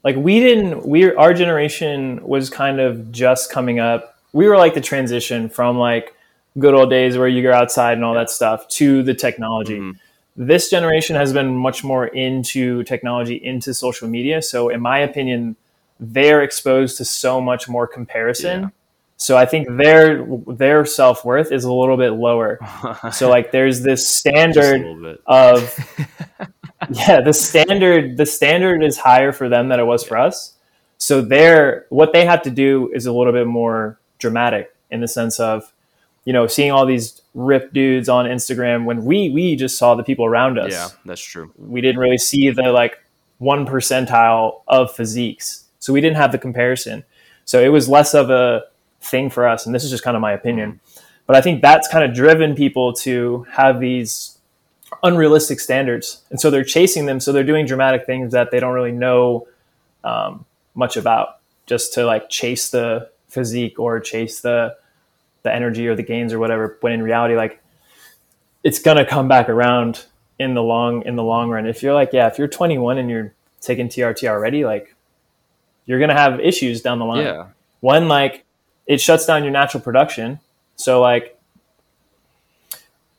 like 0.08 0.16
we 0.16 0.40
didn't 0.40 0.86
we 0.86 1.12
our 1.14 1.34
generation 1.34 2.26
was 2.26 2.48
kind 2.48 2.80
of 2.80 3.12
just 3.12 3.52
coming 3.52 3.78
up. 3.78 4.16
We 4.32 4.48
were 4.48 4.56
like 4.56 4.72
the 4.72 4.80
transition 4.80 5.50
from 5.50 5.76
like 5.76 6.14
good 6.58 6.72
old 6.72 6.88
days 6.88 7.18
where 7.18 7.28
you 7.28 7.42
go 7.42 7.52
outside 7.52 7.92
and 7.98 8.04
all 8.06 8.14
that 8.14 8.30
stuff 8.30 8.66
to 8.68 9.02
the 9.02 9.12
technology. 9.12 9.78
Mm-hmm. 9.78 9.98
This 10.48 10.70
generation 10.70 11.14
has 11.16 11.34
been 11.34 11.54
much 11.54 11.84
more 11.84 12.06
into 12.06 12.84
technology, 12.84 13.34
into 13.34 13.74
social 13.74 14.08
media. 14.08 14.40
So 14.40 14.70
in 14.70 14.80
my 14.80 14.98
opinion, 15.00 15.56
they're 16.00 16.42
exposed 16.42 16.96
to 16.96 17.04
so 17.04 17.38
much 17.38 17.68
more 17.68 17.86
comparison. 17.86 18.62
Yeah. 18.62 18.68
So 19.18 19.36
I 19.36 19.44
think 19.44 19.68
their 19.76 20.24
their 20.46 20.86
self 20.86 21.22
worth 21.22 21.52
is 21.52 21.64
a 21.64 21.72
little 21.72 21.98
bit 21.98 22.12
lower. 22.12 22.58
so 23.12 23.28
like 23.28 23.52
there's 23.52 23.82
this 23.82 24.08
standard 24.08 25.18
of 25.26 25.78
yeah, 27.08 27.20
the 27.20 27.32
standard 27.32 28.16
the 28.16 28.26
standard 28.26 28.82
is 28.82 28.98
higher 28.98 29.32
for 29.32 29.48
them 29.48 29.68
than 29.68 29.80
it 29.80 29.84
was 29.84 30.04
for 30.04 30.16
us. 30.16 30.54
So 30.98 31.20
they're 31.20 31.86
what 31.90 32.12
they 32.12 32.24
have 32.24 32.42
to 32.42 32.50
do 32.50 32.90
is 32.94 33.06
a 33.06 33.12
little 33.12 33.32
bit 33.32 33.46
more 33.46 33.98
dramatic 34.18 34.74
in 34.90 35.00
the 35.00 35.08
sense 35.08 35.38
of, 35.38 35.72
you 36.24 36.32
know, 36.32 36.46
seeing 36.46 36.72
all 36.72 36.86
these 36.86 37.22
ripped 37.34 37.72
dudes 37.72 38.08
on 38.08 38.26
Instagram 38.26 38.84
when 38.84 39.04
we 39.04 39.30
we 39.30 39.56
just 39.56 39.78
saw 39.78 39.94
the 39.94 40.02
people 40.02 40.24
around 40.24 40.58
us. 40.58 40.72
Yeah, 40.72 40.88
that's 41.04 41.22
true. 41.22 41.52
We 41.56 41.80
didn't 41.80 42.00
really 42.00 42.18
see 42.18 42.50
the 42.50 42.72
like 42.72 42.98
one 43.38 43.66
percentile 43.66 44.62
of 44.66 44.94
physiques. 44.94 45.64
So 45.78 45.92
we 45.92 46.00
didn't 46.00 46.16
have 46.16 46.32
the 46.32 46.38
comparison. 46.38 47.04
So 47.44 47.62
it 47.62 47.68
was 47.68 47.88
less 47.88 48.14
of 48.14 48.30
a 48.30 48.64
thing 49.00 49.30
for 49.30 49.46
us. 49.46 49.64
And 49.64 49.74
this 49.74 49.84
is 49.84 49.90
just 49.90 50.02
kind 50.02 50.16
of 50.16 50.20
my 50.20 50.32
opinion. 50.32 50.72
Mm-hmm. 50.72 51.04
But 51.26 51.36
I 51.36 51.42
think 51.42 51.60
that's 51.60 51.86
kind 51.88 52.04
of 52.04 52.16
driven 52.16 52.54
people 52.54 52.94
to 52.94 53.46
have 53.50 53.80
these 53.80 54.37
unrealistic 55.02 55.60
standards. 55.60 56.22
And 56.30 56.40
so 56.40 56.50
they're 56.50 56.64
chasing 56.64 57.06
them. 57.06 57.20
So 57.20 57.32
they're 57.32 57.44
doing 57.44 57.66
dramatic 57.66 58.06
things 58.06 58.32
that 58.32 58.50
they 58.50 58.60
don't 58.60 58.74
really 58.74 58.92
know 58.92 59.46
um, 60.04 60.44
much 60.74 60.96
about 60.96 61.38
just 61.66 61.94
to 61.94 62.04
like 62.04 62.28
chase 62.28 62.70
the 62.70 63.10
physique 63.28 63.78
or 63.78 64.00
chase 64.00 64.40
the, 64.40 64.76
the 65.42 65.54
energy 65.54 65.86
or 65.86 65.94
the 65.94 66.02
gains 66.02 66.32
or 66.32 66.38
whatever. 66.38 66.78
When 66.80 66.92
in 66.92 67.02
reality, 67.02 67.36
like 67.36 67.62
it's 68.64 68.78
going 68.78 68.96
to 68.96 69.06
come 69.06 69.28
back 69.28 69.48
around 69.48 70.04
in 70.38 70.54
the 70.54 70.62
long, 70.62 71.02
in 71.02 71.16
the 71.16 71.24
long 71.24 71.50
run. 71.50 71.66
If 71.66 71.82
you're 71.82 71.94
like, 71.94 72.10
yeah, 72.12 72.26
if 72.28 72.38
you're 72.38 72.48
21 72.48 72.98
and 72.98 73.10
you're 73.10 73.32
taking 73.60 73.88
TRT 73.88 74.28
already, 74.28 74.64
like 74.64 74.94
you're 75.86 75.98
going 75.98 76.10
to 76.10 76.16
have 76.16 76.40
issues 76.40 76.82
down 76.82 76.98
the 76.98 77.04
line. 77.04 77.24
Yeah. 77.24 77.46
One, 77.80 78.08
like 78.08 78.44
it 78.86 79.00
shuts 79.00 79.26
down 79.26 79.42
your 79.44 79.52
natural 79.52 79.82
production. 79.82 80.40
So 80.76 81.00
like, 81.00 81.38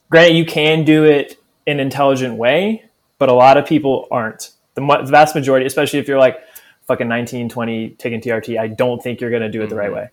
granted, 0.10 0.36
you 0.36 0.46
can 0.46 0.84
do 0.84 1.04
it 1.06 1.40
an 1.70 1.80
intelligent 1.80 2.36
way, 2.36 2.86
but 3.18 3.30
a 3.30 3.34
lot 3.34 3.58
of 3.58 3.66
people 3.66 4.08
aren't. 4.12 4.52
The, 4.76 4.82
the 4.82 5.12
vast 5.12 5.36
majority, 5.36 5.66
especially 5.66 6.00
if 6.00 6.08
you're 6.08 6.20
like 6.20 6.40
fucking 6.88 7.08
19, 7.08 7.50
20, 7.50 7.90
taking 7.92 8.22
TRT, 8.22 8.60
I 8.60 8.68
don't 8.68 9.02
think 9.02 9.22
you're 9.22 9.30
going 9.30 9.42
to 9.42 9.50
do 9.50 9.62
it 9.62 9.70
the 9.70 9.76
right 9.76 9.88
mm-hmm. 9.88 9.96
way. 9.96 10.10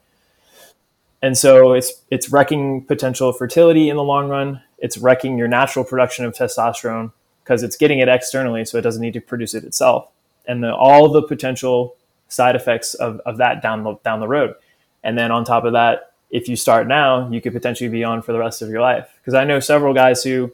And 1.23 1.37
so 1.37 1.73
it's 1.73 1.93
it's 2.11 2.31
wrecking 2.31 2.85
potential 2.85 3.33
fertility 3.33 3.89
in 3.89 3.97
the 3.97 4.03
long 4.03 4.29
run. 4.29 4.63
It's 4.79 4.99
wrecking 4.99 5.39
your 5.39 5.49
natural 5.49 5.85
production 5.85 6.25
of 6.25 6.35
testosterone 6.35 7.13
because 7.43 7.63
it's 7.63 7.77
getting 7.77 8.01
it 8.01 8.09
externally, 8.09 8.65
so 8.65 8.77
it 8.77 8.83
doesn't 8.83 9.01
need 9.01 9.15
to 9.15 9.21
produce 9.21 9.55
it 9.55 9.65
itself. 9.65 10.09
And 10.47 10.63
the, 10.63 10.75
all 10.75 11.09
the 11.09 11.23
potential 11.23 11.97
side 12.29 12.55
effects 12.55 12.95
of, 12.95 13.21
of 13.21 13.39
that 13.39 13.63
down 13.63 13.83
the 13.83 13.95
down 14.05 14.21
the 14.21 14.29
road. 14.29 14.55
And 15.03 15.17
then 15.17 15.31
on 15.31 15.45
top 15.45 15.65
of 15.65 15.73
that, 15.73 16.13
if 16.31 16.49
you 16.49 16.57
start 16.57 16.87
now, 16.87 17.31
you 17.31 17.41
could 17.41 17.53
potentially 17.53 17.89
be 17.89 18.05
on 18.05 18.21
for 18.21 18.33
the 18.33 18.39
rest 18.39 18.61
of 18.61 18.69
your 18.69 18.81
life. 18.81 19.09
Because 19.21 19.35
I 19.35 19.45
know 19.45 19.61
several 19.61 19.95
guys 19.95 20.23
who 20.23 20.53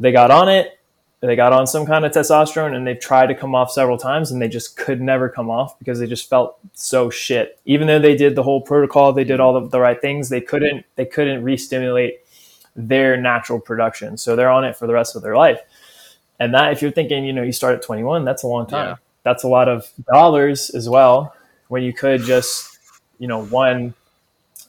they 0.00 0.10
got 0.10 0.30
on 0.30 0.48
it, 0.48 0.78
they 1.20 1.36
got 1.36 1.52
on 1.52 1.66
some 1.66 1.86
kind 1.86 2.04
of 2.04 2.12
testosterone 2.12 2.74
and 2.74 2.86
they've 2.86 2.98
tried 2.98 3.26
to 3.26 3.34
come 3.34 3.54
off 3.54 3.70
several 3.70 3.98
times 3.98 4.30
and 4.30 4.40
they 4.40 4.48
just 4.48 4.76
could 4.76 5.00
never 5.00 5.28
come 5.28 5.50
off 5.50 5.78
because 5.78 6.00
they 6.00 6.06
just 6.06 6.28
felt 6.28 6.58
so 6.72 7.10
shit. 7.10 7.60
Even 7.66 7.86
though 7.86 7.98
they 7.98 8.16
did 8.16 8.34
the 8.34 8.42
whole 8.42 8.60
protocol, 8.60 9.12
they 9.12 9.24
did 9.24 9.38
all 9.38 9.56
of 9.56 9.70
the 9.70 9.78
right 9.78 10.00
things, 10.00 10.28
they 10.28 10.40
couldn't 10.40 10.84
they 10.96 11.04
couldn't 11.04 11.44
re-stimulate 11.44 12.20
their 12.74 13.16
natural 13.16 13.60
production. 13.60 14.16
So 14.16 14.34
they're 14.34 14.50
on 14.50 14.64
it 14.64 14.76
for 14.76 14.86
the 14.86 14.94
rest 14.94 15.14
of 15.14 15.22
their 15.22 15.36
life. 15.36 15.60
And 16.38 16.54
that 16.54 16.72
if 16.72 16.80
you're 16.80 16.90
thinking, 16.90 17.24
you 17.24 17.34
know, 17.34 17.42
you 17.42 17.52
start 17.52 17.74
at 17.74 17.82
21, 17.82 18.24
that's 18.24 18.42
a 18.42 18.48
long 18.48 18.66
time. 18.66 18.88
Yeah. 18.88 18.96
That's 19.22 19.44
a 19.44 19.48
lot 19.48 19.68
of 19.68 19.86
dollars 20.10 20.70
as 20.70 20.88
well 20.88 21.34
when 21.68 21.82
you 21.82 21.92
could 21.92 22.22
just 22.22 22.70
you 23.20 23.28
know, 23.28 23.44
one, 23.44 23.94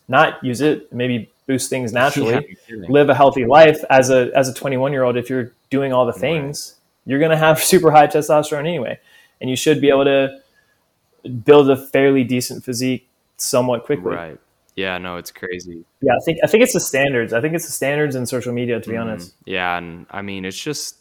not 0.07 0.43
use 0.43 0.61
it, 0.61 0.93
maybe 0.93 1.31
boost 1.51 1.69
things 1.69 1.91
naturally. 1.91 2.57
Yeah, 2.69 2.85
live 2.87 3.09
a 3.09 3.15
healthy 3.15 3.45
life 3.45 3.83
as 3.89 4.09
a 4.09 4.31
as 4.35 4.47
a 4.47 4.53
21 4.53 4.91
year 4.93 5.03
old. 5.03 5.17
If 5.17 5.29
you're 5.29 5.51
doing 5.69 5.91
all 5.91 6.05
the 6.05 6.13
things, 6.13 6.75
right. 6.77 7.11
you're 7.11 7.19
gonna 7.19 7.37
have 7.37 7.61
super 7.73 7.91
high 7.91 8.07
testosterone 8.07 8.59
anyway, 8.59 8.99
and 9.39 9.49
you 9.49 9.55
should 9.55 9.81
be 9.81 9.89
able 9.89 10.05
to 10.05 10.39
build 11.29 11.69
a 11.69 11.75
fairly 11.75 12.23
decent 12.23 12.63
physique 12.63 13.07
somewhat 13.37 13.85
quickly. 13.85 14.13
Right. 14.13 14.39
Yeah, 14.75 14.97
no, 14.97 15.17
it's 15.17 15.31
crazy. 15.31 15.83
Yeah, 16.01 16.13
I 16.13 16.19
think 16.23 16.39
I 16.43 16.47
think 16.47 16.63
it's 16.63 16.73
the 16.73 16.79
standards. 16.79 17.33
I 17.33 17.41
think 17.41 17.53
it's 17.53 17.65
the 17.65 17.73
standards 17.73 18.15
in 18.15 18.25
social 18.25 18.53
media 18.53 18.79
to 18.79 18.89
be 18.89 18.95
mm 18.95 19.01
honest. 19.01 19.33
Yeah, 19.45 19.77
and 19.77 20.05
I 20.09 20.21
mean 20.21 20.45
it's 20.45 20.61
just 20.61 20.95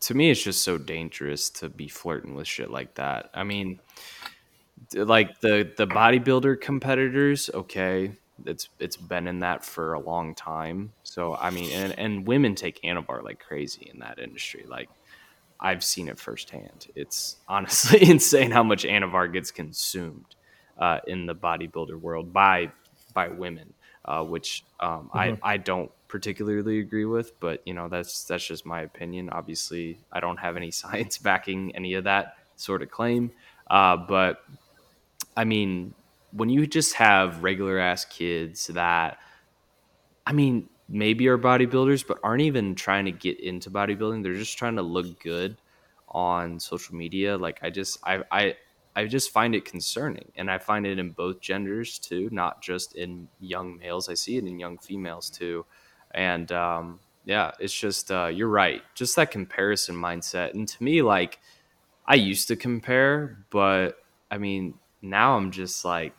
to 0.00 0.14
me 0.14 0.30
it's 0.30 0.42
just 0.42 0.62
so 0.62 0.78
dangerous 0.78 1.50
to 1.50 1.68
be 1.68 1.88
flirting 1.88 2.34
with 2.36 2.46
shit 2.46 2.70
like 2.70 2.94
that. 2.94 3.30
I 3.34 3.42
mean 3.42 3.80
like 4.94 5.40
the 5.40 5.68
the 5.76 5.88
bodybuilder 5.88 6.60
competitors, 6.60 7.50
okay, 7.52 8.12
it's 8.44 8.68
it's 8.78 8.96
been 8.96 9.26
in 9.26 9.40
that 9.40 9.64
for 9.64 9.94
a 9.94 10.00
long 10.00 10.34
time. 10.34 10.92
So 11.02 11.34
I 11.34 11.50
mean 11.50 11.70
and, 11.72 11.98
and 11.98 12.26
women 12.26 12.54
take 12.54 12.80
Anavar 12.82 13.22
like 13.22 13.40
crazy 13.40 13.90
in 13.92 14.00
that 14.00 14.18
industry. 14.18 14.64
Like 14.68 14.88
I've 15.58 15.82
seen 15.82 16.08
it 16.08 16.18
firsthand. 16.18 16.88
It's 16.94 17.36
honestly 17.48 18.08
insane 18.08 18.50
how 18.50 18.62
much 18.62 18.84
Anavar 18.84 19.32
gets 19.32 19.50
consumed 19.50 20.36
uh, 20.78 21.00
in 21.06 21.26
the 21.26 21.34
bodybuilder 21.34 21.98
world 21.98 22.32
by 22.32 22.70
by 23.14 23.28
women, 23.28 23.72
uh, 24.04 24.22
which 24.22 24.64
um, 24.80 25.10
mm-hmm. 25.14 25.18
I 25.18 25.38
I 25.42 25.56
don't 25.56 25.90
particularly 26.08 26.80
agree 26.80 27.04
with, 27.04 27.38
but 27.40 27.62
you 27.66 27.74
know 27.74 27.88
that's 27.88 28.24
that's 28.24 28.46
just 28.46 28.66
my 28.66 28.82
opinion. 28.82 29.30
Obviously, 29.30 29.98
I 30.12 30.20
don't 30.20 30.38
have 30.38 30.56
any 30.56 30.70
science 30.82 31.18
backing 31.18 31.74
any 31.74 31.94
of 31.94 32.04
that 32.04 32.36
sort 32.56 32.82
of 32.82 32.90
claim, 32.90 33.32
uh, 33.70 33.96
but 33.96 34.42
I 35.36 35.44
mean, 35.44 35.94
when 36.36 36.50
you 36.50 36.66
just 36.66 36.94
have 36.94 37.42
regular 37.42 37.78
ass 37.78 38.04
kids 38.04 38.66
that, 38.68 39.18
I 40.26 40.32
mean, 40.32 40.68
maybe 40.88 41.28
are 41.28 41.38
bodybuilders, 41.38 42.06
but 42.06 42.18
aren't 42.22 42.42
even 42.42 42.74
trying 42.74 43.06
to 43.06 43.12
get 43.12 43.40
into 43.40 43.70
bodybuilding. 43.70 44.22
They're 44.22 44.34
just 44.34 44.58
trying 44.58 44.76
to 44.76 44.82
look 44.82 45.18
good 45.20 45.56
on 46.08 46.60
social 46.60 46.94
media. 46.94 47.36
Like 47.36 47.58
I 47.62 47.70
just 47.70 47.98
I 48.04 48.22
I 48.30 48.56
I 48.94 49.06
just 49.06 49.30
find 49.30 49.54
it 49.54 49.64
concerning, 49.64 50.30
and 50.36 50.50
I 50.50 50.58
find 50.58 50.86
it 50.86 50.98
in 50.98 51.10
both 51.10 51.40
genders 51.40 51.98
too, 51.98 52.28
not 52.32 52.62
just 52.62 52.94
in 52.94 53.28
young 53.40 53.78
males. 53.78 54.08
I 54.08 54.14
see 54.14 54.36
it 54.36 54.44
in 54.44 54.58
young 54.58 54.78
females 54.78 55.30
too, 55.30 55.64
and 56.12 56.50
um, 56.52 57.00
yeah, 57.24 57.52
it's 57.58 57.74
just 57.74 58.10
uh, 58.10 58.26
you're 58.26 58.48
right. 58.48 58.82
Just 58.94 59.16
that 59.16 59.30
comparison 59.30 59.96
mindset, 59.96 60.54
and 60.54 60.68
to 60.68 60.82
me, 60.82 61.02
like 61.02 61.40
I 62.06 62.14
used 62.14 62.48
to 62.48 62.56
compare, 62.56 63.44
but 63.50 63.98
I 64.30 64.38
mean 64.38 64.74
now 65.02 65.36
I'm 65.36 65.50
just 65.50 65.84
like 65.84 66.14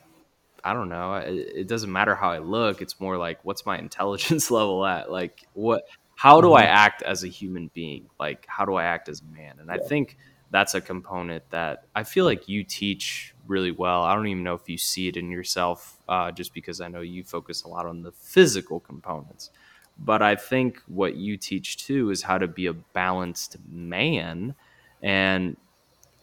I 0.63 0.73
don't 0.73 0.89
know. 0.89 1.15
It, 1.15 1.51
it 1.55 1.67
doesn't 1.67 1.91
matter 1.91 2.15
how 2.15 2.29
I 2.29 2.39
look. 2.39 2.81
It's 2.81 2.99
more 2.99 3.17
like 3.17 3.43
what's 3.43 3.65
my 3.65 3.77
intelligence 3.79 4.51
level 4.51 4.85
at? 4.85 5.11
Like 5.11 5.45
what? 5.53 5.83
How 6.15 6.41
do 6.41 6.53
I 6.53 6.63
mm-hmm. 6.63 6.75
act 6.75 7.01
as 7.03 7.23
a 7.23 7.27
human 7.27 7.69
being? 7.73 8.09
Like 8.19 8.45
how 8.47 8.65
do 8.65 8.75
I 8.75 8.85
act 8.85 9.07
as 9.09 9.21
a 9.21 9.35
man? 9.35 9.57
And 9.59 9.69
I 9.71 9.77
think 9.77 10.17
that's 10.49 10.75
a 10.75 10.81
component 10.81 11.49
that 11.49 11.85
I 11.95 12.03
feel 12.03 12.25
like 12.25 12.47
you 12.47 12.63
teach 12.63 13.33
really 13.47 13.71
well. 13.71 14.03
I 14.03 14.15
don't 14.15 14.27
even 14.27 14.43
know 14.43 14.55
if 14.55 14.67
you 14.69 14.77
see 14.77 15.07
it 15.07 15.17
in 15.17 15.29
yourself, 15.29 15.97
uh, 16.07 16.31
just 16.31 16.53
because 16.53 16.81
I 16.81 16.87
know 16.87 17.01
you 17.01 17.23
focus 17.23 17.63
a 17.63 17.67
lot 17.67 17.85
on 17.85 18.01
the 18.01 18.11
physical 18.11 18.79
components. 18.79 19.51
But 19.99 20.21
I 20.21 20.35
think 20.35 20.81
what 20.87 21.15
you 21.15 21.37
teach 21.37 21.77
too 21.85 22.11
is 22.11 22.21
how 22.21 22.37
to 22.37 22.47
be 22.47 22.67
a 22.67 22.73
balanced 22.73 23.57
man. 23.69 24.55
And 25.01 25.57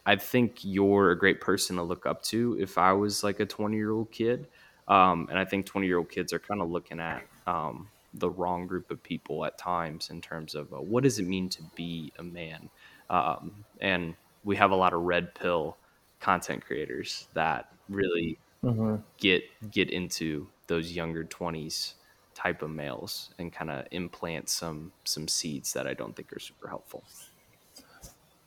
I 0.07 0.17
think 0.17 0.59
you're 0.63 1.11
a 1.11 1.19
great 1.19 1.41
person 1.41 1.77
to 1.77 1.83
look 1.83 2.07
up 2.07 2.23
to 2.25 2.57
if 2.61 2.77
I 2.77 2.93
was 2.93 3.25
like 3.25 3.41
a 3.41 3.47
20 3.47 3.77
year 3.77 3.93
old 3.93 4.11
kid. 4.11 4.49
Um, 4.87 5.29
and 5.31 5.39
I 5.39 5.45
think 5.45 5.67
20 5.67 5.87
year 5.87 5.99
old 5.99 6.11
kids 6.11 6.33
are 6.33 6.39
kind 6.39 6.61
of 6.61 6.71
looking 6.71 7.01
at 7.01 7.23
um, 7.47 7.89
the 8.13 8.29
wrong 8.29 8.67
group 8.67 8.91
of 8.91 9.03
people 9.03 9.45
at 9.45 9.57
times 9.57 10.11
in 10.11 10.21
terms 10.21 10.55
of 10.55 10.73
uh, 10.73 10.77
what 10.77 11.03
does 11.05 11.19
it 11.19 11.27
mean 11.27 11.49
to 11.51 11.63
be 11.75 12.13
a 12.19 12.23
man? 12.23 12.69
Um, 13.09 13.65
and 13.81 14.15
we 14.45 14.57
have 14.57 14.71
a 14.71 14.77
lot 14.77 14.93
of 14.93 15.03
red 15.03 15.35
pill 15.35 15.77
content 16.21 16.65
creators 16.65 17.29
that 17.35 17.73
really 17.89 18.39
mm-hmm. 18.63 18.97
get 19.19 19.43
get 19.71 19.91
into 19.91 20.47
those 20.67 20.93
younger 20.93 21.25
20s 21.25 21.95
type 22.35 22.63
of 22.63 22.71
males 22.71 23.31
and 23.39 23.53
kind 23.53 23.71
of 23.71 23.87
implant 23.91 24.49
some 24.49 24.93
some 25.05 25.29
seeds 25.29 25.73
that 25.73 25.87
I 25.87 25.95
don't 25.95 26.15
think 26.15 26.33
are 26.33 26.39
super 26.39 26.69
helpful. 26.69 27.05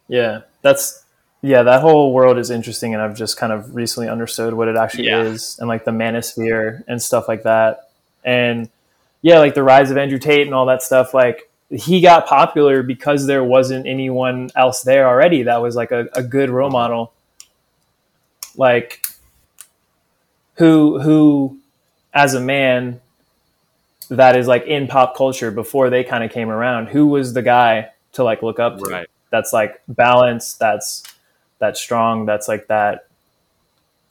Yeah, 0.08 0.42
that's 0.62 1.06
yeah, 1.42 1.64
that 1.64 1.82
whole 1.82 2.14
world 2.14 2.38
is 2.38 2.50
interesting 2.50 2.94
and 2.94 3.02
I've 3.02 3.16
just 3.16 3.38
kind 3.38 3.54
of 3.54 3.76
recently 3.76 4.10
understood 4.10 4.54
what 4.54 4.68
it 4.68 4.76
actually 4.76 5.08
yeah. 5.08 5.22
is 5.22 5.58
and 5.60 5.68
like 5.68 5.86
the 5.86 5.92
manosphere 5.92 6.84
and 6.88 7.02
stuff 7.02 7.28
like 7.28 7.44
that. 7.44 7.90
And 8.24 8.70
yeah, 9.22 9.40
like 9.40 9.54
the 9.54 9.64
rise 9.64 9.92
of 9.92 9.98
Andrew 9.98 10.20
Tate 10.20 10.48
and 10.48 10.54
all 10.54 10.66
that 10.66 10.82
stuff 10.82 11.14
like 11.14 11.50
he 11.70 12.02
got 12.02 12.28
popular 12.28 12.82
because 12.82 13.26
there 13.26 13.44
wasn't 13.44 13.86
anyone 13.86 14.50
else 14.56 14.84
there 14.84 15.08
already 15.08 15.44
that 15.44 15.62
was 15.62 15.76
like 15.76 15.92
a, 15.92 16.08
a 16.14 16.24
good 16.24 16.50
role 16.50 16.70
model 16.70 17.12
like 18.56 19.06
who 20.56 21.00
who 21.00 21.58
as 22.14 22.34
a 22.34 22.40
man 22.40 23.02
that 24.10 24.38
is 24.38 24.48
like 24.48 24.64
in 24.64 24.88
pop 24.88 25.16
culture 25.18 25.52
before 25.52 25.90
they 25.90 26.04
kind 26.04 26.24
of 26.24 26.32
came 26.32 26.50
around 26.50 26.88
who 26.88 27.08
was 27.08 27.34
the 27.34 27.42
guy 27.42 27.90
to 28.14 28.24
like 28.24 28.42
look 28.42 28.60
up 28.60 28.80
to 28.80 28.90
right. 28.90 29.08
that's 29.30 29.52
like 29.52 29.82
balanced 29.90 30.60
that's 30.60 31.04
that's 31.60 31.80
strong 31.80 32.26
that's 32.26 32.48
like 32.48 32.68
that 32.68 33.08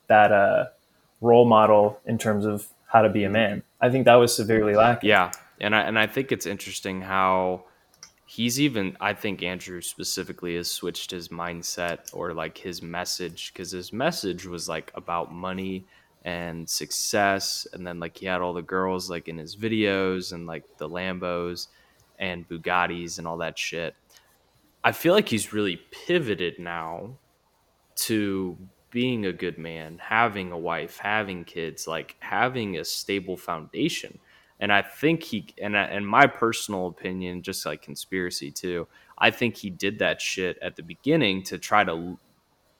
that 0.09 0.33
uh 0.33 0.67
role 1.21 1.47
model 1.47 2.01
in 2.07 2.19
terms 2.19 2.45
of 2.45 2.67
how 2.87 3.03
to 3.03 3.09
be 3.09 3.25
a 3.25 3.31
man. 3.31 3.63
I 3.81 3.91
think 3.91 4.05
that 4.05 4.15
was 4.15 4.35
severely 4.35 4.75
lacking. 4.75 5.09
Yeah. 5.09 5.31
And 5.61 5.75
I 5.75 5.83
and 5.83 5.99
I 5.99 6.07
think 6.07 6.33
it's 6.33 6.47
interesting 6.47 7.01
how 7.01 7.65
he's 8.27 8.61
even 8.61 8.97
I 9.01 9.15
think 9.15 9.43
Andrew 9.43 9.81
specifically 9.81 10.57
has 10.57 10.71
switched 10.71 11.11
his 11.11 11.29
mindset 11.29 11.99
or 12.13 12.33
like 12.35 12.59
his 12.59 12.83
message 12.83 13.53
because 13.53 13.71
his 13.71 13.93
message 13.93 14.47
was 14.47 14.69
like 14.69 14.93
about 14.95 15.33
money 15.33 15.85
and 16.25 16.69
success. 16.69 17.67
And 17.73 17.87
then 17.87 18.01
like 18.01 18.17
he 18.17 18.27
had 18.27 18.41
all 18.41 18.53
the 18.53 18.63
girls 18.63 19.09
like 19.11 19.29
in 19.29 19.39
his 19.39 19.57
videos 19.57 20.33
and 20.33 20.47
like 20.47 20.65
the 20.79 20.89
Lambos 20.89 21.69
and 22.19 22.49
Bugattis 22.49 23.19
and 23.19 23.27
all 23.27 23.39
that 23.39 23.59
shit. 23.59 23.95
I 24.85 24.93
feel 24.93 25.15
like 25.15 25.29
he's 25.29 25.53
really 25.53 25.81
pivoted 26.07 26.59
now 26.59 27.11
to 27.97 28.57
being 28.91 29.27
a 29.27 29.33
good 29.33 29.59
man, 29.59 29.99
having 29.99 30.53
a 30.53 30.59
wife, 30.59 30.99
having 30.99 31.45
kids, 31.45 31.87
like 31.87 32.17
having 32.21 32.77
a 32.77 32.85
stable 32.85 33.37
foundation 33.37 34.19
and 34.61 34.73
I 34.73 34.83
think 34.83 35.23
he 35.23 35.47
and 35.61 35.77
and 35.77 36.07
my 36.07 36.27
personal 36.27 36.87
opinion, 36.87 37.43
just 37.43 37.67
like 37.67 37.83
conspiracy 37.83 38.51
too, 38.51 38.89
I 39.19 39.31
think 39.31 39.57
he 39.57 39.71
did 39.71 39.99
that 39.99 40.21
shit 40.21 40.59
at 40.63 40.77
the 40.77 40.83
beginning 40.83 41.43
to 41.45 41.59
try 41.59 41.85
to 41.85 42.19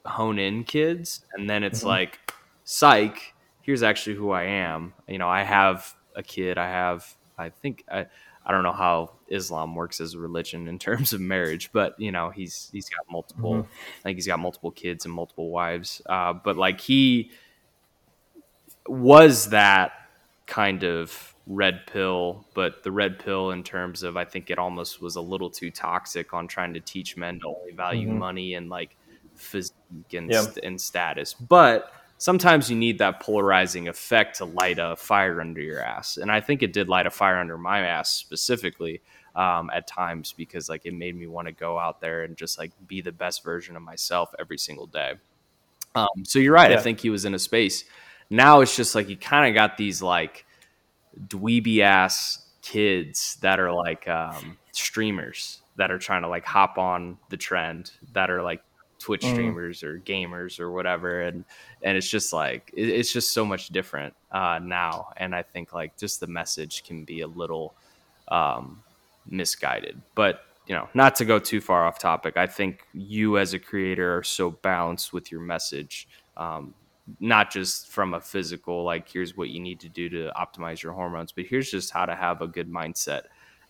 hone 0.05 0.39
in 0.39 0.63
kids, 0.63 1.21
and 1.33 1.49
then 1.49 1.63
it's 1.63 1.79
mm-hmm. 1.79 1.89
like, 1.89 2.33
psych, 2.63 3.33
here's 3.61 3.83
actually 3.83 4.15
who 4.15 4.31
I 4.31 4.43
am. 4.43 4.93
You 5.07 5.19
know, 5.19 5.29
I 5.29 5.43
have 5.43 5.93
a 6.15 6.23
kid. 6.23 6.57
I 6.57 6.67
have, 6.67 7.15
I 7.37 7.49
think, 7.49 7.83
I 7.91 8.07
I 8.47 8.53
don't 8.53 8.63
know 8.63 8.71
how 8.71 9.11
Islam 9.27 9.75
works 9.75 9.99
as 9.99 10.13
a 10.13 10.19
religion 10.19 10.69
in 10.69 10.79
terms 10.79 11.11
of 11.11 11.19
marriage, 11.19 11.69
but 11.73 11.99
you 11.99 12.11
know, 12.13 12.29
he's 12.29 12.69
he's 12.71 12.89
got 12.89 13.05
multiple. 13.11 13.55
Mm-hmm. 13.55 13.71
I 13.99 14.03
think 14.03 14.17
he's 14.17 14.27
got 14.27 14.39
multiple 14.39 14.71
kids 14.71 15.03
and 15.03 15.13
multiple 15.13 15.51
wives. 15.51 16.01
Uh, 16.05 16.33
but 16.33 16.55
like 16.55 16.79
he 16.79 17.31
was 18.87 19.49
that 19.49 19.91
kind 20.45 20.83
of 20.83 21.35
red 21.45 21.85
pill, 21.87 22.45
but 22.53 22.83
the 22.83 22.91
red 22.91 23.19
pill 23.19 23.51
in 23.51 23.63
terms 23.63 24.01
of 24.01 24.15
I 24.15 24.23
think 24.23 24.49
it 24.49 24.57
almost 24.57 25.01
was 25.01 25.17
a 25.17 25.21
little 25.21 25.49
too 25.49 25.69
toxic 25.69 26.33
on 26.33 26.47
trying 26.47 26.73
to 26.73 26.79
teach 26.79 27.17
men 27.17 27.41
to 27.41 27.47
only 27.47 27.73
value 27.73 28.07
mm-hmm. 28.07 28.17
money 28.17 28.53
and 28.53 28.69
like 28.69 28.95
physique 29.35 29.73
and, 30.13 30.31
yeah. 30.31 30.41
st- 30.41 30.63
and 30.63 30.79
status. 30.79 31.33
But 31.33 31.91
sometimes 32.17 32.69
you 32.69 32.75
need 32.75 32.99
that 32.99 33.19
polarizing 33.19 33.87
effect 33.87 34.37
to 34.37 34.45
light 34.45 34.79
a 34.79 34.95
fire 34.95 35.41
under 35.41 35.61
your 35.61 35.81
ass, 35.81 36.17
and 36.17 36.31
I 36.31 36.41
think 36.41 36.63
it 36.63 36.73
did 36.73 36.89
light 36.89 37.07
a 37.07 37.11
fire 37.11 37.37
under 37.37 37.57
my 37.57 37.79
ass 37.85 38.11
specifically. 38.11 39.01
Um, 39.35 39.69
at 39.71 39.85
times 39.85 40.33
because 40.35 40.67
like 40.67 40.87
it 40.87 40.95
made 40.95 41.15
me 41.15 41.27
want 41.27 41.47
to 41.47 41.51
go 41.51 41.77
out 41.77 42.01
there 42.01 42.23
and 42.23 42.35
just 42.35 42.57
like 42.57 42.71
be 42.87 43.01
the 43.01 43.11
best 43.11 43.43
version 43.43 43.75
of 43.75 43.83
myself 43.83 44.33
every 44.39 44.57
single 44.57 44.87
day. 44.87 45.13
Um, 45.93 46.07
so 46.23 46.39
you're 46.39 46.53
right. 46.53 46.71
Yeah. 46.71 46.77
I 46.77 46.81
think 46.81 46.99
he 46.99 47.11
was 47.11 47.23
in 47.23 47.35
a 47.35 47.39
space. 47.39 47.83
Now 48.31 48.61
it's 48.61 48.75
just 48.75 48.95
like 48.95 49.05
he 49.05 49.15
kind 49.15 49.47
of 49.47 49.53
got 49.53 49.77
these 49.77 50.01
like 50.01 50.45
dweeby 51.27 51.79
ass 51.79 52.45
kids 52.61 53.37
that 53.41 53.59
are 53.59 53.71
like 53.71 54.07
um, 54.07 54.57
streamers 54.71 55.61
that 55.77 55.91
are 55.91 55.97
trying 55.97 56.21
to 56.23 56.27
like 56.27 56.45
hop 56.45 56.77
on 56.77 57.17
the 57.29 57.37
trend 57.37 57.91
that 58.13 58.29
are 58.29 58.43
like 58.43 58.61
Twitch 58.99 59.21
mm. 59.21 59.31
streamers 59.31 59.83
or 59.83 59.99
gamers 59.99 60.59
or 60.59 60.71
whatever, 60.71 61.21
and 61.21 61.45
and 61.83 61.97
it's 61.97 62.09
just 62.09 62.33
like 62.33 62.71
it, 62.75 62.89
it's 62.89 63.11
just 63.11 63.31
so 63.31 63.45
much 63.45 63.69
different 63.69 64.13
uh, 64.31 64.59
now, 64.61 65.09
and 65.17 65.35
I 65.35 65.43
think 65.43 65.73
like 65.73 65.97
just 65.97 66.19
the 66.19 66.27
message 66.27 66.83
can 66.83 67.03
be 67.03 67.21
a 67.21 67.27
little 67.27 67.75
um, 68.27 68.83
misguided, 69.27 70.01
but 70.15 70.41
you 70.67 70.75
know, 70.75 70.89
not 70.93 71.15
to 71.15 71.25
go 71.25 71.39
too 71.39 71.61
far 71.61 71.85
off 71.85 71.97
topic, 71.97 72.35
I 72.35 72.45
think 72.45 72.83
you 72.93 73.37
as 73.37 73.53
a 73.53 73.59
creator 73.59 74.17
are 74.17 74.23
so 74.23 74.51
balanced 74.51 75.13
with 75.13 75.31
your 75.31 75.39
message 75.39 76.09
um, 76.35 76.73
not 77.19 77.51
just 77.51 77.87
from 77.87 78.13
a 78.13 78.21
physical, 78.21 78.83
like 78.83 79.09
here's 79.09 79.35
what 79.37 79.49
you 79.49 79.59
need 79.59 79.79
to 79.79 79.89
do 79.89 80.09
to 80.09 80.31
optimize 80.37 80.81
your 80.81 80.93
hormones, 80.93 81.31
but 81.31 81.45
here's 81.45 81.71
just 81.71 81.91
how 81.91 82.05
to 82.05 82.15
have 82.15 82.41
a 82.41 82.47
good 82.47 82.69
mindset 82.69 83.23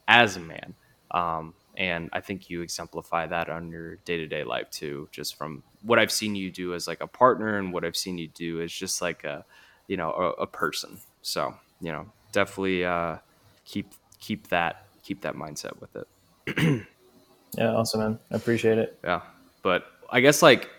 as 0.08 0.38
a 0.38 0.40
man. 0.40 0.74
Um, 1.12 1.54
and 1.78 2.10
I 2.12 2.22
think 2.22 2.50
you 2.50 2.62
exemplify 2.62 3.28
that 3.28 3.50
on 3.50 3.70
your 3.70 3.98
day 3.98 4.18
to 4.18 4.26
day 4.26 4.44
life 4.44 4.70
too, 4.72 5.08
just 5.12 5.36
from 5.36 5.62
what 5.84 6.00
I've 6.00 6.12
seen 6.12 6.36
you 6.36 6.52
do 6.52 6.74
as 6.74 6.88
like 6.88 7.02
a 7.02 7.08
partner 7.08 7.60
and 7.60 7.72
what 7.72 7.86
I've 7.86 7.96
seen 7.96 8.18
you 8.18 8.28
do 8.28 8.62
as 8.62 8.72
just 8.72 9.00
like 9.00 9.24
a, 9.24 9.46
you 9.88 9.96
know, 9.96 10.12
a, 10.12 10.42
a 10.42 10.48
person. 10.48 11.00
So, 11.22 11.54
you 11.80 11.92
know, 11.92 12.08
definitely 12.32 12.84
uh, 12.84 13.18
keep 13.64 13.94
keep 14.20 14.48
that 14.48 14.88
keep 15.04 15.22
that 15.22 15.36
mindset 15.36 15.80
with 15.80 15.96
it. 15.96 16.86
yeah, 17.58 17.76
awesome, 17.76 18.00
man. 18.00 18.20
I 18.32 18.36
appreciate 18.36 18.80
it. 18.80 18.98
Yeah, 19.04 19.22
but 19.62 19.86
I 20.10 20.20
guess 20.22 20.42
like 20.42 20.72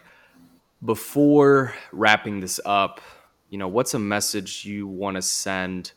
before 0.84 1.74
wrapping 1.92 2.40
this 2.40 2.58
up, 2.64 3.00
you 3.50 3.58
know, 3.58 3.68
what's 3.68 3.94
a 3.94 4.00
message 4.00 4.64
you 4.64 4.88
want 4.88 5.14
to 5.14 5.22
send 5.22 5.92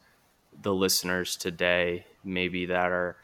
the 0.62 0.74
listeners 0.76 1.36
today, 1.38 2.06
maybe 2.24 2.68
that 2.68 2.92
are 2.92 3.18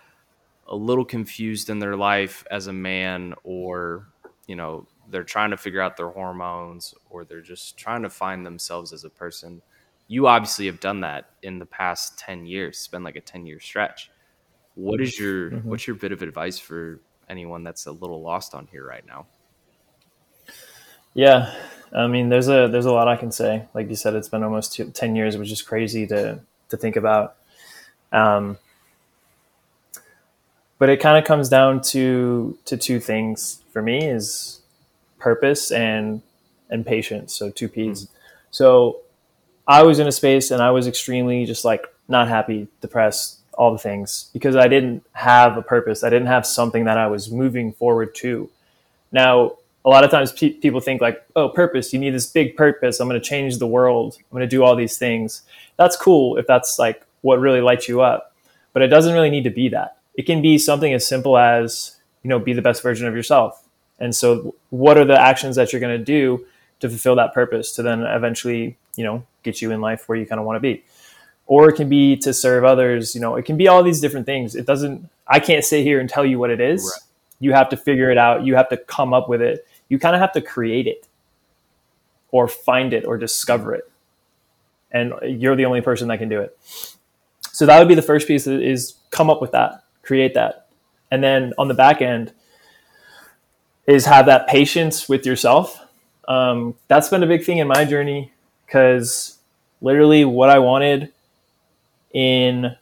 a 0.68 0.76
little 0.76 1.06
confused 1.06 1.70
in 1.70 1.80
their 1.80 1.96
life 1.96 2.46
as 2.52 2.68
a 2.68 2.74
man, 2.74 3.34
or 3.44 4.08
you 4.48 4.56
know, 4.56 4.88
they're 5.10 5.24
trying 5.24 5.52
to 5.52 5.58
figure 5.58 5.82
out 5.82 5.98
their 5.98 6.10
hormones, 6.10 6.94
or 7.10 7.26
they're 7.26 7.42
just 7.42 7.78
trying 7.78 8.04
to 8.04 8.10
find 8.10 8.46
themselves 8.46 8.94
as 8.94 9.04
a 9.04 9.10
person. 9.10 9.62
You 10.08 10.28
obviously 10.28 10.68
have 10.68 10.80
done 10.80 11.02
that 11.02 11.32
in 11.44 11.60
the 11.60 11.66
past 11.66 12.18
10 12.20 12.46
years. 12.46 12.78
It's 12.78 12.88
been 12.88 13.04
like 13.04 13.18
a 13.18 13.22
10 13.22 13.46
year 13.46 13.60
stretch. 13.60 14.10
What 14.76 15.02
is 15.02 15.20
your 15.20 15.52
mm-hmm. 15.52 15.70
what's 15.70 15.88
your 15.88 15.96
bit 15.96 16.12
of 16.12 16.22
advice 16.22 16.60
for 16.60 17.02
anyone 17.30 17.64
that's 17.64 17.88
a 17.88 17.92
little 17.92 18.22
lost 18.22 18.54
on 18.54 18.68
here 18.68 18.86
right 18.86 19.06
now? 19.06 19.26
Yeah 21.14 21.54
i 21.94 22.06
mean 22.08 22.30
there's 22.30 22.50
a 22.50 22.68
there's 22.68 22.86
a 22.86 22.92
lot 22.92 23.08
i 23.08 23.16
can 23.16 23.32
say. 23.32 23.66
Like 23.74 23.90
you 23.90 23.96
said 23.96 24.14
it's 24.14 24.30
been 24.30 24.44
almost 24.44 24.74
two, 24.74 24.92
10 24.92 25.16
years 25.16 25.38
which 25.38 25.52
is 25.52 25.62
crazy 25.62 26.06
to 26.08 26.40
to 26.70 26.78
think 26.78 26.96
about. 26.96 27.38
Um 28.12 28.58
but 30.80 30.90
it 30.90 31.00
kind 31.00 31.18
of 31.18 31.26
comes 31.26 31.50
down 31.50 31.82
to 31.82 32.58
to 32.66 32.78
two 32.78 33.00
things 33.00 33.64
for 33.72 33.82
me 33.82 34.06
is 34.06 34.62
purpose 35.20 35.72
and 35.72 36.22
and 36.70 36.86
patience 36.86 37.34
so 37.34 37.50
two 37.50 37.68
p's 37.68 38.04
mm-hmm. 38.04 38.14
so 38.52 39.02
I 39.68 39.84
was 39.84 40.00
in 40.00 40.08
a 40.08 40.12
space 40.12 40.50
and 40.52 40.62
I 40.62 40.72
was 40.72 40.88
extremely 40.88 41.46
just 41.46 41.66
like 41.66 41.86
not 42.08 42.30
happy, 42.30 42.68
depressed, 42.80 43.40
all 43.58 43.72
the 43.72 43.78
things 43.78 44.30
because 44.34 44.56
I 44.56 44.68
didn't 44.68 45.04
have 45.14 45.58
a 45.58 45.62
purpose. 45.62 46.04
I 46.04 46.10
didn't 46.10 46.28
have 46.28 46.46
something 46.46 46.86
that 46.86 46.98
I 46.98 47.08
was 47.08 47.32
moving 47.32 47.74
forward 47.74 48.16
to. 48.16 48.50
Now, 49.12 49.54
a 49.84 49.90
lot 49.90 50.04
of 50.04 50.12
times 50.12 50.32
pe- 50.32 50.52
people 50.52 50.80
think 50.80 51.02
like, 51.02 51.26
oh, 51.36 51.50
purpose, 51.50 51.92
you 51.92 52.00
need 52.00 52.12
this 52.12 52.28
big 52.28 52.56
purpose. 52.56 53.00
I'm 53.00 53.10
going 53.10 53.20
to 53.20 53.28
change 53.28 53.58
the 53.58 53.68
world. 53.68 54.16
I'm 54.18 54.36
going 54.36 54.42
to 54.42 54.48
do 54.48 54.64
all 54.64 54.76
these 54.76 54.98
things. 54.98 55.42
That's 55.76 55.98
cool 55.98 56.38
if 56.38 56.46
that's 56.46 56.78
like 56.78 57.04
what 57.22 57.40
really 57.40 57.62
lights 57.62 57.90
you 57.90 58.02
up, 58.02 58.36
but 58.74 58.84
it 58.84 58.88
doesn't 58.88 59.14
really 59.14 59.30
need 59.30 59.44
to 59.46 59.50
be 59.50 59.70
that. 59.70 59.98
It 60.18 60.26
can 60.26 60.42
be 60.42 60.58
something 60.58 60.94
as 60.94 61.08
simple 61.08 61.38
as, 61.38 61.96
you 62.24 62.30
know, 62.30 62.40
be 62.40 62.54
the 62.54 62.62
best 62.62 62.84
version 62.84 63.08
of 63.08 63.16
yourself. 63.16 63.64
And 64.00 64.14
so, 64.14 64.56
what 64.70 64.98
are 64.98 65.06
the 65.06 65.20
actions 65.20 65.56
that 65.56 65.72
you're 65.72 65.80
going 65.80 65.98
to 65.98 66.04
do 66.04 66.46
to 66.80 66.90
fulfill 66.90 67.16
that 67.16 67.34
purpose 67.34 67.72
to 67.74 67.84
then 67.84 68.02
eventually, 68.02 68.78
you 68.96 69.04
know, 69.04 69.26
get 69.44 69.62
you 69.62 69.72
in 69.72 69.82
life 69.82 70.08
where 70.08 70.18
you 70.18 70.26
kind 70.26 70.40
of 70.40 70.46
want 70.46 70.58
to 70.58 70.60
be. 70.60 70.84
Or 71.46 71.70
it 71.70 71.76
can 71.76 71.88
be 71.88 72.18
to 72.18 72.34
serve 72.34 72.66
others, 72.66 73.16
you 73.16 73.22
know, 73.22 73.36
it 73.36 73.46
can 73.46 73.56
be 73.58 73.68
all 73.68 73.82
these 73.82 74.02
different 74.02 74.26
things. 74.26 74.56
It 74.56 74.66
doesn't 74.66 75.10
I 75.28 75.40
can't 75.40 75.64
sit 75.64 75.84
here 75.84 76.00
and 76.00 76.10
tell 76.10 76.26
you 76.26 76.40
what 76.40 76.50
it 76.50 76.60
is. 76.60 76.84
Right. 76.84 77.10
You 77.40 77.54
have 77.54 77.70
to 77.70 77.78
figure 77.78 78.10
it 78.10 78.18
out. 78.18 78.46
You 78.46 78.56
have 78.56 78.70
to 78.70 78.78
come 78.78 79.14
up 79.14 79.30
with 79.30 79.42
it. 79.42 79.66
You 79.90 80.00
kind 80.00 80.16
of 80.16 80.22
have 80.22 80.34
to 80.34 80.42
create 80.42 80.88
it 80.88 81.08
or 82.32 82.48
find 82.48 82.94
it 82.94 83.06
or 83.06 83.18
discover 83.18 83.74
it. 83.74 83.90
And 84.92 85.14
you're 85.24 85.56
the 85.56 85.66
only 85.66 85.82
person 85.82 86.08
that 86.10 86.18
can 86.18 86.30
do 86.30 86.42
it. 86.42 86.58
So 87.52 87.66
that 87.66 87.80
would 87.80 87.88
be 87.88 87.96
the 87.96 88.02
first 88.02 88.28
piece 88.28 88.48
is 88.48 88.96
come 89.10 89.30
up 89.30 89.42
with 89.42 89.52
that, 89.52 89.84
create 90.08 90.34
that. 90.34 90.68
And 91.12 91.24
then 91.24 91.54
on 91.58 91.68
the 91.68 91.74
back 91.74 92.02
end 92.02 92.34
is 93.86 94.06
have 94.06 94.26
that 94.26 94.48
patience 94.48 95.08
with 95.08 95.26
yourself. 95.26 95.80
Um, 96.28 96.76
that's 96.88 97.10
been 97.10 97.24
a 97.24 97.28
big 97.28 97.44
thing 97.44 97.60
in 97.60 97.68
my 97.68 97.86
journey 97.86 98.32
because 98.66 99.38
literally 99.82 100.26
what 100.26 100.50
I 100.50 100.60
wanted 100.60 101.12
in 102.14 102.76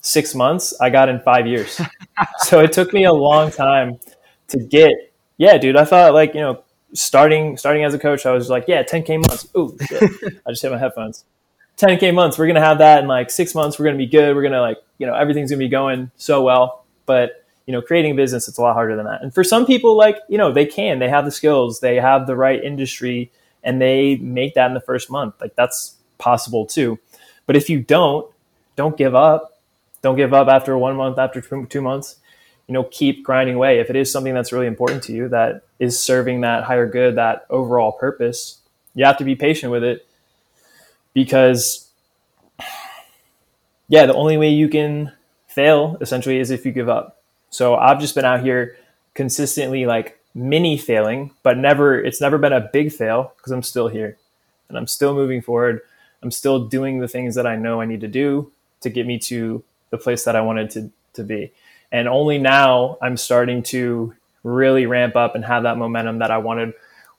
six 0.00 0.34
months, 0.34 0.74
I 0.80 0.90
got 0.90 1.08
in 1.08 1.20
five 1.20 1.46
years. 1.46 1.80
so 2.38 2.60
it 2.60 2.72
took 2.72 2.92
me 2.92 3.04
a 3.04 3.12
long 3.12 3.50
time 3.50 3.98
to 4.48 4.58
get. 4.58 4.92
Yeah, 5.36 5.56
dude, 5.56 5.76
I 5.76 5.84
thought 5.84 6.14
like 6.14 6.34
you 6.34 6.40
know 6.40 6.62
starting 6.94 7.56
starting 7.56 7.84
as 7.84 7.94
a 7.94 7.98
coach, 7.98 8.26
I 8.26 8.32
was 8.32 8.50
like, 8.50 8.64
yeah, 8.66 8.82
10k 8.82 9.16
months. 9.16 9.48
Ooh, 9.56 9.76
I 10.46 10.50
just 10.50 10.62
hit 10.62 10.72
my 10.72 10.78
headphones. 10.78 11.24
10k 11.78 12.12
months. 12.12 12.38
We're 12.38 12.48
gonna 12.48 12.60
have 12.60 12.78
that 12.78 13.02
in 13.02 13.08
like 13.08 13.30
six 13.30 13.54
months. 13.54 13.78
We're 13.78 13.86
gonna 13.86 13.98
be 13.98 14.06
good. 14.06 14.34
We're 14.34 14.42
gonna 14.42 14.60
like 14.60 14.78
you 14.98 15.06
know 15.06 15.14
everything's 15.14 15.50
gonna 15.50 15.58
be 15.58 15.68
going 15.68 16.10
so 16.16 16.42
well. 16.42 16.84
But 17.06 17.44
you 17.66 17.72
know, 17.72 17.80
creating 17.80 18.12
a 18.12 18.14
business, 18.14 18.48
it's 18.48 18.58
a 18.58 18.62
lot 18.62 18.74
harder 18.74 18.96
than 18.96 19.06
that. 19.06 19.22
And 19.22 19.32
for 19.32 19.44
some 19.44 19.64
people, 19.64 19.96
like 19.96 20.18
you 20.28 20.38
know, 20.38 20.52
they 20.52 20.66
can. 20.66 20.98
They 20.98 21.08
have 21.08 21.24
the 21.24 21.30
skills. 21.30 21.80
They 21.80 21.96
have 21.96 22.26
the 22.26 22.36
right 22.36 22.62
industry 22.62 23.30
and 23.62 23.80
they 23.80 24.16
make 24.16 24.54
that 24.54 24.66
in 24.66 24.74
the 24.74 24.80
first 24.80 25.10
month. 25.10 25.34
Like 25.40 25.54
that's 25.54 25.96
possible 26.18 26.66
too. 26.66 26.98
But 27.46 27.56
if 27.56 27.70
you 27.70 27.80
don't, 27.80 28.30
don't 28.76 28.96
give 28.96 29.14
up. 29.14 29.60
Don't 30.02 30.16
give 30.16 30.32
up 30.32 30.48
after 30.48 30.76
one 30.78 30.96
month, 30.96 31.18
after 31.18 31.40
two 31.40 31.82
months. 31.82 32.16
You 32.66 32.74
know, 32.74 32.84
keep 32.84 33.24
grinding 33.24 33.56
away. 33.56 33.80
If 33.80 33.90
it 33.90 33.96
is 33.96 34.12
something 34.12 34.34
that's 34.34 34.52
really 34.52 34.66
important 34.66 35.02
to 35.04 35.12
you, 35.12 35.28
that 35.28 35.62
is 35.78 35.98
serving 35.98 36.42
that 36.42 36.64
higher 36.64 36.86
good, 36.86 37.16
that 37.16 37.46
overall 37.50 37.92
purpose, 37.92 38.58
you 38.94 39.04
have 39.04 39.16
to 39.18 39.24
be 39.24 39.34
patient 39.34 39.72
with 39.72 39.84
it 39.84 40.07
because, 41.18 41.90
yeah, 43.88 44.06
the 44.06 44.14
only 44.14 44.38
way 44.38 44.50
you 44.50 44.68
can 44.68 45.12
fail 45.48 45.98
essentially 46.00 46.38
is 46.38 46.52
if 46.52 46.64
you 46.64 46.70
give 46.70 46.88
up. 46.88 47.20
So 47.50 47.74
I've 47.74 47.98
just 47.98 48.14
been 48.14 48.24
out 48.24 48.40
here 48.40 48.76
consistently 49.14 49.84
like 49.84 50.20
mini 50.32 50.78
failing, 50.78 51.32
but 51.42 51.58
never 51.58 52.00
it's 52.00 52.20
never 52.20 52.38
been 52.38 52.52
a 52.52 52.60
big 52.60 52.92
fail 52.92 53.32
because 53.36 53.50
I'm 53.50 53.64
still 53.64 53.88
here 53.88 54.16
and 54.68 54.78
I'm 54.78 54.86
still 54.86 55.12
moving 55.12 55.42
forward. 55.42 55.80
I'm 56.22 56.30
still 56.30 56.66
doing 56.68 57.00
the 57.00 57.08
things 57.08 57.34
that 57.34 57.48
I 57.48 57.56
know 57.56 57.80
I 57.80 57.86
need 57.86 58.02
to 58.02 58.08
do 58.08 58.52
to 58.82 58.88
get 58.88 59.04
me 59.04 59.18
to 59.18 59.64
the 59.90 59.98
place 59.98 60.22
that 60.22 60.36
I 60.36 60.40
wanted 60.42 60.70
to 60.70 60.92
to 61.14 61.24
be. 61.24 61.50
And 61.90 62.06
only 62.06 62.38
now 62.38 62.96
I'm 63.02 63.16
starting 63.16 63.64
to 63.74 64.14
really 64.44 64.86
ramp 64.86 65.16
up 65.16 65.34
and 65.34 65.44
have 65.44 65.64
that 65.64 65.78
momentum 65.78 66.20
that 66.20 66.30
I 66.30 66.38
wanted 66.38 66.74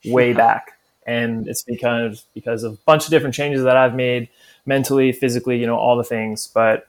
way 0.06 0.32
back. 0.32 0.79
And 1.10 1.48
it's 1.48 1.64
because 1.64 2.26
because 2.36 2.64
of 2.64 2.74
a 2.74 2.78
bunch 2.86 3.06
of 3.06 3.10
different 3.10 3.34
changes 3.34 3.64
that 3.64 3.76
I've 3.76 3.96
made 3.96 4.30
mentally, 4.68 5.12
physically, 5.12 5.58
you 5.60 5.66
know, 5.66 5.76
all 5.76 5.98
the 5.98 6.04
things. 6.04 6.48
But 6.48 6.88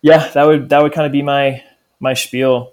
yeah, 0.00 0.28
that 0.30 0.46
would 0.46 0.70
that 0.70 0.82
would 0.82 0.94
kind 0.94 1.04
of 1.04 1.12
be 1.12 1.20
my 1.20 1.62
my 2.00 2.14
spiel 2.14 2.72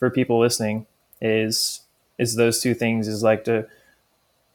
for 0.00 0.10
people 0.10 0.40
listening 0.40 0.86
is 1.20 1.82
is 2.18 2.34
those 2.34 2.60
two 2.60 2.74
things 2.74 3.06
is 3.06 3.22
like 3.22 3.44
to 3.44 3.68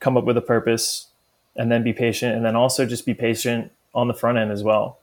come 0.01 0.17
up 0.17 0.25
with 0.25 0.35
a 0.35 0.41
purpose 0.41 1.07
and 1.55 1.71
then 1.71 1.83
be 1.83 1.93
patient 1.93 2.35
and 2.35 2.45
then 2.45 2.57
also 2.57 2.85
just 2.85 3.05
be 3.05 3.13
patient 3.13 3.71
on 3.93 4.09
the 4.09 4.13
front 4.13 4.37
end 4.37 4.51
as 4.51 4.61
well. 4.61 4.99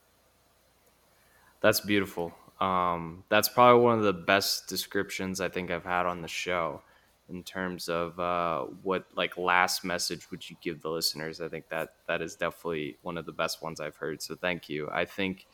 That's 1.62 1.80
beautiful. 1.80 2.34
Um, 2.60 3.24
that's 3.30 3.48
probably 3.48 3.82
one 3.82 3.98
of 3.98 4.04
the 4.04 4.12
best 4.12 4.68
descriptions 4.68 5.40
i 5.40 5.48
think 5.48 5.72
i've 5.72 5.82
had 5.82 6.06
on 6.06 6.22
the 6.22 6.28
show 6.28 6.80
in 7.28 7.42
terms 7.42 7.88
of 7.88 8.18
uh, 8.18 8.62
what 8.82 9.06
like 9.14 9.36
last 9.38 9.84
message 9.84 10.30
would 10.30 10.48
you 10.48 10.56
give 10.60 10.82
the 10.82 10.90
listeners 10.90 11.40
i 11.40 11.48
think 11.48 11.68
that 11.68 11.94
that 12.06 12.20
is 12.20 12.34
definitely 12.34 12.96
one 13.02 13.16
of 13.16 13.26
the 13.26 13.32
best 13.32 13.62
ones 13.62 13.80
i've 13.80 13.96
heard 13.96 14.20
so 14.20 14.34
thank 14.34 14.68
you 14.68 14.88
i 14.92 15.04
think 15.04 15.46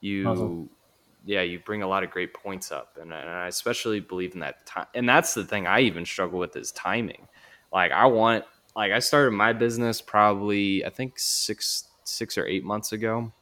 you 0.00 0.26
awesome 0.26 0.70
yeah, 1.24 1.42
you 1.42 1.58
bring 1.58 1.82
a 1.82 1.86
lot 1.86 2.04
of 2.04 2.10
great 2.10 2.32
points 2.32 2.70
up, 2.72 2.96
and, 3.00 3.12
and 3.12 3.28
I 3.28 3.48
especially 3.48 4.00
believe 4.00 4.34
in 4.34 4.40
that 4.40 4.64
time. 4.66 4.86
And 4.94 5.08
that's 5.08 5.34
the 5.34 5.44
thing 5.44 5.66
I 5.66 5.80
even 5.80 6.04
struggle 6.04 6.38
with 6.38 6.56
is 6.56 6.72
timing. 6.72 7.28
Like 7.72 7.92
I 7.92 8.06
want, 8.06 8.44
like 8.76 8.92
I 8.92 8.98
started 8.98 9.32
my 9.32 9.52
business 9.52 10.00
probably 10.00 10.84
I 10.84 10.90
think 10.90 11.18
six 11.18 11.88
six 12.04 12.38
or 12.38 12.46
eight 12.46 12.64
months 12.64 12.92
ago, 12.92 13.32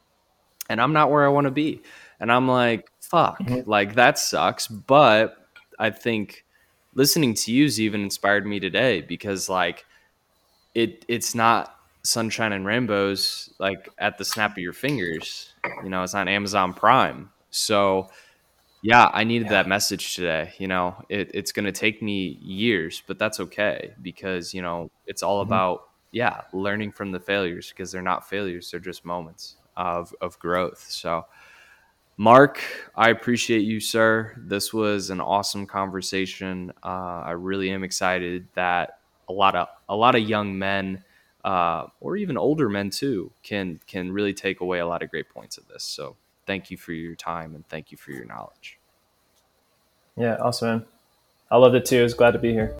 and 0.69 0.81
I'm 0.81 0.93
not 0.93 1.11
where 1.11 1.25
I 1.25 1.29
want 1.29 1.45
to 1.47 1.51
be. 1.51 1.83
And 2.19 2.33
I'm 2.33 2.49
like, 2.49 2.91
fuck, 3.01 3.39
mm-hmm. 3.39 3.71
like 3.71 3.95
that 3.95 4.19
sucks. 4.19 4.67
But 4.67 5.37
I 5.79 5.91
think 5.91 6.45
listening 6.97 7.35
to 7.35 7.53
you's 7.53 7.81
even 7.81 8.03
inspired 8.03 8.45
me 8.45 8.59
today 8.59 9.01
because 9.01 9.49
like 9.49 9.87
it 10.75 11.05
it's 11.07 11.35
not 11.35 11.79
sunshine 12.03 12.53
and 12.53 12.67
rainbows 12.67 13.55
like 13.61 13.89
at 13.99 14.19
the 14.19 14.25
snap 14.25 14.53
of 14.53 14.59
your 14.59 14.73
fingers. 14.73 15.53
You 15.85 15.91
know, 15.91 16.03
it's 16.03 16.15
on 16.15 16.27
Amazon 16.27 16.75
Prime 16.75 17.31
so, 17.57 18.11
yeah, 18.83 19.11
I 19.13 19.25
needed 19.25 19.47
yeah. 19.47 19.63
that 19.63 19.69
message 19.69 20.15
today. 20.15 20.53
You 20.59 20.69
know, 20.69 21.03
it, 21.09 21.31
it's 21.33 21.53
going 21.53 21.65
to 21.65 21.73
take 21.73 22.03
me 22.03 22.39
years, 22.43 23.03
but 23.07 23.19
that's 23.19 23.41
okay 23.41 23.95
because, 24.03 24.53
you 24.53 24.63
know, 24.63 24.91
it's 25.07 25.23
all 25.23 25.43
mm-hmm. 25.43 25.53
about, 25.53 25.89
yeah, 26.13 26.43
learning 26.53 26.93
from 26.93 27.13
the 27.13 27.21
failures 27.21 27.71
because 27.71 27.91
they're 27.91 28.03
not 28.03 28.29
failures, 28.29 28.71
they're 28.71 28.81
just 28.81 29.05
moments 29.05 29.57
of, 29.77 30.15
of 30.21 30.39
growth. 30.39 30.87
So, 30.89 31.25
Mark, 32.19 32.63
I 32.95 33.11
appreciate 33.11 33.63
you, 33.63 33.79
sir. 33.79 34.35
This 34.39 34.73
was 34.73 35.11
an 35.11 35.21
awesome 35.21 35.67
conversation. 35.67 36.73
Uh, 36.83 37.23
I 37.25 37.33
really 37.33 37.71
am 37.71 37.85
excited 37.85 38.49
that 38.55 38.99
a 39.29 39.33
lot 39.33 39.55
of 39.55 39.69
a 39.89 39.97
lot 39.97 40.15
of 40.15 40.23
young 40.23 40.59
men 40.59 41.05
uh, 41.47 41.87
or 42.01 42.17
even 42.17 42.37
older 42.37 42.69
men 42.69 42.91
too, 42.91 43.31
can 43.45 43.79
can 43.87 44.11
really 44.11 44.35
take 44.35 44.61
away 44.61 44.81
a 44.81 44.87
lot 44.87 45.03
of 45.03 45.11
great 45.11 45.29
points 45.29 45.57
of 45.57 45.69
this. 45.69 45.85
So 45.85 46.17
thank 46.45 46.73
you 46.73 46.77
for 46.77 46.93
your 46.93 47.15
time 47.15 47.55
and 47.55 47.67
thank 47.69 47.93
you 47.93 47.97
for 47.97 48.11
your 48.11 48.25
knowledge. 48.25 48.79
Yeah, 50.17 50.37
awesome, 50.41 50.69
man. 50.69 50.87
I 51.49 51.57
loved 51.57 51.77
it 51.77 51.87
too. 51.87 52.01
I 52.01 52.03
was 52.03 52.15
glad 52.15 52.33
to 52.33 52.41
be 52.41 52.53
here. 52.53 52.77